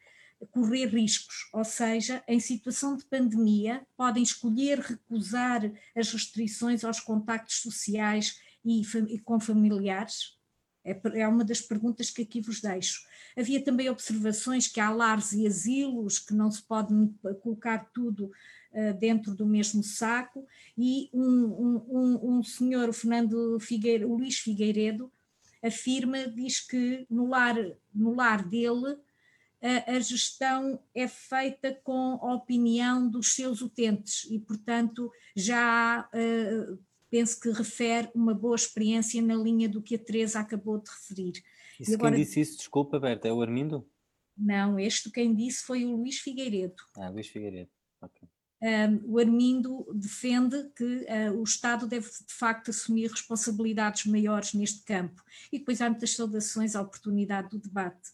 correr 0.52 0.88
riscos, 0.88 1.50
ou 1.54 1.64
seja, 1.64 2.24
em 2.28 2.40
situação 2.40 2.98
de 2.98 3.06
pandemia, 3.06 3.86
podem 3.96 4.24
escolher 4.24 4.80
recusar 4.80 5.72
as 5.96 6.12
restrições 6.12 6.84
aos 6.84 7.00
contactos 7.00 7.62
sociais 7.62 8.40
e, 8.64 8.82
e 9.10 9.20
com 9.20 9.40
familiares? 9.40 10.38
É, 10.86 11.00
é, 11.22 11.28
uma 11.28 11.46
das 11.46 11.62
perguntas 11.62 12.10
que 12.10 12.24
aqui 12.24 12.42
vos 12.42 12.60
deixo. 12.60 13.02
Havia 13.38 13.64
também 13.64 13.90
observações 13.90 14.68
que 14.68 14.82
há 14.82 14.90
lares 14.90 15.32
e 15.32 15.48
asilos 15.48 16.20
que 16.20 16.34
não 16.34 16.52
se 16.52 16.62
pode 16.62 16.94
colocar 17.42 17.90
tudo 17.94 18.26
uh, 18.26 18.94
dentro 19.00 19.34
do 19.34 19.46
mesmo 19.46 19.82
saco, 19.82 20.46
e 20.78 21.10
um, 21.14 21.24
um, 21.24 21.86
um, 21.90 22.38
um 22.38 22.44
senhor, 22.44 22.90
o 22.90 22.94
Fernando 22.94 23.58
Figueiredo, 23.62 24.12
o 24.12 24.18
Luís 24.18 24.38
Figueiredo, 24.40 25.10
afirma, 25.64 26.28
diz 26.28 26.60
que 26.60 27.08
no 27.10 27.28
lar, 27.28 27.56
no 27.94 28.14
lar 28.14 28.44
dele 28.44 28.98
a, 29.88 29.98
gestão 30.02 30.78
é 30.94 31.08
feita 31.08 31.74
com 31.86 32.20
a 32.22 32.34
opinião 32.34 33.10
dos 33.10 33.34
seus 33.34 33.62
utentes 33.62 34.28
e, 34.30 34.38
portanto, 34.38 35.10
já 35.34 36.10
uh, 36.14 36.78
penso 37.14 37.40
que 37.40 37.52
refere 37.52 38.10
uma 38.16 38.34
boa 38.34 38.56
experiência 38.56 39.22
na 39.22 39.36
linha 39.36 39.70
do 39.70 39.84
que 39.84 39.94
a 39.94 40.00
Teresa 40.00 40.40
acabou 40.40 40.80
de 40.80 40.90
referir. 40.90 41.44
E, 41.80 41.92
e 41.92 41.94
agora, 41.94 42.16
quem 42.16 42.24
disse 42.24 42.42
isso, 42.42 42.58
desculpa, 42.58 43.00
Berta, 43.00 43.28
é 43.28 43.32
o 43.32 43.40
Armindo? 43.40 43.88
Não, 44.36 44.80
este 44.80 45.12
quem 45.12 45.36
disse 45.36 45.64
foi 45.64 45.86
o 45.86 45.96
Luís 45.96 46.18
Figueiredo. 46.18 46.74
Ah, 46.98 47.10
Luís 47.10 47.28
Figueiredo, 47.28 47.70
ok. 48.02 48.28
Um, 48.64 49.14
o 49.14 49.20
Armindo 49.20 49.86
defende 49.94 50.72
que 50.76 50.84
uh, 50.84 51.40
o 51.40 51.44
Estado 51.44 51.86
deve 51.86 52.10
de 52.10 52.34
facto 52.34 52.72
assumir 52.72 53.12
responsabilidades 53.12 54.08
maiores 54.08 54.56
neste 54.56 54.84
campo. 54.84 55.22
E 55.52 55.60
depois 55.60 55.82
há 55.82 55.90
muitas 55.92 56.16
saudações 56.16 56.76
à 56.76 56.82
oportunidade 56.82 57.50
do 57.50 57.60
debate. 57.60 58.10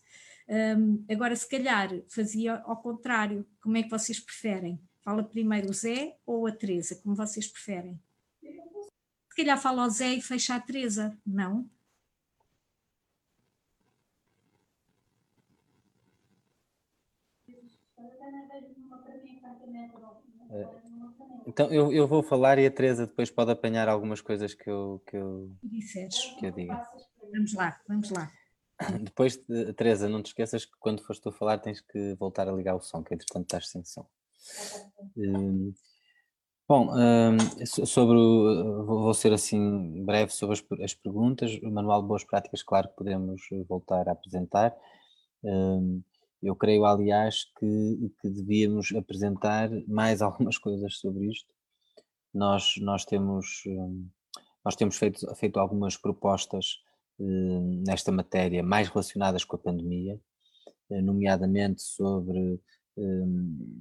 Um, 0.78 1.06
agora, 1.10 1.38
se 1.38 1.48
calhar, 1.48 1.90
fazia 2.10 2.56
ao 2.66 2.82
contrário. 2.82 3.48
Como 3.62 3.78
é 3.78 3.84
que 3.84 3.90
vocês 3.90 4.20
preferem? 4.20 4.78
Fala 5.02 5.24
primeiro 5.24 5.70
o 5.70 5.74
Zé 5.74 6.18
ou 6.26 6.46
a 6.48 6.52
Teresa, 6.52 6.96
como 7.02 7.16
vocês 7.16 7.48
preferem. 7.48 7.98
Se 9.40 9.46
calhar 9.46 9.58
fala 9.58 9.86
o 9.86 9.90
Zé 9.90 10.16
e 10.16 10.22
fecha 10.22 10.56
a 10.56 10.60
Teresa, 10.60 11.18
não? 11.26 11.66
Então 21.48 21.72
eu, 21.72 21.94
eu 21.94 22.06
vou 22.06 22.22
falar 22.22 22.60
e 22.60 22.66
a 22.66 22.70
Teresa 22.70 23.08
depois 23.08 23.32
pode 23.32 23.50
apanhar 23.50 23.88
algumas 23.88 24.20
coisas 24.20 24.54
que 24.54 24.70
eu, 24.70 25.02
que 25.08 25.16
eu, 25.16 25.50
que 26.38 26.46
eu 26.48 26.52
diga. 26.52 26.86
Vamos 27.32 27.54
lá, 27.54 27.80
vamos 27.88 28.10
lá. 28.10 28.30
Depois, 29.02 29.40
Teresa, 29.78 30.10
não 30.10 30.22
te 30.22 30.28
esqueças 30.28 30.66
que 30.66 30.74
quando 30.82 31.02
fores 31.02 31.22
tu 31.22 31.30
a 31.30 31.32
falar 31.32 31.60
tens 31.60 31.80
que 31.80 32.14
voltar 32.16 32.50
a 32.50 32.52
ligar 32.52 32.76
o 32.76 32.82
som, 32.82 33.02
que 33.02 33.14
entretanto 33.14 33.46
estás 33.46 33.70
sem 33.70 33.86
som. 33.86 34.06
Um, 35.16 35.74
bom, 36.70 36.88
um, 36.94 37.66
sobre 37.66 38.16
o, 38.16 38.86
vou 38.86 39.14
ser 39.16 39.34
assim 39.34 40.06
breve 40.06 40.32
sobre 40.32 40.54
as, 40.54 40.64
as, 40.84 40.94
perguntas. 40.94 41.58
O 41.64 41.72
Manual 41.72 42.04
de 42.04 42.08
Boas 42.08 42.24
Práticas, 42.24 42.62
claro 42.62 42.90
que 42.90 42.96
podemos 42.96 43.42
voltar 43.68 44.08
a 44.08 44.12
apresentar. 44.12 44.78
Um, 45.44 46.04
eu 46.44 46.56
creio, 46.56 46.86
aliás, 46.86 47.46
que, 47.60 48.12
que 48.22 48.30
devíamos 48.30 48.94
apresentar 48.96 49.68
mais 49.88 50.22
algumas 50.24 50.60
coisas 50.60 51.00
sobre 51.00 51.32
isto. 51.32 51.52
Nós, 52.32 52.76
nós 52.78 53.04
temos, 53.04 53.64
nós 54.64 54.76
temos 54.76 54.96
feito, 54.96 55.36
feito 55.36 55.60
algumas 55.60 55.98
propostas 55.98 56.84
nesta 57.18 58.12
matéria 58.12 58.62
mais 58.62 58.88
relacionadas 58.88 59.44
com 59.44 59.56
a 59.56 59.60
pandemia, 59.60 60.22
eh, 60.92 61.02
nomeadamente 61.02 61.82
sobre, 61.82 62.62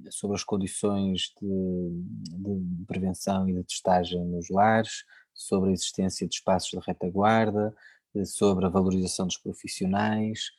sobre 0.09 0.35
as 0.35 0.43
condições 0.43 1.33
de, 1.41 1.89
de 2.37 2.85
prevenção 2.85 3.47
e 3.49 3.53
de 3.53 3.63
testagem 3.63 4.23
nos 4.25 4.49
lares, 4.49 5.03
sobre 5.33 5.69
a 5.69 5.73
existência 5.73 6.27
de 6.27 6.35
espaços 6.35 6.71
de 6.71 6.85
retaguarda, 6.85 7.73
eh, 8.15 8.25
sobre 8.25 8.65
a 8.65 8.69
valorização 8.69 9.27
dos 9.27 9.37
profissionais, 9.37 10.51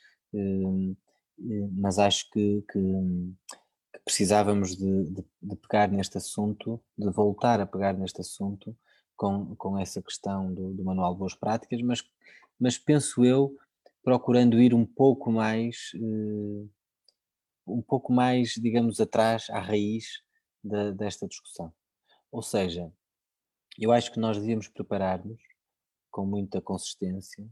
mas 1.72 1.98
acho 1.98 2.30
que, 2.30 2.64
que, 2.70 2.78
que 2.78 4.00
precisávamos 4.04 4.76
de, 4.76 5.04
de, 5.04 5.24
de, 5.42 5.56
pegar 5.56 5.90
neste 5.90 6.16
assunto, 6.18 6.80
de 6.96 7.10
voltar 7.10 7.60
a 7.60 7.66
pegar 7.66 7.94
neste 7.94 8.20
assunto 8.20 8.76
com, 9.16 9.54
com 9.56 9.78
essa 9.78 10.00
questão 10.02 10.52
do, 10.52 10.72
do 10.72 10.84
Manual 10.84 11.12
de 11.12 11.18
Boas 11.18 11.34
Práticas, 11.34 11.80
mas, 11.82 12.02
mas 12.58 12.78
penso 12.78 13.24
eu 13.24 13.56
procurando 14.02 14.60
ir 14.60 14.74
um 14.74 14.86
pouco 14.86 15.30
mais, 15.30 15.92
uh, 15.96 16.70
um 17.72 17.82
pouco 17.82 18.12
mais, 18.12 18.54
digamos, 18.54 19.00
atrás, 19.00 19.48
à 19.50 19.60
raiz 19.60 20.06
desta 20.96 21.26
discussão. 21.26 21.72
Ou 22.30 22.42
seja, 22.42 22.92
eu 23.78 23.92
acho 23.92 24.12
que 24.12 24.20
nós 24.20 24.36
devíamos 24.38 24.68
preparar-nos 24.68 25.40
com 26.10 26.26
muita 26.26 26.60
consistência 26.60 27.48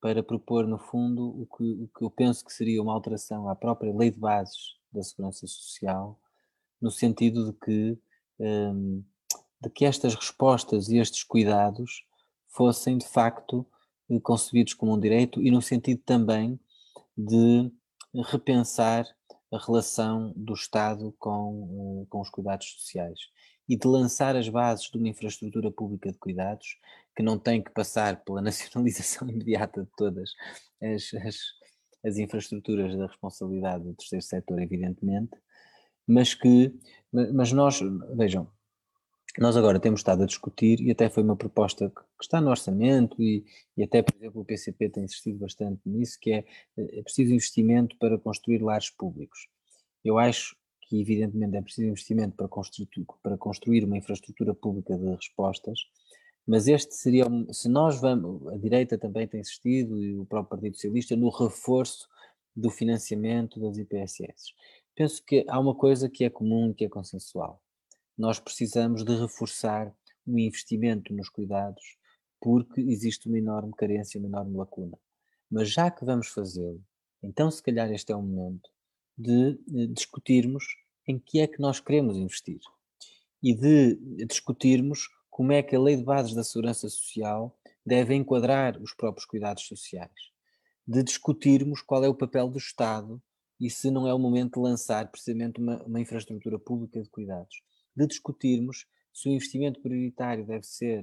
para 0.00 0.22
propor, 0.22 0.66
no 0.66 0.78
fundo, 0.78 1.42
o 1.42 1.46
que, 1.46 1.64
o 1.64 1.88
que 1.88 2.04
eu 2.04 2.10
penso 2.10 2.44
que 2.44 2.52
seria 2.52 2.80
uma 2.80 2.92
alteração 2.92 3.48
à 3.48 3.56
própria 3.56 3.94
lei 3.94 4.10
de 4.10 4.18
bases 4.18 4.76
da 4.92 5.02
segurança 5.02 5.46
social, 5.46 6.20
no 6.80 6.90
sentido 6.90 7.50
de 7.50 7.58
que, 7.58 7.98
um, 8.38 9.02
de 9.60 9.70
que 9.70 9.84
estas 9.84 10.14
respostas 10.14 10.88
e 10.88 10.98
estes 10.98 11.24
cuidados 11.24 12.04
fossem, 12.48 12.96
de 12.96 13.08
facto, 13.08 13.66
eh, 14.08 14.20
concebidos 14.20 14.74
como 14.74 14.94
um 14.94 15.00
direito 15.00 15.42
e 15.42 15.50
no 15.50 15.60
sentido 15.60 16.00
também 16.04 16.58
de 17.16 17.70
repensar 18.30 19.04
a 19.52 19.58
relação 19.58 20.32
do 20.36 20.52
Estado 20.52 21.14
com, 21.18 22.06
com 22.08 22.20
os 22.20 22.30
cuidados 22.30 22.70
sociais 22.72 23.18
e 23.68 23.76
de 23.76 23.86
lançar 23.86 24.36
as 24.36 24.48
bases 24.48 24.90
de 24.90 24.96
uma 24.98 25.08
infraestrutura 25.08 25.70
pública 25.70 26.10
de 26.10 26.18
cuidados 26.18 26.78
que 27.14 27.22
não 27.22 27.38
tem 27.38 27.62
que 27.62 27.70
passar 27.70 28.22
pela 28.24 28.40
nacionalização 28.42 29.28
imediata 29.28 29.82
de 29.82 29.90
todas 29.96 30.30
as, 30.82 31.14
as, 31.14 31.36
as 32.04 32.16
infraestruturas 32.18 32.96
da 32.96 33.06
responsabilidade 33.06 33.84
do 33.84 33.94
terceiro 33.94 34.24
setor, 34.24 34.62
evidentemente, 34.62 35.36
mas 36.06 36.32
que, 36.32 36.74
mas 37.12 37.52
nós, 37.52 37.80
vejam, 38.14 38.50
nós 39.40 39.56
agora 39.56 39.78
temos 39.78 40.00
estado 40.00 40.22
a 40.22 40.26
discutir, 40.26 40.80
e 40.80 40.90
até 40.90 41.08
foi 41.08 41.22
uma 41.22 41.36
proposta 41.36 41.90
que 41.90 42.24
está 42.24 42.40
no 42.40 42.50
orçamento, 42.50 43.22
e, 43.22 43.44
e 43.76 43.82
até, 43.82 44.02
por 44.02 44.14
exemplo, 44.16 44.40
o 44.40 44.44
PCP 44.44 44.88
tem 44.88 45.04
insistido 45.04 45.38
bastante 45.38 45.80
nisso, 45.86 46.18
que 46.20 46.32
é, 46.32 46.44
é 46.76 47.02
preciso 47.02 47.32
investimento 47.32 47.96
para 47.98 48.18
construir 48.18 48.62
lares 48.62 48.90
públicos. 48.90 49.48
Eu 50.04 50.18
acho 50.18 50.56
que 50.82 51.00
evidentemente 51.00 51.56
é 51.56 51.62
preciso 51.62 51.88
investimento 51.88 52.36
para 52.36 52.48
construir, 52.48 52.88
para 53.22 53.36
construir 53.36 53.84
uma 53.84 53.98
infraestrutura 53.98 54.54
pública 54.54 54.96
de 54.96 55.06
respostas, 55.14 55.80
mas 56.46 56.66
este 56.66 56.94
seria, 56.94 57.26
se 57.52 57.68
nós 57.68 58.00
vamos, 58.00 58.46
a 58.48 58.56
direita 58.56 58.96
também 58.96 59.28
tem 59.28 59.40
insistido, 59.40 60.02
e 60.02 60.18
o 60.18 60.24
próprio 60.24 60.58
Partido 60.58 60.74
Socialista, 60.76 61.14
no 61.14 61.28
reforço 61.28 62.08
do 62.56 62.70
financiamento 62.70 63.60
das 63.60 63.76
IPSS. 63.76 64.54
Penso 64.96 65.22
que 65.24 65.44
há 65.46 65.60
uma 65.60 65.74
coisa 65.74 66.08
que 66.08 66.24
é 66.24 66.30
comum, 66.30 66.72
que 66.72 66.86
é 66.86 66.88
consensual. 66.88 67.62
Nós 68.18 68.40
precisamos 68.40 69.04
de 69.04 69.14
reforçar 69.14 69.94
o 70.26 70.38
investimento 70.38 71.14
nos 71.14 71.28
cuidados, 71.28 71.96
porque 72.40 72.80
existe 72.80 73.28
uma 73.28 73.38
enorme 73.38 73.72
carência, 73.72 74.18
uma 74.18 74.28
enorme 74.28 74.56
lacuna. 74.56 74.98
Mas 75.48 75.70
já 75.70 75.88
que 75.90 76.04
vamos 76.04 76.26
fazê-lo, 76.28 76.82
então 77.22 77.48
se 77.50 77.62
calhar 77.62 77.90
este 77.92 78.10
é 78.12 78.16
o 78.16 78.22
momento 78.22 78.68
de 79.16 79.58
eh, 79.74 79.86
discutirmos 79.86 80.64
em 81.06 81.18
que 81.18 81.40
é 81.40 81.46
que 81.46 81.60
nós 81.60 81.80
queremos 81.80 82.16
investir 82.16 82.60
e 83.42 83.54
de 83.54 83.96
discutirmos 84.26 85.08
como 85.30 85.52
é 85.52 85.62
que 85.62 85.76
a 85.76 85.80
Lei 85.80 85.96
de 85.96 86.02
Bases 86.02 86.34
da 86.34 86.42
Segurança 86.42 86.88
Social 86.88 87.56
deve 87.86 88.14
enquadrar 88.14 88.76
os 88.82 88.92
próprios 88.92 89.24
cuidados 89.24 89.64
sociais, 89.64 90.12
de 90.86 91.02
discutirmos 91.02 91.80
qual 91.80 92.04
é 92.04 92.08
o 92.08 92.14
papel 92.14 92.48
do 92.48 92.58
Estado 92.58 93.22
e 93.60 93.70
se 93.70 93.90
não 93.90 94.06
é 94.06 94.12
o 94.12 94.18
momento 94.18 94.54
de 94.54 94.60
lançar 94.60 95.08
precisamente 95.08 95.60
uma, 95.60 95.82
uma 95.84 96.00
infraestrutura 96.00 96.58
pública 96.58 97.00
de 97.00 97.08
cuidados, 97.08 97.62
de 97.98 98.06
discutirmos 98.06 98.86
se 99.12 99.28
o 99.28 99.32
investimento 99.32 99.80
prioritário 99.80 100.46
deve 100.46 100.64
ser 100.64 101.02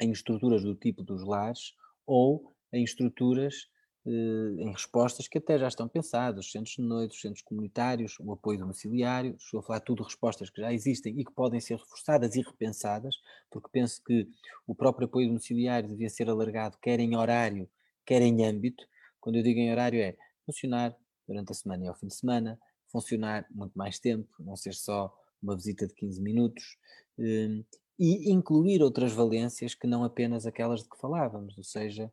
em 0.00 0.10
estruturas 0.10 0.62
do 0.62 0.74
tipo 0.74 1.02
dos 1.02 1.24
lares 1.24 1.74
ou 2.06 2.52
em 2.72 2.84
estruturas 2.84 3.68
eh, 4.06 4.54
em 4.58 4.70
respostas 4.70 5.26
que 5.26 5.38
até 5.38 5.58
já 5.58 5.66
estão 5.66 5.88
pensadas, 5.88 6.44
os 6.44 6.52
centros 6.52 6.76
de 6.76 6.82
noite, 6.82 7.12
os 7.12 7.20
centros 7.20 7.40
comunitários, 7.40 8.18
o 8.20 8.32
apoio 8.32 8.58
domiciliário, 8.58 9.34
estou 9.38 9.60
a 9.60 9.62
falar 9.62 9.80
tudo 9.80 10.02
de 10.02 10.08
respostas 10.08 10.50
que 10.50 10.60
já 10.60 10.70
existem 10.72 11.18
e 11.18 11.24
que 11.24 11.32
podem 11.32 11.58
ser 11.58 11.78
reforçadas 11.78 12.36
e 12.36 12.42
repensadas, 12.42 13.16
porque 13.50 13.70
penso 13.72 14.02
que 14.04 14.28
o 14.66 14.74
próprio 14.74 15.06
apoio 15.06 15.28
domiciliário 15.28 15.88
devia 15.88 16.10
ser 16.10 16.28
alargado 16.28 16.76
quer 16.82 17.00
em 17.00 17.16
horário, 17.16 17.66
quer 18.04 18.20
em 18.20 18.44
âmbito. 18.44 18.84
Quando 19.18 19.36
eu 19.36 19.42
digo 19.42 19.58
em 19.58 19.72
horário 19.72 19.98
é 19.98 20.14
funcionar 20.44 20.94
durante 21.26 21.52
a 21.52 21.54
semana 21.54 21.84
e 21.84 21.88
ao 21.88 21.94
fim 21.94 22.08
de 22.08 22.14
semana, 22.14 22.60
funcionar 22.92 23.46
muito 23.50 23.72
mais 23.72 23.98
tempo, 23.98 24.28
não 24.38 24.54
ser 24.54 24.74
só 24.74 25.10
uma 25.44 25.56
visita 25.56 25.86
de 25.86 25.94
15 25.94 26.20
minutos, 26.22 26.76
eh, 27.18 27.62
e 27.98 28.32
incluir 28.32 28.82
outras 28.82 29.12
valências 29.12 29.74
que 29.74 29.86
não 29.86 30.02
apenas 30.02 30.46
aquelas 30.46 30.82
de 30.82 30.88
que 30.88 30.98
falávamos, 30.98 31.56
ou 31.56 31.62
seja, 31.62 32.12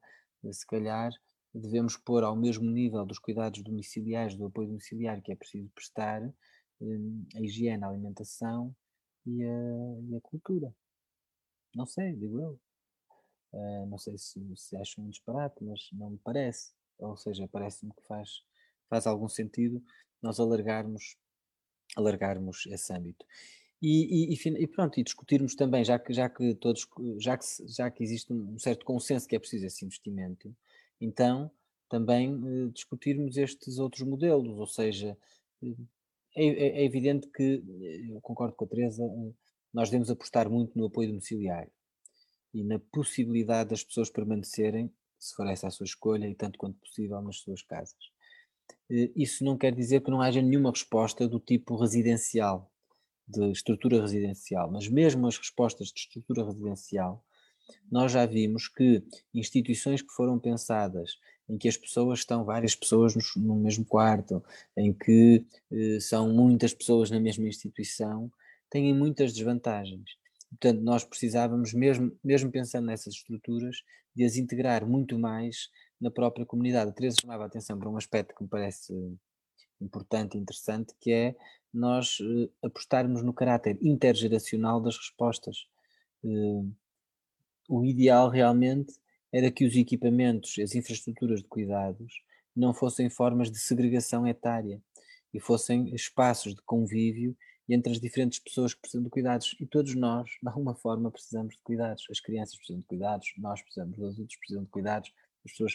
se 0.51 0.65
calhar 0.67 1.11
devemos 1.53 1.97
pôr 1.97 2.23
ao 2.23 2.35
mesmo 2.35 2.69
nível 2.69 3.05
dos 3.05 3.19
cuidados 3.19 3.63
domiciliares, 3.63 4.35
do 4.35 4.45
apoio 4.45 4.67
domiciliário 4.67 5.23
que 5.23 5.31
é 5.31 5.35
preciso 5.35 5.69
prestar, 5.73 6.21
hum, 6.79 7.25
a 7.35 7.41
higiene, 7.41 7.83
a 7.83 7.87
alimentação 7.87 8.75
e 9.25 9.43
a, 9.43 9.99
e 10.09 10.15
a 10.15 10.21
cultura. 10.21 10.73
Não 11.75 11.85
sei, 11.85 12.13
digo 12.15 12.39
eu. 12.39 12.59
Uh, 13.53 13.85
não 13.87 13.97
sei 13.97 14.17
se, 14.17 14.39
se 14.55 14.77
acham 14.77 15.03
um 15.03 15.09
disparate, 15.09 15.63
mas 15.63 15.89
não 15.93 16.11
me 16.11 16.17
parece. 16.19 16.71
Ou 16.99 17.17
seja, 17.17 17.47
parece-me 17.51 17.91
que 17.93 18.07
faz, 18.07 18.29
faz 18.89 19.07
algum 19.07 19.27
sentido 19.27 19.83
nós 20.21 20.39
alargarmos, 20.39 21.17
alargarmos 21.95 22.65
esse 22.67 22.93
âmbito. 22.93 23.25
E, 23.81 24.33
e, 24.33 24.63
e, 24.63 24.67
pronto, 24.67 24.99
e 24.99 25.03
discutirmos 25.03 25.55
também, 25.55 25.83
já 25.83 25.97
que, 25.97 26.13
já 26.13 26.29
que 26.29 26.53
todos, 26.55 26.87
já 27.17 27.35
que, 27.35 27.45
já 27.67 27.89
que 27.89 28.03
existe 28.03 28.31
um 28.31 28.59
certo 28.59 28.85
consenso 28.85 29.27
que 29.27 29.35
é 29.35 29.39
preciso 29.39 29.65
esse 29.65 29.83
investimento, 29.83 30.55
então 30.99 31.49
também 31.89 32.39
eh, 32.45 32.71
discutirmos 32.71 33.37
estes 33.37 33.79
outros 33.79 34.07
modelos, 34.07 34.57
ou 34.59 34.67
seja, 34.67 35.17
eh, 35.63 35.75
é, 36.35 36.45
é, 36.45 36.81
é, 36.81 36.85
evidente 36.85 37.27
que, 37.27 37.63
eh, 37.81 38.11
eu 38.15 38.21
concordo 38.21 38.55
com 38.55 38.65
a 38.65 38.67
Teresa, 38.67 39.03
nós 39.73 39.89
devemos 39.89 40.11
apostar 40.11 40.49
muito 40.49 40.77
no 40.77 40.85
apoio 40.85 41.09
domiciliário 41.09 41.71
e 42.53 42.63
na 42.63 42.79
possibilidade 42.79 43.71
das 43.71 43.83
pessoas 43.83 44.11
permanecerem, 44.11 44.93
se 45.17 45.35
for 45.35 45.47
essa 45.47 45.67
a 45.67 45.71
sua 45.71 45.85
escolha, 45.85 46.27
e 46.27 46.35
tanto 46.35 46.59
quanto 46.59 46.79
possível 46.79 47.21
nas 47.21 47.37
suas 47.37 47.63
casas. 47.63 48.10
Isso 48.89 49.43
não 49.43 49.57
quer 49.57 49.73
dizer 49.73 50.01
que 50.01 50.11
não 50.11 50.21
haja 50.21 50.41
nenhuma 50.41 50.71
resposta 50.71 51.27
do 51.27 51.39
tipo 51.39 51.75
residencial, 51.75 52.71
de 53.27 53.51
estrutura 53.51 54.01
residencial, 54.01 54.69
mas 54.71 54.87
mesmo 54.87 55.27
as 55.27 55.37
respostas 55.37 55.87
de 55.87 55.99
estrutura 55.99 56.45
residencial 56.45 57.23
nós 57.91 58.11
já 58.11 58.25
vimos 58.25 58.67
que 58.67 59.03
instituições 59.33 60.01
que 60.01 60.13
foram 60.13 60.39
pensadas 60.39 61.17
em 61.49 61.57
que 61.57 61.67
as 61.67 61.77
pessoas 61.77 62.19
estão, 62.19 62.45
várias 62.45 62.75
pessoas 62.75 63.15
no, 63.15 63.21
no 63.43 63.55
mesmo 63.55 63.85
quarto, 63.85 64.43
em 64.77 64.93
que 64.93 65.45
eh, 65.71 65.99
são 65.99 66.29
muitas 66.29 66.73
pessoas 66.73 67.11
na 67.11 67.19
mesma 67.19 67.47
instituição, 67.47 68.31
têm 68.69 68.93
muitas 68.93 69.33
desvantagens. 69.33 70.15
Portanto, 70.49 70.81
nós 70.81 71.03
precisávamos, 71.03 71.73
mesmo, 71.73 72.17
mesmo 72.23 72.51
pensando 72.51 72.85
nessas 72.85 73.15
estruturas, 73.15 73.77
de 74.15 74.23
as 74.23 74.35
integrar 74.37 74.85
muito 74.85 75.17
mais 75.19 75.69
na 76.01 76.09
própria 76.09 76.45
comunidade. 76.45 76.89
A 76.89 76.93
Teresa 76.93 77.17
chamava 77.21 77.43
a 77.43 77.45
atenção 77.45 77.77
para 77.77 77.89
um 77.89 77.95
aspecto 77.95 78.35
que 78.35 78.43
me 78.43 78.49
parece 78.49 78.93
importante 79.79 80.35
e 80.35 80.41
interessante, 80.41 80.93
que 80.99 81.11
é 81.11 81.35
nós 81.73 82.19
uh, 82.19 82.51
apostarmos 82.63 83.23
no 83.23 83.33
caráter 83.33 83.77
intergeracional 83.81 84.81
das 84.81 84.97
respostas. 84.97 85.67
Uh, 86.23 86.69
o 87.69 87.85
ideal 87.85 88.29
realmente 88.29 88.93
era 89.31 89.49
que 89.49 89.65
os 89.65 89.75
equipamentos, 89.75 90.57
as 90.59 90.75
infraestruturas 90.75 91.41
de 91.41 91.47
cuidados, 91.47 92.21
não 92.55 92.73
fossem 92.73 93.09
formas 93.09 93.49
de 93.49 93.59
segregação 93.59 94.27
etária 94.27 94.81
e 95.33 95.39
fossem 95.39 95.95
espaços 95.95 96.53
de 96.53 96.61
convívio 96.63 97.35
entre 97.69 97.93
as 97.93 97.99
diferentes 97.99 98.39
pessoas 98.39 98.73
que 98.73 98.81
precisam 98.81 99.03
de 99.03 99.09
cuidados. 99.09 99.55
E 99.59 99.65
todos 99.65 99.95
nós, 99.95 100.29
de 100.41 100.49
alguma 100.49 100.75
forma, 100.75 101.09
precisamos 101.09 101.55
de 101.55 101.61
cuidados. 101.61 102.05
As 102.11 102.19
crianças 102.19 102.57
precisam 102.57 102.81
de 102.81 102.87
cuidados, 102.87 103.31
nós 103.37 103.61
precisamos, 103.61 103.97
os 103.97 104.03
adultos 104.03 104.35
precisam 104.35 104.63
de 104.63 104.69
cuidados, 104.69 105.13
as 105.45 105.51
pessoas 105.51 105.73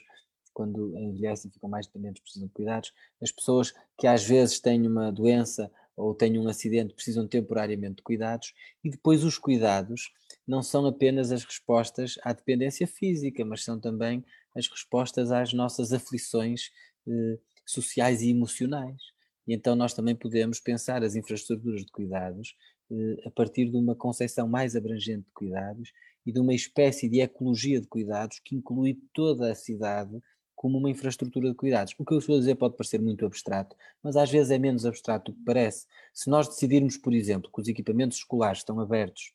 quando 0.56 0.96
envelhecem 0.96 1.50
ficam 1.50 1.68
mais 1.68 1.86
dependentes, 1.86 2.22
precisam 2.22 2.48
de 2.48 2.54
cuidados. 2.54 2.90
As 3.20 3.30
pessoas 3.30 3.74
que 3.98 4.06
às 4.06 4.24
vezes 4.24 4.58
têm 4.58 4.86
uma 4.86 5.12
doença 5.12 5.70
ou 5.94 6.14
têm 6.14 6.38
um 6.38 6.48
acidente 6.48 6.94
precisam 6.94 7.28
temporariamente 7.28 7.96
de 7.96 8.02
cuidados. 8.02 8.54
E 8.82 8.90
depois 8.90 9.22
os 9.22 9.36
cuidados 9.36 10.12
não 10.46 10.62
são 10.62 10.86
apenas 10.86 11.30
as 11.30 11.44
respostas 11.44 12.18
à 12.22 12.32
dependência 12.32 12.86
física, 12.86 13.44
mas 13.44 13.64
são 13.64 13.78
também 13.78 14.24
as 14.54 14.66
respostas 14.68 15.30
às 15.30 15.52
nossas 15.52 15.92
aflições 15.92 16.70
eh, 17.06 17.38
sociais 17.66 18.22
e 18.22 18.30
emocionais. 18.30 19.02
E 19.46 19.54
então 19.54 19.76
nós 19.76 19.92
também 19.92 20.14
podemos 20.14 20.58
pensar 20.60 21.02
as 21.02 21.14
infraestruturas 21.16 21.84
de 21.84 21.90
cuidados 21.92 22.54
eh, 22.90 23.26
a 23.26 23.30
partir 23.30 23.70
de 23.70 23.76
uma 23.76 23.94
concepção 23.94 24.48
mais 24.48 24.74
abrangente 24.74 25.26
de 25.26 25.32
cuidados 25.32 25.92
e 26.26 26.32
de 26.32 26.40
uma 26.40 26.52
espécie 26.52 27.08
de 27.08 27.20
ecologia 27.20 27.80
de 27.80 27.86
cuidados 27.86 28.40
que 28.44 28.56
inclui 28.56 29.00
toda 29.14 29.50
a 29.50 29.54
cidade 29.54 30.20
como 30.56 30.78
uma 30.78 30.90
infraestrutura 30.90 31.50
de 31.50 31.54
cuidados. 31.54 31.94
O 31.98 32.04
que 32.04 32.14
eu 32.14 32.18
estou 32.18 32.34
a 32.34 32.38
dizer 32.38 32.56
pode 32.56 32.76
parecer 32.76 33.00
muito 33.00 33.24
abstrato, 33.24 33.76
mas 34.02 34.16
às 34.16 34.30
vezes 34.30 34.50
é 34.50 34.58
menos 34.58 34.86
abstrato 34.86 35.30
do 35.30 35.38
que 35.38 35.44
parece. 35.44 35.86
Se 36.12 36.28
nós 36.30 36.48
decidirmos, 36.48 36.96
por 36.96 37.14
exemplo, 37.14 37.50
que 37.52 37.60
os 37.60 37.68
equipamentos 37.68 38.18
escolares 38.18 38.58
estão 38.58 38.80
abertos 38.80 39.32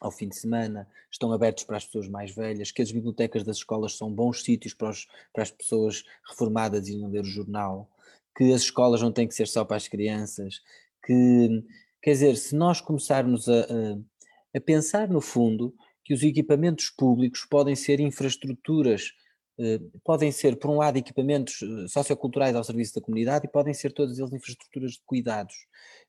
ao 0.00 0.10
fim 0.10 0.28
de 0.28 0.36
semana, 0.36 0.88
estão 1.10 1.32
abertos 1.32 1.64
para 1.64 1.76
as 1.76 1.84
pessoas 1.84 2.08
mais 2.08 2.34
velhas, 2.34 2.70
que 2.70 2.82
as 2.82 2.90
bibliotecas 2.90 3.44
das 3.44 3.58
escolas 3.58 3.96
são 3.96 4.12
bons 4.12 4.42
sítios 4.42 4.72
para, 4.72 4.90
os, 4.90 5.06
para 5.32 5.42
as 5.42 5.50
pessoas 5.50 6.04
reformadas 6.28 6.88
não 6.88 7.08
ler 7.08 7.20
o 7.20 7.24
jornal, 7.24 7.90
que 8.36 8.52
as 8.52 8.62
escolas 8.62 9.02
não 9.02 9.12
têm 9.12 9.28
que 9.28 9.34
ser 9.34 9.48
só 9.48 9.64
para 9.64 9.76
as 9.76 9.88
crianças, 9.88 10.60
que, 11.04 11.64
quer 12.00 12.12
dizer, 12.12 12.36
se 12.36 12.54
nós 12.54 12.80
começarmos 12.80 13.48
a, 13.48 13.60
a, 13.62 14.56
a 14.56 14.60
pensar 14.60 15.08
no 15.08 15.20
fundo 15.20 15.74
que 16.08 16.14
os 16.14 16.22
equipamentos 16.22 16.88
públicos 16.88 17.44
podem 17.44 17.76
ser 17.76 18.00
infraestruturas 18.00 19.12
eh, 19.60 19.78
podem 20.02 20.32
ser, 20.32 20.58
por 20.58 20.70
um 20.70 20.78
lado, 20.78 20.96
equipamentos 20.96 21.60
eh, 21.60 21.86
socioculturais 21.86 22.56
ao 22.56 22.64
serviço 22.64 22.94
da 22.94 23.02
comunidade 23.02 23.46
e 23.46 23.50
podem 23.50 23.74
ser 23.74 23.92
todos 23.92 24.18
eles 24.18 24.32
infraestruturas 24.32 24.92
de 24.92 25.02
cuidados 25.04 25.54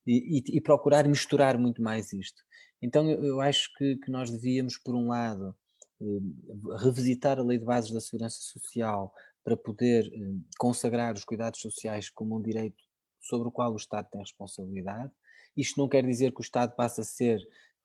e, 0.08 0.38
e, 0.38 0.58
e 0.58 0.62
procurar 0.62 1.06
misturar 1.06 1.58
muito 1.58 1.82
mais 1.82 2.14
isto. 2.14 2.42
Então 2.82 3.12
eu, 3.12 3.42
acho 3.42 3.70
que, 3.78 3.98
que, 3.98 4.10
nós 4.10 4.32
devíamos, 4.32 4.78
por 4.78 4.96
um 4.96 5.10
lado, 5.10 5.54
eh, 6.02 6.78
revisitar 6.82 7.38
a 7.38 7.44
Lei 7.44 7.58
de 7.58 7.66
Bases 7.66 7.92
da 7.92 8.00
Segurança 8.00 8.38
Social 8.40 9.14
para 9.44 9.58
poder 9.58 10.10
consagrar 10.58 11.14
os 11.14 11.26
cuidados 11.26 11.60
sociais 11.60 12.10
como 12.10 12.38
um 12.38 12.42
direito 12.42 12.82
sobre 13.20 13.50
o 13.50 13.52
qual 13.52 13.74
o 13.74 13.78
Estado 13.78 14.08
tem 14.10 14.22
responsabilidade. 14.22 15.12
Isto 15.58 15.78
não 15.78 15.90
quer 15.90 16.06
dizer 16.06 16.32
que 16.32 16.40
o 16.40 16.42
Estado 16.42 16.74
passe 16.74 17.02
a 17.02 17.04
ser, 17.04 17.40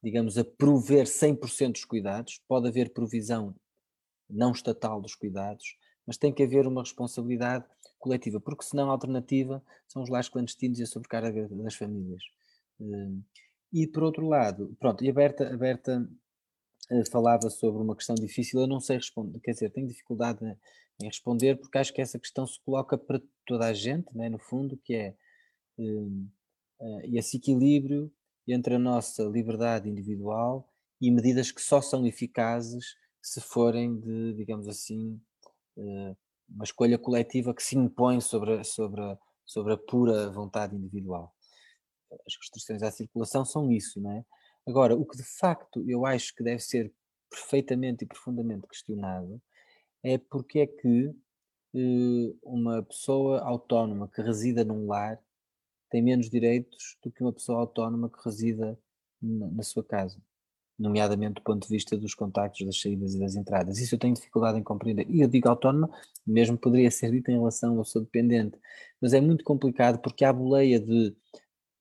digamos, 0.04 0.36
a 0.36 0.44
prover 0.44 1.06
100% 1.06 1.72
dos 1.72 1.84
cuidados, 1.86 2.38
pode 2.46 2.68
haver 2.68 2.92
provisão 2.92 3.54
não 4.28 4.52
estatal 4.52 5.00
dos 5.00 5.14
cuidados, 5.14 5.64
mas 6.06 6.18
tem 6.18 6.30
que 6.30 6.42
haver 6.42 6.66
uma 6.66 6.82
responsabilidade 6.82 7.64
coletiva, 7.98 8.38
porque 8.38 8.64
senão 8.64 8.90
a 8.90 8.92
alternativa 8.92 9.64
são 9.88 10.02
os 10.02 10.10
lares 10.10 10.28
clandestinos 10.28 10.78
e 10.78 10.82
a 10.82 10.86
sobrecarga 10.86 11.48
das 11.48 11.74
famílias. 11.74 12.22
Hum, 12.78 13.22
e 13.72 13.86
por 13.86 14.02
outro 14.02 14.28
lado, 14.28 14.76
pronto, 14.78 15.02
e 15.02 15.08
a 15.08 15.12
Berta, 15.12 15.52
a 15.52 15.56
Berta 15.56 16.06
eh, 16.90 17.04
falava 17.10 17.48
sobre 17.48 17.82
uma 17.82 17.96
questão 17.96 18.14
difícil, 18.14 18.60
eu 18.60 18.66
não 18.66 18.80
sei 18.80 18.96
responder, 18.96 19.40
quer 19.40 19.52
dizer, 19.52 19.70
tenho 19.70 19.88
dificuldade 19.88 20.38
em 21.00 21.06
responder, 21.06 21.56
porque 21.56 21.78
acho 21.78 21.94
que 21.94 22.02
essa 22.02 22.18
questão 22.18 22.46
se 22.46 22.60
coloca 22.60 22.98
para 22.98 23.22
toda 23.46 23.66
a 23.66 23.72
gente, 23.72 24.14
né, 24.14 24.28
no 24.28 24.38
fundo, 24.38 24.76
que 24.84 24.94
é 24.94 25.16
um, 25.78 26.28
uh, 26.78 27.00
esse 27.16 27.38
equilíbrio 27.38 28.12
entre 28.52 28.74
a 28.74 28.78
nossa 28.78 29.22
liberdade 29.24 29.88
individual 29.88 30.68
e 31.00 31.10
medidas 31.10 31.50
que 31.50 31.60
só 31.60 31.80
são 31.80 32.06
eficazes 32.06 32.96
se 33.22 33.40
forem 33.40 33.98
de, 33.98 34.34
digamos 34.34 34.68
assim, 34.68 35.20
eh, 35.78 36.16
uma 36.48 36.64
escolha 36.64 36.98
coletiva 36.98 37.54
que 37.54 37.62
se 37.62 37.76
impõe 37.76 38.20
sobre, 38.20 38.62
sobre, 38.64 39.02
sobre 39.46 39.72
a 39.72 39.78
pura 39.78 40.30
vontade 40.30 40.76
individual. 40.76 41.34
As 42.26 42.36
restrições 42.40 42.82
à 42.82 42.90
circulação 42.90 43.44
são 43.44 43.72
isso, 43.72 44.00
não 44.00 44.12
é? 44.12 44.24
Agora, 44.66 44.94
o 44.94 45.04
que 45.04 45.16
de 45.16 45.24
facto 45.24 45.82
eu 45.88 46.06
acho 46.06 46.34
que 46.34 46.42
deve 46.42 46.60
ser 46.60 46.92
perfeitamente 47.30 48.04
e 48.04 48.08
profundamente 48.08 48.66
questionado 48.66 49.40
é 50.02 50.18
porque 50.18 50.60
é 50.60 50.66
que 50.66 51.14
eh, 51.74 52.34
uma 52.42 52.82
pessoa 52.82 53.40
autónoma 53.40 54.08
que 54.08 54.22
resida 54.22 54.64
num 54.64 54.86
lar 54.86 55.18
tem 55.94 56.02
menos 56.02 56.28
direitos 56.28 56.96
do 57.04 57.08
que 57.08 57.22
uma 57.22 57.32
pessoa 57.32 57.60
autónoma 57.60 58.10
que 58.10 58.18
resida 58.24 58.76
na, 59.22 59.46
na 59.46 59.62
sua 59.62 59.84
casa 59.84 60.20
nomeadamente 60.76 61.34
do 61.34 61.42
ponto 61.42 61.62
de 61.62 61.72
vista 61.72 61.96
dos 61.96 62.16
contactos, 62.16 62.66
das 62.66 62.80
saídas 62.80 63.14
e 63.14 63.20
das 63.20 63.36
entradas. 63.36 63.78
Isso 63.78 63.94
eu 63.94 63.98
tenho 64.00 64.12
dificuldade 64.12 64.58
em 64.58 64.62
compreender. 64.64 65.06
E 65.08 65.20
eu 65.20 65.28
digo 65.28 65.48
autónoma, 65.48 65.88
mesmo 66.26 66.58
poderia 66.58 66.90
ser 66.90 67.12
dito 67.12 67.30
em 67.30 67.34
relação 67.34 67.78
ao 67.78 67.84
seu 67.84 68.00
dependente, 68.00 68.58
mas 69.00 69.12
é 69.12 69.20
muito 69.20 69.44
complicado 69.44 70.00
porque 70.00 70.24
há 70.24 70.32
boleia 70.32 70.80
de 70.80 71.14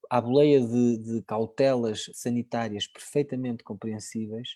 há 0.08 0.22
boleia 0.22 0.62
de, 0.62 0.98
de 1.00 1.22
cautelas 1.24 2.08
sanitárias 2.14 2.86
perfeitamente 2.86 3.64
compreensíveis, 3.64 4.50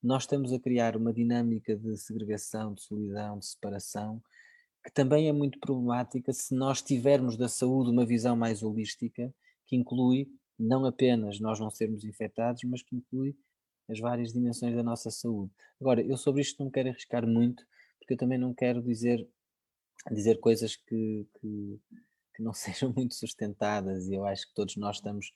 nós 0.00 0.22
estamos 0.22 0.52
a 0.52 0.60
criar 0.60 0.96
uma 0.96 1.12
dinâmica 1.12 1.74
de 1.74 1.96
segregação, 1.96 2.74
de 2.74 2.82
solidão, 2.82 3.40
de 3.40 3.46
separação, 3.46 4.22
que 4.84 4.90
também 4.90 5.28
é 5.28 5.32
muito 5.32 5.58
problemática 5.58 6.32
se 6.32 6.54
nós 6.54 6.80
tivermos 6.80 7.36
da 7.36 7.48
saúde 7.48 7.90
uma 7.90 8.06
visão 8.06 8.34
mais 8.34 8.62
holística, 8.62 9.32
que 9.66 9.76
inclui 9.76 10.28
não 10.58 10.84
apenas 10.84 11.40
nós 11.40 11.58
não 11.58 11.70
sermos 11.70 12.04
infectados, 12.04 12.62
mas 12.64 12.82
que 12.82 12.96
inclui 12.96 13.36
as 13.88 13.98
várias 13.98 14.32
dimensões 14.32 14.74
da 14.74 14.82
nossa 14.82 15.10
saúde. 15.10 15.50
Agora, 15.80 16.02
eu 16.02 16.16
sobre 16.16 16.42
isto 16.42 16.62
não 16.62 16.70
quero 16.70 16.90
arriscar 16.90 17.26
muito, 17.26 17.66
porque 17.98 18.14
eu 18.14 18.18
também 18.18 18.38
não 18.38 18.54
quero 18.54 18.82
dizer, 18.82 19.26
dizer 20.10 20.38
coisas 20.38 20.76
que, 20.76 21.26
que, 21.40 21.80
que 22.34 22.42
não 22.42 22.52
sejam 22.54 22.92
muito 22.92 23.14
sustentadas 23.14 24.06
e 24.06 24.14
eu 24.14 24.24
acho 24.24 24.46
que 24.48 24.54
todos 24.54 24.76
nós 24.76 24.96
estamos, 24.96 25.32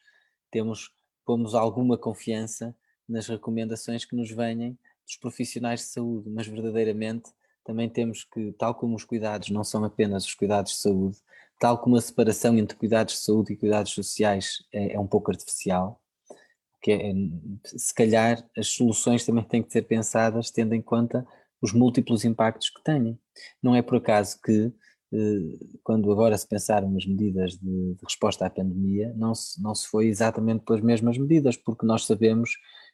temos, 0.51 0.95
pomos 1.24 1.55
alguma 1.55 1.99
confiança 1.99 2.76
nas 3.09 3.28
recomendações 3.28 4.05
que 4.05 4.16
nos 4.16 4.30
venham 4.30 4.76
dos 5.05 5.16
profissionais 5.16 5.80
de 5.80 5.86
saúde, 5.86 6.30
mas 6.30 6.47
verdadeiramente 6.47 7.30
também 7.65 7.89
temos 7.89 8.25
que, 8.25 8.53
tal 8.53 8.75
como 8.75 8.95
os 8.95 9.05
cuidados 9.05 9.51
não 9.51 9.65
são 9.65 9.85
apenas 9.85 10.25
os 10.25 10.35
cuidados 10.35 10.73
de 10.73 10.79
saúde, 10.79 11.19
tal 11.59 11.79
como 11.79 11.97
a 11.97 12.01
separação 12.01 12.57
entre 12.59 12.77
cuidados 12.77 13.15
de 13.15 13.21
saúde 13.21 13.53
e 13.53 13.57
cuidados 13.57 13.93
sociais 13.93 14.65
é, 14.73 14.95
é 14.95 15.01
um 15.01 15.07
pouco 15.07 15.31
artificial, 15.31 16.01
que 16.83 16.93
é, 16.93 17.12
se 17.65 17.95
calhar 17.95 18.47
as 18.57 18.69
soluções 18.69 19.25
também 19.25 19.45
têm 19.45 19.62
que 19.62 19.73
ser 19.73 19.83
pensadas 19.83 20.51
tendo 20.51 20.75
em 20.75 20.83
conta 20.83 21.27
os 21.62 21.73
múltiplos 21.73 22.27
impactos 22.27 22.69
que 22.69 22.83
têm. 22.85 23.19
Não 23.62 23.75
é 23.75 23.81
por 23.81 23.97
acaso 23.97 24.39
que, 24.43 24.71
eh, 25.12 25.67
quando 25.83 26.12
agora 26.12 26.37
se 26.37 26.47
pensaram 26.47 26.91
nas 26.91 27.07
medidas 27.07 27.53
de, 27.53 27.95
de, 27.95 28.05
resposta 28.05 28.45
à 28.45 28.51
pandemia, 28.51 29.15
não 29.17 29.35
se, 29.35 29.62
não 29.62 29.75
se 29.75 29.89
foi 29.89 30.09
exatamente 30.09 30.62
pelas 30.65 30.83
mesmas 30.83 31.17
medidas, 31.17 31.57
porque 31.57 31.87
nós 31.87 32.05
sabemos 32.05 32.51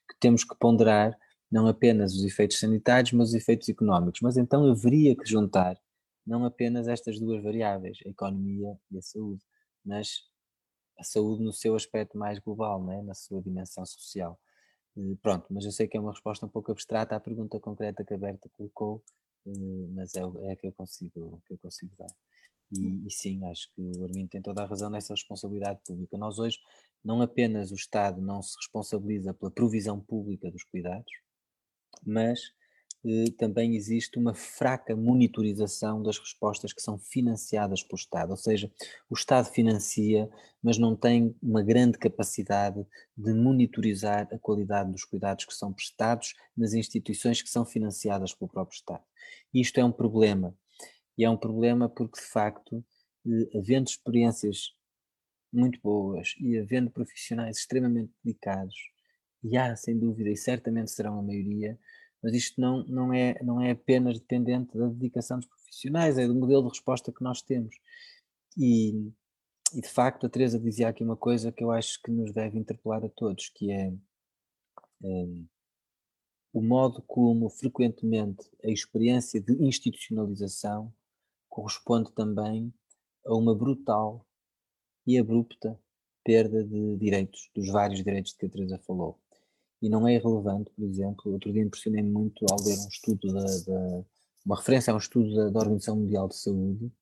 que 0.09 0.17
temos 0.21 0.45
que 0.45 0.55
ponderar 0.57 1.17
não 1.51 1.67
apenas 1.67 2.15
os 2.15 2.25
efeitos 2.25 2.59
sanitários, 2.59 3.13
mas 3.13 3.31
os 3.31 3.35
efeitos 3.35 3.69
económicos. 3.69 4.21
Mas 4.23 4.37
então 4.37 4.65
haveria 4.71 5.17
que 5.17 5.29
juntar 5.29 5.79
não 6.27 6.45
apenas 6.45 6.87
estas 6.87 7.19
duas 7.19 7.43
variáveis, 7.43 7.99
a 8.05 8.09
economia 8.09 8.79
e 8.91 8.99
a 8.99 9.03
saúde, 9.03 9.43
mas 9.85 10.23
a 10.99 11.03
saúde 11.03 11.43
no 11.43 11.53
seu 11.53 11.75
aspecto 11.75 12.17
mais 12.17 12.39
global, 12.39 12.85
né? 12.85 13.03
na 13.03 13.15
sua 13.15 13.43
dimensão 13.43 13.85
social. 13.85 14.39
E 14.97 15.17
pronto, 15.17 15.47
mas 15.51 15.65
eu 15.65 15.73
sei 15.73 15.89
que 15.89 15.97
é 15.97 16.01
uma 16.01 16.13
resposta 16.13 16.47
um 16.47 16.49
pouco 16.49 16.71
abstrata 16.71 17.17
à 17.17 17.21
pergunta 17.21 17.59
concreta 17.59 18.05
que 18.05 18.15
a 18.15 18.19
Berta 18.19 18.49
colocou, 18.57 19.03
mas 19.95 20.15
é, 20.15 20.21
é 20.21 20.53
a 20.53 20.57
que 20.57 20.67
eu 20.67 20.73
consigo, 20.73 21.43
que 21.47 21.55
eu 21.55 21.59
consigo 21.59 21.93
dar. 21.99 22.11
E, 22.73 23.07
e, 23.07 23.11
sim, 23.11 23.45
acho 23.47 23.69
que 23.75 23.81
o 23.81 24.05
Armindo 24.05 24.29
tem 24.29 24.43
toda 24.43 24.63
a 24.63 24.67
razão 24.67 24.91
nessa 24.91 25.13
responsabilidade 25.13 25.81
pública. 25.85 26.17
Nós 26.17 26.39
hoje, 26.39 26.59
não 27.05 27.21
apenas 27.21 27.73
o 27.73 27.75
Estado 27.75 28.21
não 28.21 28.43
se 28.43 28.57
responsabiliza 28.57 29.35
pela 29.35 29.51
provisão 29.51 29.99
pública 29.99 30.51
dos 30.51 30.63
cuidados, 30.63 31.11
mas 32.05 32.53
eh, 33.05 33.31
também 33.39 33.77
existe 33.77 34.19
uma 34.19 34.35
fraca 34.35 34.95
monitorização 34.95 36.03
das 36.03 36.19
respostas 36.19 36.73
que 36.73 36.83
são 36.83 36.99
financiadas 36.99 37.83
pelo 37.83 37.99
Estado, 37.99 38.31
ou 38.31 38.37
seja, 38.37 38.71
o 39.09 39.15
Estado 39.15 39.47
financia, 39.51 40.29
mas 40.63 40.77
não 40.77 40.95
tem 40.95 41.35
uma 41.43 41.63
grande 41.63 41.97
capacidade 41.99 42.85
de 43.17 43.33
monitorizar 43.33 44.29
a 44.33 44.39
qualidade 44.39 44.93
dos 44.93 45.05
cuidados 45.05 45.47
que 45.47 45.55
são 45.55 45.73
prestados 45.73 46.35
nas 46.57 46.75
instituições 46.75 47.41
que 47.41 47.49
são 47.49 47.65
financiadas 47.65 48.35
pelo 48.35 48.51
próprio 48.51 48.77
Estado. 48.77 49.03
Isto 49.55 49.81
é 49.81 49.85
um 49.85 49.93
problema, 49.93 50.55
e 51.17 51.25
é 51.25 51.31
um 51.31 51.37
problema 51.37 51.89
porque, 51.89 52.21
de 52.21 52.27
facto, 52.27 52.85
eh, 53.27 53.59
havendo 53.59 53.89
experiências 53.89 54.75
muito 55.53 55.81
boas 55.83 56.35
e 56.39 56.59
havendo 56.59 56.91
profissionais 56.91 57.59
extremamente 57.59 58.13
dedicados, 58.25 58.77
e 59.43 59.57
há 59.57 59.75
sem 59.77 59.99
dúvida, 59.99 60.31
e 60.31 60.37
certamente 60.37 60.91
serão 60.91 61.19
a 61.19 61.23
maioria, 61.23 61.79
mas 62.23 62.35
isto 62.35 62.61
não, 62.61 62.85
não, 62.85 63.13
é, 63.13 63.43
não 63.43 63.61
é 63.61 63.71
apenas 63.71 64.19
dependente 64.19 64.77
da 64.77 64.87
dedicação 64.87 65.39
dos 65.39 65.47
profissionais, 65.47 66.19
é 66.19 66.27
do 66.27 66.35
modelo 66.35 66.63
de 66.65 66.69
resposta 66.71 67.13
que 67.13 67.23
nós 67.23 67.41
temos. 67.43 67.75
E, 68.57 69.11
e 69.75 69.81
de 69.81 69.89
facto, 69.89 70.27
a 70.27 70.29
Teresa 70.29 70.59
dizia 70.59 70.89
aqui 70.89 71.03
uma 71.03 71.17
coisa 71.17 71.51
que 71.51 71.65
eu 71.65 71.71
acho 71.71 72.01
que 72.03 72.11
nos 72.11 72.33
deve 72.33 72.59
interpelar 72.59 73.05
a 73.05 73.09
todos, 73.09 73.49
que 73.49 73.71
é 73.71 73.93
um, 75.03 75.47
o 76.53 76.61
modo 76.61 77.03
como 77.03 77.49
frequentemente 77.49 78.51
a 78.65 78.69
experiência 78.69 79.41
de 79.41 79.53
institucionalização 79.65 80.93
corresponde 81.49 82.13
também 82.13 82.73
a 83.25 83.35
uma 83.35 83.55
brutal 83.55 84.27
e 85.07 85.19
abrupta 85.19 85.79
perda 86.23 86.63
de 86.63 86.97
direitos, 86.97 87.51
dos 87.55 87.69
vários 87.69 88.03
direitos 88.03 88.33
de 88.33 88.39
que 88.39 88.47
a 88.47 88.49
Teresa 88.51 88.79
falou 88.79 89.19
e 89.83 89.89
não 89.89 90.07
é 90.07 90.15
irrelevante, 90.15 90.71
por 90.71 90.85
exemplo, 90.85 91.33
outro 91.33 91.53
dia 91.53 91.63
impressionei 91.63 92.03
muito 92.03 92.45
ao 92.51 92.63
ler 92.63 92.79
um 92.79 92.89
estudo 92.89 93.33
da, 93.33 93.45
uma 94.45 94.57
referência 94.57 94.93
a 94.93 94.97
um 94.97 94.99
estudo 94.99 95.35
da, 95.35 95.49
da, 95.51 95.59
Organização 95.59 95.97
Mundial 95.97 96.29
de 96.29 96.37
Saúde, 96.37 96.93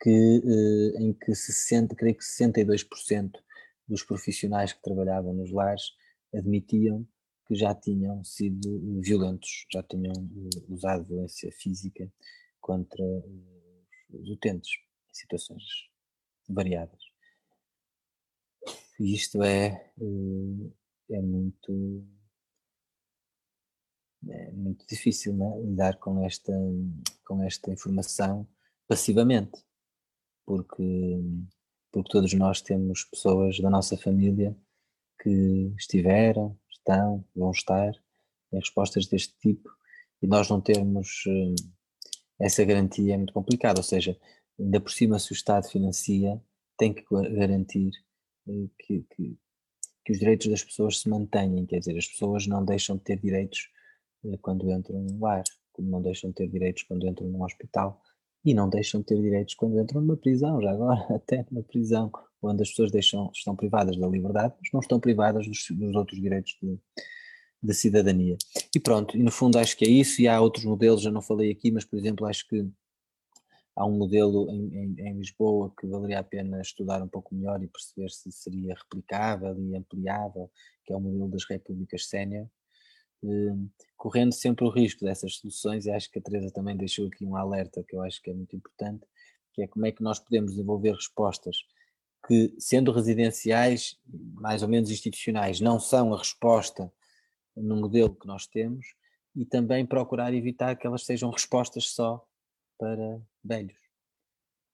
que, 0.00 0.10
eh, 0.10 1.02
em 1.02 1.12
que 1.12 1.34
60, 1.34 1.94
creio 1.94 2.16
que 2.16 2.24
62% 2.24 3.32
dos 3.88 4.02
profissionais 4.02 4.72
que 4.72 4.82
trabalhavam 4.82 5.32
nos 5.32 5.50
lares 5.50 5.92
admitiam 6.34 7.06
que 7.46 7.54
já 7.54 7.74
tinham 7.74 8.24
sido 8.24 9.00
violentos, 9.00 9.66
já 9.72 9.82
tinham 9.82 10.12
eh, 10.12 10.64
usado 10.68 11.04
violência 11.04 11.50
física 11.52 12.12
contra 12.60 13.04
os 14.10 14.28
utentes 14.28 14.70
em 15.10 15.14
situações 15.14 15.62
variadas. 16.48 17.00
E 18.98 19.14
isto 19.14 19.42
é, 19.42 19.92
eh, 20.00 20.70
é 21.10 21.20
muito 21.20 22.04
é 24.28 24.50
muito 24.52 24.84
difícil 24.86 25.34
né? 25.34 25.46
lidar 25.62 25.98
com 25.98 26.24
esta 26.24 26.52
com 27.24 27.42
esta 27.42 27.70
informação 27.70 28.46
passivamente 28.88 29.64
porque 30.44 30.82
porque 31.92 32.10
todos 32.10 32.32
nós 32.34 32.60
temos 32.60 33.04
pessoas 33.04 33.58
da 33.60 33.70
nossa 33.70 33.96
família 33.96 34.56
que 35.22 35.72
estiveram 35.78 36.58
estão 36.70 37.24
vão 37.34 37.50
estar 37.50 37.92
em 38.52 38.58
respostas 38.58 39.06
deste 39.06 39.36
tipo 39.38 39.68
e 40.22 40.26
nós 40.26 40.48
não 40.48 40.60
termos 40.60 41.24
hum, 41.26 41.54
essa 42.40 42.64
garantia 42.64 43.14
é 43.14 43.16
muito 43.16 43.32
complicado 43.32 43.78
ou 43.78 43.84
seja 43.84 44.18
ainda 44.58 44.80
por 44.80 44.90
cima 44.90 45.18
se 45.18 45.32
o 45.32 45.34
Estado 45.34 45.68
financia 45.68 46.40
tem 46.76 46.92
que 46.92 47.04
garantir 47.10 47.90
eh, 48.48 48.68
que, 48.78 49.02
que, 49.14 49.38
que 50.06 50.12
os 50.12 50.20
direitos 50.20 50.46
das 50.46 50.62
pessoas 50.62 51.00
se 51.00 51.08
mantenham, 51.08 51.66
quer 51.66 51.80
dizer, 51.80 51.98
as 51.98 52.06
pessoas 52.06 52.46
não 52.46 52.64
deixam 52.64 52.96
de 52.96 53.02
ter 53.02 53.18
direitos 53.18 53.68
eh, 54.24 54.38
quando 54.40 54.70
entram 54.70 55.00
num 55.02 55.18
lar, 55.20 55.42
como 55.72 55.90
não 55.90 56.00
deixam 56.00 56.30
de 56.30 56.36
ter 56.36 56.48
direitos 56.48 56.84
quando 56.84 57.08
entram 57.08 57.26
num 57.26 57.42
hospital 57.42 58.00
e 58.44 58.54
não 58.54 58.70
deixam 58.70 59.00
de 59.00 59.06
ter 59.06 59.20
direitos 59.20 59.56
quando 59.56 59.80
entram 59.80 60.00
numa 60.00 60.16
prisão, 60.16 60.62
já 60.62 60.70
agora, 60.70 61.04
até 61.12 61.44
numa 61.50 61.64
prisão, 61.64 62.12
onde 62.40 62.62
as 62.62 62.70
pessoas 62.70 62.92
deixam, 62.92 63.28
estão 63.34 63.56
privadas 63.56 63.96
da 63.96 64.06
liberdade, 64.06 64.54
mas 64.60 64.70
não 64.72 64.78
estão 64.78 65.00
privadas 65.00 65.44
dos, 65.44 65.66
dos 65.72 65.96
outros 65.96 66.20
direitos 66.20 66.56
de, 66.62 66.78
de 67.60 67.74
cidadania. 67.74 68.36
E 68.72 68.78
pronto, 68.78 69.16
e 69.16 69.22
no 69.24 69.32
fundo 69.32 69.58
acho 69.58 69.76
que 69.76 69.84
é 69.84 69.88
isso, 69.88 70.22
e 70.22 70.28
há 70.28 70.40
outros 70.40 70.64
modelos, 70.64 71.02
já 71.02 71.10
não 71.10 71.20
falei 71.20 71.50
aqui, 71.50 71.72
mas 71.72 71.84
por 71.84 71.98
exemplo 71.98 72.26
acho 72.26 72.46
que 72.46 72.64
há 73.76 73.84
um 73.84 73.92
modelo 73.92 74.50
em, 74.50 74.74
em, 74.74 75.00
em, 75.00 75.18
Lisboa 75.18 75.72
que 75.78 75.86
valeria 75.86 76.20
a 76.20 76.24
pena 76.24 76.60
estudar 76.60 77.02
um 77.02 77.08
pouco 77.08 77.34
melhor 77.34 77.62
e 77.62 77.68
perceber 77.68 78.10
se 78.10 78.32
seria 78.32 78.74
replicável 78.74 79.56
e 79.60 79.76
ampliável, 79.76 80.50
que 80.84 80.92
é 80.92 80.96
o 80.96 81.00
modelo 81.00 81.28
das 81.28 81.44
repúblicas 81.44 82.08
sénior, 82.08 82.48
eh, 83.22 83.54
correndo 83.96 84.32
sempre 84.32 84.64
o 84.64 84.70
risco 84.70 85.04
dessas 85.04 85.36
soluções, 85.36 85.84
e 85.84 85.90
acho 85.90 86.10
que 86.10 86.18
a 86.18 86.22
Teresa 86.22 86.50
também 86.50 86.76
deixou 86.76 87.06
aqui 87.06 87.24
um 87.24 87.36
alerta 87.36 87.84
que 87.86 87.94
eu 87.94 88.02
acho 88.02 88.22
que 88.22 88.30
é 88.30 88.34
muito 88.34 88.56
importante, 88.56 89.06
que 89.52 89.62
é 89.62 89.66
como 89.66 89.86
é 89.86 89.92
que 89.92 90.02
nós 90.02 90.18
podemos 90.18 90.52
desenvolver 90.52 90.92
respostas 90.92 91.58
que, 92.26 92.54
sendo 92.58 92.92
residenciais, 92.92 93.98
mais 94.34 94.62
ou 94.62 94.68
menos 94.68 94.90
institucionais, 94.90 95.60
não 95.60 95.78
são 95.78 96.14
a 96.14 96.18
resposta 96.18 96.92
no 97.56 97.76
modelo 97.76 98.14
que 98.14 98.26
nós 98.26 98.46
temos, 98.46 98.86
e 99.34 99.44
também 99.44 99.84
procurar 99.84 100.32
evitar 100.32 100.76
que 100.76 100.86
elas 100.86 101.04
sejam 101.04 101.30
respostas 101.30 101.90
só 101.90 102.26
para 102.78 103.20
velhos, 103.46 103.78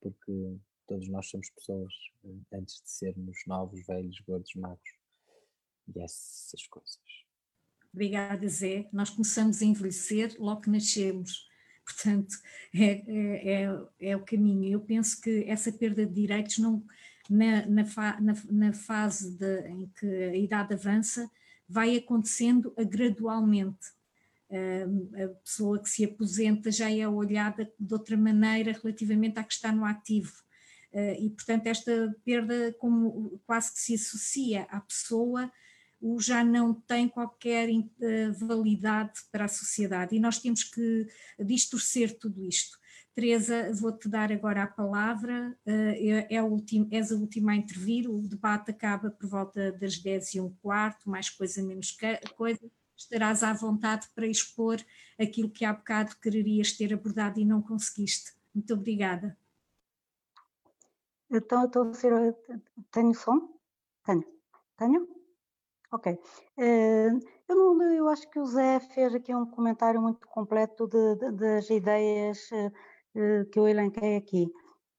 porque 0.00 0.58
todos 0.86 1.08
nós 1.08 1.28
somos 1.28 1.48
pessoas 1.50 1.92
eh, 2.24 2.56
antes 2.56 2.82
de 2.82 2.90
sermos 2.90 3.38
novos, 3.46 3.84
velhos, 3.86 4.18
gordos, 4.20 4.54
magros 4.54 4.94
e 5.94 6.00
essas 6.00 6.66
coisas. 6.66 6.98
Obrigada, 7.92 8.48
Zé. 8.48 8.88
Nós 8.92 9.10
começamos 9.10 9.60
a 9.60 9.64
envelhecer 9.64 10.34
logo 10.38 10.62
que 10.62 10.70
nascemos. 10.70 11.46
Portanto, 11.84 12.34
é, 12.74 13.02
é, 13.06 13.64
é, 13.64 14.10
é 14.10 14.16
o 14.16 14.24
caminho. 14.24 14.72
Eu 14.72 14.80
penso 14.80 15.20
que 15.20 15.44
essa 15.44 15.72
perda 15.72 16.06
de 16.06 16.12
direitos 16.12 16.58
não, 16.58 16.84
na, 17.28 17.66
na, 17.66 17.84
fa, 17.84 18.20
na, 18.20 18.34
na 18.50 18.72
fase 18.72 19.36
de, 19.36 19.68
em 19.68 19.86
que 19.88 20.06
a 20.06 20.36
idade 20.36 20.74
avança 20.74 21.30
vai 21.68 21.96
acontecendo 21.96 22.74
gradualmente 22.88 23.88
a 24.52 25.28
pessoa 25.42 25.82
que 25.82 25.88
se 25.88 26.04
aposenta 26.04 26.70
já 26.70 26.90
é 26.90 27.08
olhada 27.08 27.70
de 27.78 27.94
outra 27.94 28.16
maneira 28.16 28.72
relativamente 28.72 29.38
à 29.38 29.44
que 29.44 29.54
está 29.54 29.72
no 29.72 29.84
ativo. 29.84 30.32
Ah, 30.94 31.12
e, 31.18 31.30
portanto, 31.30 31.66
esta 31.66 32.14
perda 32.24 32.72
como 32.78 33.40
quase 33.46 33.72
que 33.72 33.80
se 33.80 33.94
associa 33.94 34.62
à 34.64 34.80
pessoa, 34.80 35.50
o 36.00 36.20
já 36.20 36.44
não 36.44 36.74
tem 36.74 37.08
qualquer 37.08 37.68
ah, 37.70 38.46
validade 38.46 39.20
para 39.30 39.46
a 39.46 39.48
sociedade. 39.48 40.14
E 40.16 40.20
nós 40.20 40.38
temos 40.38 40.64
que 40.64 41.06
distorcer 41.38 42.18
tudo 42.18 42.44
isto. 42.44 42.78
Teresa, 43.14 43.70
vou-te 43.74 44.08
dar 44.08 44.32
agora 44.32 44.62
a 44.62 44.66
palavra, 44.66 45.56
ah, 45.66 45.70
é, 45.70 46.34
é 46.34 46.38
a 46.38 46.44
última, 46.44 46.86
és 46.90 47.10
a 47.12 47.16
última 47.16 47.52
a 47.52 47.56
intervir, 47.56 48.08
o 48.10 48.20
debate 48.28 48.70
acaba 48.70 49.10
por 49.10 49.28
volta 49.28 49.72
das 49.72 49.98
10 49.98 50.34
e 50.34 50.40
um 50.40 50.50
quarto, 50.62 51.08
mais 51.08 51.30
coisa 51.30 51.62
menos 51.62 51.96
coisa 52.36 52.70
estarás 52.96 53.42
à 53.42 53.52
vontade 53.52 54.08
para 54.14 54.26
expor 54.26 54.78
aquilo 55.20 55.50
que 55.50 55.64
há 55.64 55.72
bocado 55.72 56.16
quererias 56.16 56.72
ter 56.72 56.92
abordado 56.92 57.40
e 57.40 57.44
não 57.44 57.62
conseguiste. 57.62 58.32
Muito 58.54 58.74
obrigada. 58.74 59.36
Então, 61.30 61.64
estou 61.64 61.88
a 61.88 61.94
ser. 61.94 62.12
Tenho 62.90 63.14
som? 63.14 63.58
Tenho. 64.04 64.24
Tenho? 64.76 65.08
Ok. 65.92 66.18
Eh, 66.58 67.08
eu, 67.48 67.56
não, 67.56 67.82
eu 67.94 68.08
acho 68.08 68.28
que 68.30 68.38
o 68.38 68.46
Zé 68.46 68.80
fez 68.80 69.14
aqui 69.14 69.34
um 69.34 69.46
comentário 69.46 70.00
muito 70.00 70.26
completo 70.28 70.86
de, 70.88 71.16
de, 71.16 71.32
das 71.32 71.70
ideias 71.70 72.50
eh, 72.52 73.44
que 73.50 73.58
eu 73.58 73.68
elenquei 73.68 74.16
aqui. 74.16 74.50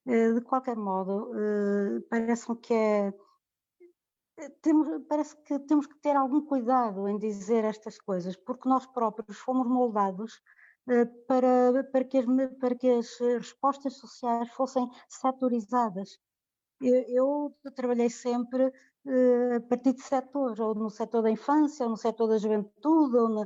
Eh, 0.08 0.34
de 0.34 0.42
qualquer 0.42 0.76
modo, 0.78 1.32
parece-me 2.10 2.58
que 2.58 2.74
é 2.74 3.14
temos, 4.62 4.88
parece 5.08 5.36
que 5.44 5.60
temos 5.60 5.88
que 5.88 5.98
ter 6.00 6.16
algum 6.16 6.42
cuidado 6.46 7.08
em 7.08 7.18
dizer 7.18 7.64
estas 7.64 8.00
coisas, 8.00 8.36
porque 8.36 8.68
nós 8.70 8.86
próprios 8.86 9.38
fomos 9.38 9.68
moldados 9.68 10.42
eh, 10.90 11.06
para, 11.28 11.84
para, 11.92 12.04
que 12.04 12.18
as, 12.18 12.26
para 12.60 12.76
que 12.76 12.90
as 12.90 13.18
respostas 13.20 13.94
sociais 13.98 14.50
fossem 14.52 14.90
setorizadas. 15.08 16.20
Eu, 16.82 17.56
eu 17.64 17.72
trabalhei 17.72 18.10
sempre 18.10 18.72
a 19.56 19.60
partir 19.62 19.94
de 19.94 20.02
setores, 20.02 20.60
ou 20.60 20.74
no 20.74 20.90
setor 20.90 21.22
da 21.22 21.30
infância, 21.30 21.86
ou 21.86 21.92
no 21.92 21.98
setor 21.98 22.28
da 22.28 22.38
juventude, 22.38 23.18
ou 23.18 23.30
na, 23.30 23.42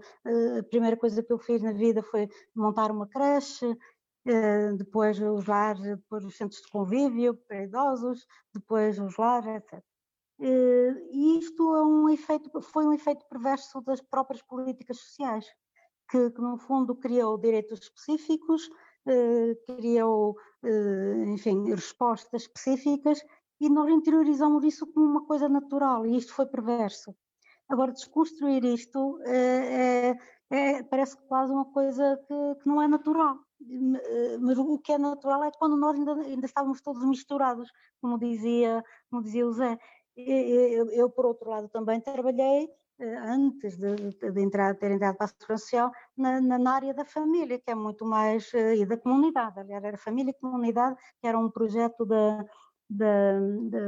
a 0.59 0.63
primeira 0.63 0.95
coisa 0.95 1.23
que 1.23 1.33
eu 1.33 1.39
fiz 1.39 1.61
na 1.61 1.73
vida 1.73 2.03
foi 2.03 2.29
montar 2.55 2.91
uma 2.91 3.07
creche, 3.07 3.65
depois 4.77 5.19
os 5.19 5.45
lares, 5.47 5.81
depois 5.81 6.23
os 6.25 6.35
centros 6.37 6.61
de 6.61 6.69
convívio 6.69 7.35
para 7.47 7.63
idosos, 7.63 8.25
depois 8.53 8.99
os 8.99 9.17
lares, 9.17 9.47
etc. 9.63 9.83
Eh, 10.39 10.93
e 11.11 11.39
isto 11.39 11.75
é 11.75 11.83
um 11.83 12.09
efeito, 12.09 12.61
foi 12.61 12.85
um 12.85 12.93
efeito 12.93 13.25
perverso 13.27 13.81
das 13.81 14.01
próprias 14.01 14.41
políticas 14.43 14.97
sociais, 14.99 15.45
que, 16.09 16.29
que 16.31 16.41
no 16.41 16.57
fundo 16.57 16.95
criou 16.95 17.37
direitos 17.37 17.79
específicos, 17.81 18.69
eh, 19.07 19.55
criou, 19.65 20.35
eh, 20.63 21.23
enfim, 21.27 21.69
respostas 21.73 22.43
específicas 22.43 23.19
e 23.59 23.69
nós 23.69 23.89
interiorizamos 23.89 24.63
isso 24.63 24.85
como 24.87 25.05
uma 25.07 25.25
coisa 25.25 25.49
natural 25.49 26.05
e 26.05 26.17
isto 26.17 26.33
foi 26.33 26.45
perverso. 26.45 27.15
Agora, 27.69 27.91
desconstruir 27.91 28.63
isto 28.63 29.19
é, 29.25 30.15
é, 30.49 30.83
parece 30.83 31.17
quase 31.27 31.51
uma 31.51 31.65
coisa 31.65 32.17
que, 32.27 32.61
que, 32.61 32.69
não 32.69 32.81
é 32.81 32.87
natural. 32.87 33.37
Mas 34.39 34.57
o 34.57 34.77
que 34.79 34.93
é 34.93 34.97
natural 34.97 35.43
é 35.43 35.51
quando 35.51 35.75
nós 35.75 35.97
ainda, 35.97 36.13
ainda 36.13 36.45
estávamos 36.45 36.81
todos 36.81 37.03
misturados, 37.05 37.69
como 37.99 38.17
dizia, 38.17 38.83
como 39.09 39.23
dizia 39.23 39.45
o 39.47 39.51
Zé. 39.51 39.77
Eu, 40.17 40.89
eu, 40.91 41.09
por 41.09 41.25
outro 41.25 41.49
lado, 41.49 41.69
também 41.69 42.01
trabalhei 42.01 42.69
eh, 42.99 43.17
antes 43.17 43.77
de, 43.77 43.95
de 44.31 44.41
entrar, 44.41 44.75
ter 44.75 44.91
entrado 44.91 45.15
para 45.15 45.25
a 45.25 45.27
Segurança 45.27 45.63
Social, 45.63 45.91
na, 46.17 46.41
na, 46.41 46.71
área 46.73 46.93
da 46.93 47.05
família, 47.05 47.59
que 47.59 47.69
é 47.69 47.75
muito 47.75 48.03
mais, 48.03 48.51
eh, 48.55 48.77
e 48.77 48.85
da 48.85 48.97
comunidade, 48.97 49.59
aliás, 49.59 49.83
era 49.83 49.97
família 49.97 50.31
e 50.31 50.41
comunidade, 50.41 50.95
que 51.21 51.27
era 51.27 51.37
um 51.37 51.51
projeto 51.51 52.03
da, 52.05 52.43
da, 52.89 53.39
da 53.69 53.79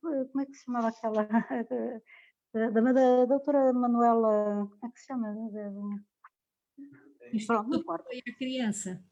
como 0.00 0.40
é 0.40 0.46
que 0.46 0.54
se 0.54 0.64
chamava 0.64 0.88
aquela, 0.88 1.28
da, 2.54 2.70
da, 2.70 2.92
da 2.92 3.24
doutora 3.26 3.72
Manuela, 3.74 4.66
como 4.66 4.86
é 4.86 4.88
que 4.90 5.00
se 5.00 5.06
chama? 5.06 5.34
Pronto, 7.46 7.68
não 7.68 7.78
importa. 7.78 8.04
Foi 8.04 8.18
a 8.18 8.36
criança. 8.38 9.04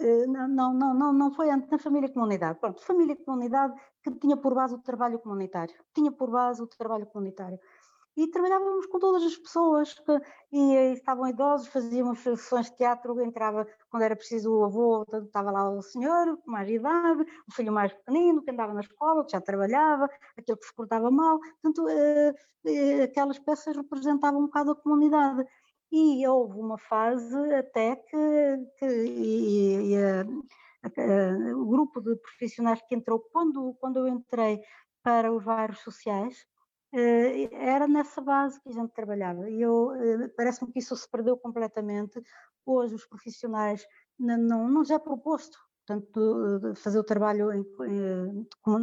Eh, 0.00 0.26
não, 0.26 0.72
não, 0.72 0.94
não, 0.94 1.12
não 1.12 1.30
foi 1.32 1.50
antes 1.50 1.70
na 1.70 1.78
família 1.78 2.08
comunidade. 2.12 2.58
Pronto, 2.60 2.82
família 2.82 3.16
comunidade 3.16 3.74
que 4.02 4.10
tinha 4.12 4.36
por 4.36 4.54
base 4.54 4.74
o 4.74 4.82
trabalho 4.82 5.18
comunitário. 5.18 5.74
Tinha 5.94 6.12
por 6.12 6.30
base 6.30 6.62
o 6.62 6.66
trabalho 6.66 7.06
comunitário 7.06 7.58
e 8.18 8.26
trabalhávamos 8.26 8.86
com 8.86 8.98
todas 8.98 9.22
as 9.22 9.36
pessoas 9.36 9.94
que 9.94 10.20
e, 10.50 10.58
e 10.58 10.92
estavam 10.94 11.28
idosos, 11.28 11.68
fazíamos 11.68 12.18
sessões 12.18 12.68
de 12.68 12.76
teatro, 12.76 13.22
entrava 13.22 13.64
quando 13.88 14.02
era 14.02 14.16
preciso 14.16 14.52
o 14.52 14.64
avô, 14.64 15.06
estava 15.24 15.52
lá 15.52 15.70
o 15.70 15.80
senhor 15.80 16.36
com 16.38 16.50
mais 16.50 16.68
idade, 16.68 17.22
o 17.48 17.54
filho 17.54 17.72
mais 17.72 17.92
pequenino 17.92 18.42
que 18.42 18.50
andava 18.50 18.74
na 18.74 18.80
escola, 18.80 19.24
que 19.24 19.30
já 19.30 19.40
trabalhava, 19.40 20.10
aquele 20.36 20.58
que 20.58 20.66
se 20.66 20.74
portava 20.74 21.12
mal, 21.12 21.38
portanto 21.38 21.88
eh, 21.88 22.34
eh, 22.66 23.02
aquelas 23.04 23.38
peças 23.38 23.76
representavam 23.76 24.40
um 24.40 24.46
bocado 24.46 24.72
a 24.72 24.76
comunidade 24.76 25.44
e 25.90 26.26
houve 26.26 26.58
uma 26.58 26.78
fase 26.78 27.36
até 27.54 27.96
que, 27.96 28.16
que 28.78 28.86
e, 28.86 29.92
e, 29.92 29.96
a, 29.96 30.20
a, 30.22 31.56
o 31.56 31.66
grupo 31.66 32.00
de 32.00 32.16
profissionais 32.16 32.80
que 32.88 32.94
entrou 32.94 33.20
quando, 33.32 33.74
quando 33.80 33.98
eu 34.00 34.08
entrei 34.08 34.60
para 35.02 35.32
os 35.32 35.44
bairros 35.44 35.80
sociais, 35.80 36.46
eh, 36.92 37.48
era 37.52 37.88
nessa 37.88 38.20
base 38.20 38.60
que 38.60 38.68
a 38.68 38.72
gente 38.72 38.92
trabalhava. 38.92 39.48
E 39.48 39.60
eu 39.60 39.92
eh, 39.94 40.28
parece-me 40.36 40.70
que 40.72 40.78
isso 40.80 40.96
se 40.96 41.10
perdeu 41.10 41.36
completamente. 41.36 42.20
Hoje 42.66 42.94
os 42.94 43.06
profissionais 43.06 43.86
não, 44.18 44.68
não 44.68 44.84
já 44.84 44.96
é 44.96 44.98
proposto 44.98 45.58
portanto 45.88 46.74
fazer 46.76 46.98
o 46.98 47.04
trabalho 47.04 47.50
em, 47.50 47.64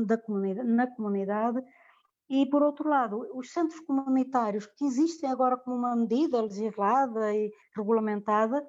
da 0.05 0.17
comunidade, 0.17 0.67
na 0.67 0.87
comunidade 0.87 1.61
e 2.29 2.45
por 2.47 2.63
outro 2.63 2.89
lado 2.89 3.27
os 3.33 3.51
centros 3.51 3.79
comunitários 3.81 4.65
que 4.65 4.85
existem 4.85 5.29
agora 5.29 5.57
como 5.57 5.75
uma 5.75 5.95
medida 5.95 6.41
legislada 6.41 7.33
e 7.35 7.51
regulamentada 7.75 8.67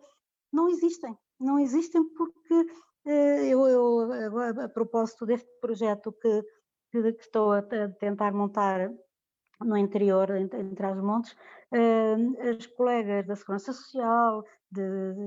não 0.52 0.68
existem. 0.68 1.16
Não 1.38 1.59
existem 1.59 2.02
porque 2.14 2.66
eh, 3.07 3.48
eu, 3.48 3.66
eu 3.66 4.62
a 4.64 4.68
propósito 4.68 5.26
deste 5.26 5.48
projeto 5.61 6.12
que, 6.12 6.42
que, 6.90 7.12
que 7.12 7.22
estou 7.22 7.52
a 7.52 7.62
tentar 7.98 8.32
montar 8.32 8.90
no 9.61 9.76
interior, 9.76 10.30
entre 10.36 10.86
as 10.86 11.00
montes, 11.00 11.32
uh, 11.72 12.48
as 12.48 12.66
colegas 12.66 13.26
da 13.26 13.36
Segurança 13.36 13.72
Social, 13.72 14.44
de, 14.70 14.82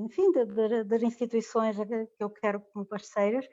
enfim, 0.06 0.32
de, 0.32 0.46
de, 0.46 0.84
das 0.84 1.02
instituições 1.02 1.76
que 1.78 2.24
eu 2.24 2.30
quero 2.30 2.62
como 2.72 2.86
parceiras, 2.86 3.48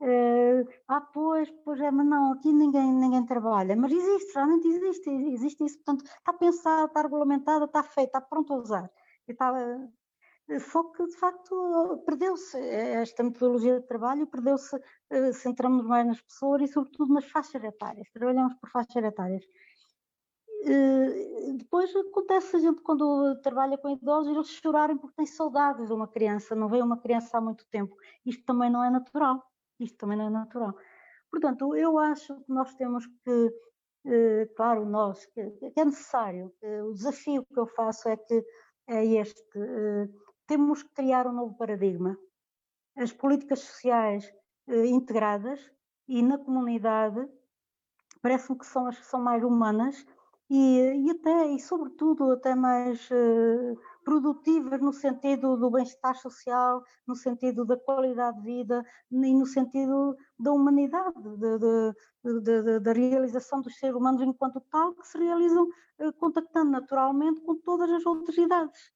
uh, 0.00 0.68
ah, 0.88 1.00
pois, 1.00 1.50
pois 1.64 1.80
é, 1.80 1.90
mas 1.90 2.06
não, 2.06 2.32
aqui 2.32 2.52
ninguém, 2.52 2.92
ninguém 2.92 3.24
trabalha, 3.26 3.76
mas 3.76 3.92
existe, 3.92 4.34
realmente 4.34 4.68
existe, 4.68 5.10
existe 5.10 5.64
isso, 5.64 5.76
portanto, 5.78 6.04
está 6.04 6.32
pensado, 6.32 6.86
está 6.86 7.02
regulamentado, 7.02 7.64
está 7.66 7.82
feito, 7.82 8.08
está 8.08 8.20
pronto 8.20 8.52
a 8.54 8.56
usar. 8.56 8.90
E 9.28 9.32
está, 9.32 9.52
uh, 9.52 10.60
só 10.60 10.84
que, 10.84 11.06
de 11.06 11.16
facto, 11.16 12.02
perdeu-se 12.06 12.58
esta 12.58 13.22
metodologia 13.24 13.80
de 13.80 13.86
trabalho, 13.86 14.26
perdeu-se, 14.28 14.76
centramos 15.32 15.84
mais 15.84 16.06
nas 16.06 16.20
pessoas 16.20 16.62
e, 16.62 16.68
sobretudo, 16.68 17.12
nas 17.12 17.24
faixas 17.24 17.62
etárias, 17.64 18.08
trabalhamos 18.12 18.54
por 18.54 18.70
faixas 18.70 19.02
etárias. 19.04 19.44
Eh, 20.68 21.52
depois 21.54 21.94
acontece 21.94 22.56
a 22.56 22.58
gente 22.58 22.82
quando 22.82 23.40
trabalha 23.40 23.78
com 23.78 23.88
idosos 23.88 24.34
eles 24.34 24.48
chorarem 24.48 24.96
porque 24.96 25.14
têm 25.14 25.26
saudades 25.26 25.86
de 25.86 25.92
uma 25.92 26.08
criança, 26.08 26.56
não 26.56 26.68
vê 26.68 26.82
uma 26.82 26.98
criança 26.98 27.38
há 27.38 27.40
muito 27.40 27.64
tempo. 27.66 27.96
Isto 28.24 28.44
também 28.44 28.68
não 28.70 28.82
é 28.82 28.90
natural. 28.90 29.42
Isto 29.80 29.98
também 29.98 30.16
não 30.18 30.26
é 30.26 30.30
natural. 30.30 30.74
Portanto, 31.30 31.74
eu 31.76 31.98
acho 31.98 32.34
que 32.42 32.52
nós 32.52 32.74
temos 32.74 33.06
que, 33.06 33.54
eh, 34.06 34.46
claro, 34.56 34.84
nós, 34.86 35.24
que, 35.26 35.40
é 35.76 35.84
necessário. 35.84 36.52
O 36.88 36.94
desafio 36.94 37.44
que 37.44 37.58
eu 37.58 37.66
faço 37.66 38.08
é 38.08 38.16
que 38.16 38.44
é 38.88 39.04
este: 39.04 39.42
eh, 39.56 40.08
temos 40.46 40.82
que 40.82 40.94
criar 40.94 41.26
um 41.26 41.32
novo 41.32 41.56
paradigma. 41.56 42.16
As 42.96 43.12
políticas 43.12 43.60
sociais 43.60 44.32
integradas 44.68 45.60
e 46.08 46.22
na 46.22 46.38
comunidade 46.38 47.28
parece-me 48.22 48.58
que 48.58 48.66
são 48.66 48.86
as 48.86 48.98
que 48.98 49.06
são 49.06 49.20
mais 49.20 49.44
humanas 49.44 50.04
e, 50.48 51.06
e 51.06 51.10
até, 51.10 51.46
e 51.48 51.60
sobretudo, 51.60 52.32
até 52.32 52.54
mais 52.54 53.08
produtivas 54.06 54.80
no 54.80 54.92
sentido 54.92 55.56
do 55.56 55.68
bem-estar 55.68 56.14
social, 56.14 56.84
no 57.04 57.16
sentido 57.16 57.64
da 57.64 57.76
qualidade 57.76 58.36
de 58.38 58.44
vida 58.44 58.86
e 59.10 59.34
no 59.34 59.44
sentido 59.44 60.16
da 60.38 60.52
humanidade, 60.52 61.16
da 62.80 62.92
realização 62.92 63.60
dos 63.60 63.76
seres 63.76 63.96
humanos 63.96 64.22
enquanto 64.22 64.60
tal, 64.70 64.94
que 64.94 65.08
se 65.08 65.18
realizam 65.18 65.64
uh, 65.98 66.12
contactando 66.20 66.70
naturalmente 66.70 67.40
com 67.40 67.56
todas 67.56 67.90
as 67.90 68.06
outras 68.06 68.38
idades. 68.38 68.92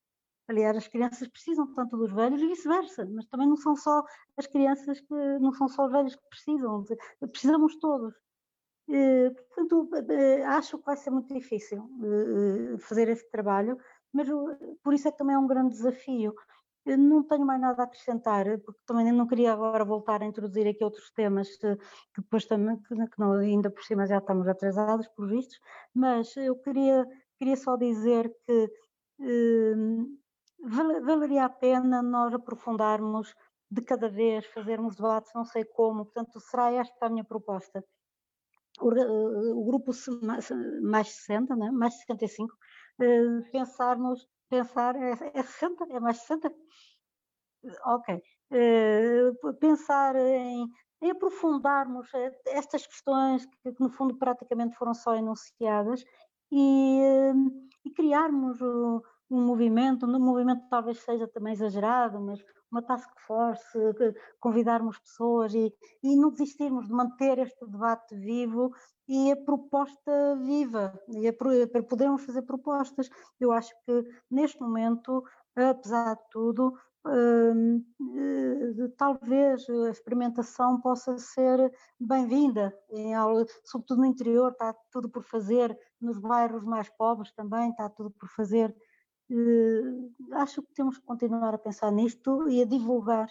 Aliás, 0.47 0.77
as 0.77 0.87
crianças 0.87 1.27
precisam 1.27 1.67
tanto 1.75 1.97
dos 1.97 2.13
velhos 2.13 2.41
e 2.41 2.47
vice-versa, 2.47 3.05
mas 3.13 3.27
também 3.27 3.49
não 3.49 3.57
são 3.57 3.75
só 3.75 4.05
as 4.37 4.47
crianças 4.47 5.01
que 5.01 5.15
não 5.41 5.53
são 5.53 5.67
só 5.67 5.87
os 5.87 5.93
velhos 5.93 6.15
que 6.15 6.29
precisam, 6.29 6.85
precisamos 7.33 7.77
todos. 7.79 8.15
Eh, 8.93 9.31
portanto, 9.31 9.89
eh, 10.11 10.43
acho 10.45 10.79
que 10.79 10.85
vai 10.85 10.97
ser 10.97 11.11
muito 11.11 11.33
difícil 11.33 11.89
eh, 12.03 12.79
fazer 12.79 13.09
esse 13.09 13.29
trabalho, 13.31 13.79
mas 14.13 14.29
por 14.83 14.95
isso 14.95 15.09
é 15.09 15.13
que 15.13 15.19
também 15.19 15.35
é 15.37 15.39
um 15.39 15.47
grande 15.47 15.71
desafio. 15.71 16.35
Eu 16.87 16.97
não 16.99 17.23
tenho 17.23 17.45
mais 17.45 17.61
nada 17.61 17.83
a 17.83 17.85
acrescentar, 17.85 18.47
porque 18.61 18.81
também 18.87 19.13
não 19.13 19.27
queria 19.27 19.53
agora 19.53 19.85
voltar 19.85 20.23
a 20.23 20.27
introduzir 20.27 20.67
aqui 20.67 20.83
outros 20.83 21.11
temas 21.13 21.49
que 21.57 21.77
depois 22.17 22.47
também, 22.47 22.77
que 22.83 23.19
não, 23.19 23.33
ainda 23.35 23.71
por 23.71 23.83
cima 23.85 24.07
já 24.07 24.19
estamos 24.19 24.49
atrasados 24.49 25.07
por 25.09 25.29
vistos, 25.29 25.59
mas 25.95 26.35
eu 26.37 26.57
queria, 26.57 27.07
queria 27.39 27.57
só 27.57 27.77
dizer 27.77 28.33
que 28.47 28.71
valeria 31.03 31.45
a 31.45 31.51
pena 31.51 32.03
nós 32.03 32.33
aprofundarmos 32.35 33.35
de 33.71 33.83
cada 33.83 34.09
vez, 34.09 34.47
fazermos 34.47 34.97
debates, 34.97 35.33
não 35.35 35.45
sei 35.45 35.65
como, 35.65 36.05
portanto 36.05 36.41
será 36.41 36.73
esta 36.73 37.07
a 37.07 37.11
minha 37.11 37.25
proposta 37.25 37.85
o, 38.81 39.65
grupo 39.65 39.93
mais 40.83 41.09
60, 41.09 41.57
né? 41.57 41.71
mais 41.71 41.95
65, 41.95 42.57
eh, 43.01 43.51
pensarmos, 43.53 44.29
pensar, 44.49 44.97
é, 44.97 45.13
é 45.35 45.43
60? 45.43 45.85
É 45.91 46.01
mais 46.01 46.19
60? 46.19 46.53
Ok. 47.87 48.23
Eh, 48.53 49.31
pensar 49.61 50.17
em, 50.17 50.67
em 51.03 51.11
aprofundarmos 51.11 52.13
eh, 52.15 52.33
estas 52.47 52.87
questões 52.87 53.47
que, 53.47 53.73
que, 53.73 53.81
no 53.81 53.91
fundo, 53.91 54.17
praticamente 54.17 54.77
foram 54.77 54.95
só 54.95 55.15
enunciadas 55.15 56.05
e, 56.51 57.01
e 57.85 57.91
criarmos 57.93 58.59
um 59.31 59.47
movimento, 59.47 60.07
um 60.07 60.18
movimento 60.18 60.68
talvez 60.68 60.99
seja 61.01 61.28
também 61.28 61.53
exagerado, 61.53 62.20
mas 62.20 62.43
uma 62.70 62.83
task 62.83 63.09
force, 63.26 63.78
convidarmos 64.39 64.99
pessoas 64.99 65.55
e, 65.55 65.72
e 66.03 66.16
não 66.16 66.31
desistirmos 66.31 66.87
de 66.87 66.93
manter 66.93 67.39
este 67.39 67.66
debate 67.66 68.14
vivo 68.14 68.72
e 69.09 69.33
a 69.33 69.37
proposta 69.37 70.37
viva, 70.37 70.93
e 71.09 71.26
a, 71.26 71.33
para 71.33 71.83
podermos 71.83 72.24
fazer 72.24 72.43
propostas. 72.43 73.09
Eu 73.41 73.51
acho 73.51 73.72
que 73.85 74.05
neste 74.31 74.61
momento, 74.61 75.24
apesar 75.57 76.14
de 76.14 76.22
tudo, 76.31 76.72
hum, 77.05 77.85
eh, 78.16 78.89
talvez 78.97 79.68
a 79.68 79.91
experimentação 79.91 80.81
possa 80.81 81.18
ser 81.18 81.72
bem-vinda, 81.99 82.72
sobretudo 83.64 84.01
no 84.01 84.07
interior, 84.07 84.53
está 84.53 84.72
tudo 84.93 85.09
por 85.09 85.24
fazer, 85.24 85.76
nos 86.01 86.18
bairros 86.18 86.62
mais 86.62 86.89
pobres 86.91 87.33
também 87.33 87.70
está 87.70 87.89
tudo 87.89 88.11
por 88.12 88.28
fazer 88.28 88.74
acho 90.33 90.62
que 90.62 90.74
temos 90.74 90.99
que 90.99 91.05
continuar 91.05 91.55
a 91.55 91.59
pensar 91.59 91.91
nisto 91.93 92.49
e 92.49 92.62
a 92.62 92.66
divulgar 92.66 93.28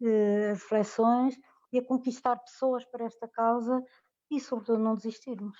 uh, 0.00 0.52
as 0.52 0.62
reflexões 0.62 1.38
e 1.72 1.78
a 1.78 1.84
conquistar 1.84 2.36
pessoas 2.36 2.84
para 2.84 3.04
esta 3.04 3.28
causa 3.28 3.82
e, 4.30 4.40
sobretudo, 4.40 4.78
não 4.78 4.94
desistirmos. 4.94 5.58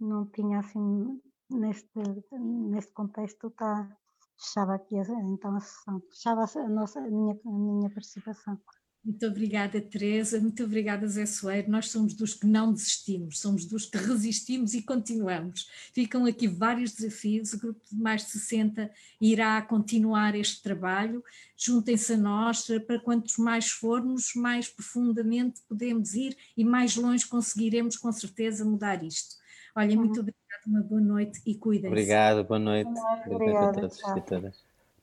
Não 0.00 0.26
tinha 0.26 0.60
assim, 0.60 1.20
neste, 1.50 1.90
neste 2.32 2.92
contexto, 2.92 3.48
está, 3.48 3.88
fechava 4.36 4.74
aqui 4.74 4.96
então 4.96 5.54
a 5.54 5.60
sessão, 5.60 6.00
fechava 6.10 6.44
a, 6.44 6.68
nossa, 6.68 7.00
a, 7.00 7.10
minha, 7.10 7.34
a 7.34 7.50
minha 7.50 7.90
participação. 7.90 8.60
Muito 9.08 9.26
obrigada, 9.26 9.80
Teresa. 9.80 10.38
Muito 10.38 10.62
obrigada, 10.62 11.08
Zé 11.08 11.24
Soeiro. 11.24 11.70
Nós 11.70 11.88
somos 11.88 12.12
dos 12.12 12.34
que 12.34 12.46
não 12.46 12.70
desistimos, 12.70 13.40
somos 13.40 13.64
dos 13.64 13.86
que 13.86 13.96
resistimos 13.96 14.74
e 14.74 14.82
continuamos. 14.82 15.66
Ficam 15.94 16.26
aqui 16.26 16.46
vários 16.46 16.92
desafios. 16.92 17.54
O 17.54 17.58
grupo 17.58 17.80
de 17.90 17.96
mais 17.96 18.26
de 18.26 18.32
60 18.32 18.90
irá 19.18 19.62
continuar 19.62 20.34
este 20.34 20.62
trabalho. 20.62 21.24
Juntem-se 21.56 22.12
a 22.12 22.16
nós. 22.18 22.66
Para 22.86 23.00
quantos 23.00 23.38
mais 23.38 23.70
formos, 23.70 24.34
mais 24.34 24.68
profundamente 24.68 25.62
podemos 25.66 26.12
ir 26.12 26.36
e 26.54 26.62
mais 26.62 26.94
longe 26.94 27.26
conseguiremos, 27.26 27.96
com 27.96 28.12
certeza, 28.12 28.62
mudar 28.62 29.02
isto. 29.02 29.36
Olha, 29.74 29.96
muito 29.96 30.20
obrigada, 30.20 30.64
uma 30.66 30.82
boa 30.82 31.00
noite 31.00 31.40
e 31.46 31.54
cuidem-se. 31.54 31.88
Obrigado, 31.88 32.44
boa 32.44 32.60
noite. 32.60 32.90
Obrigada, 33.26 33.70
a 33.70 33.72
todos 33.72 33.98
e 34.00 34.04
a 34.04 34.20
todas. 34.20 34.67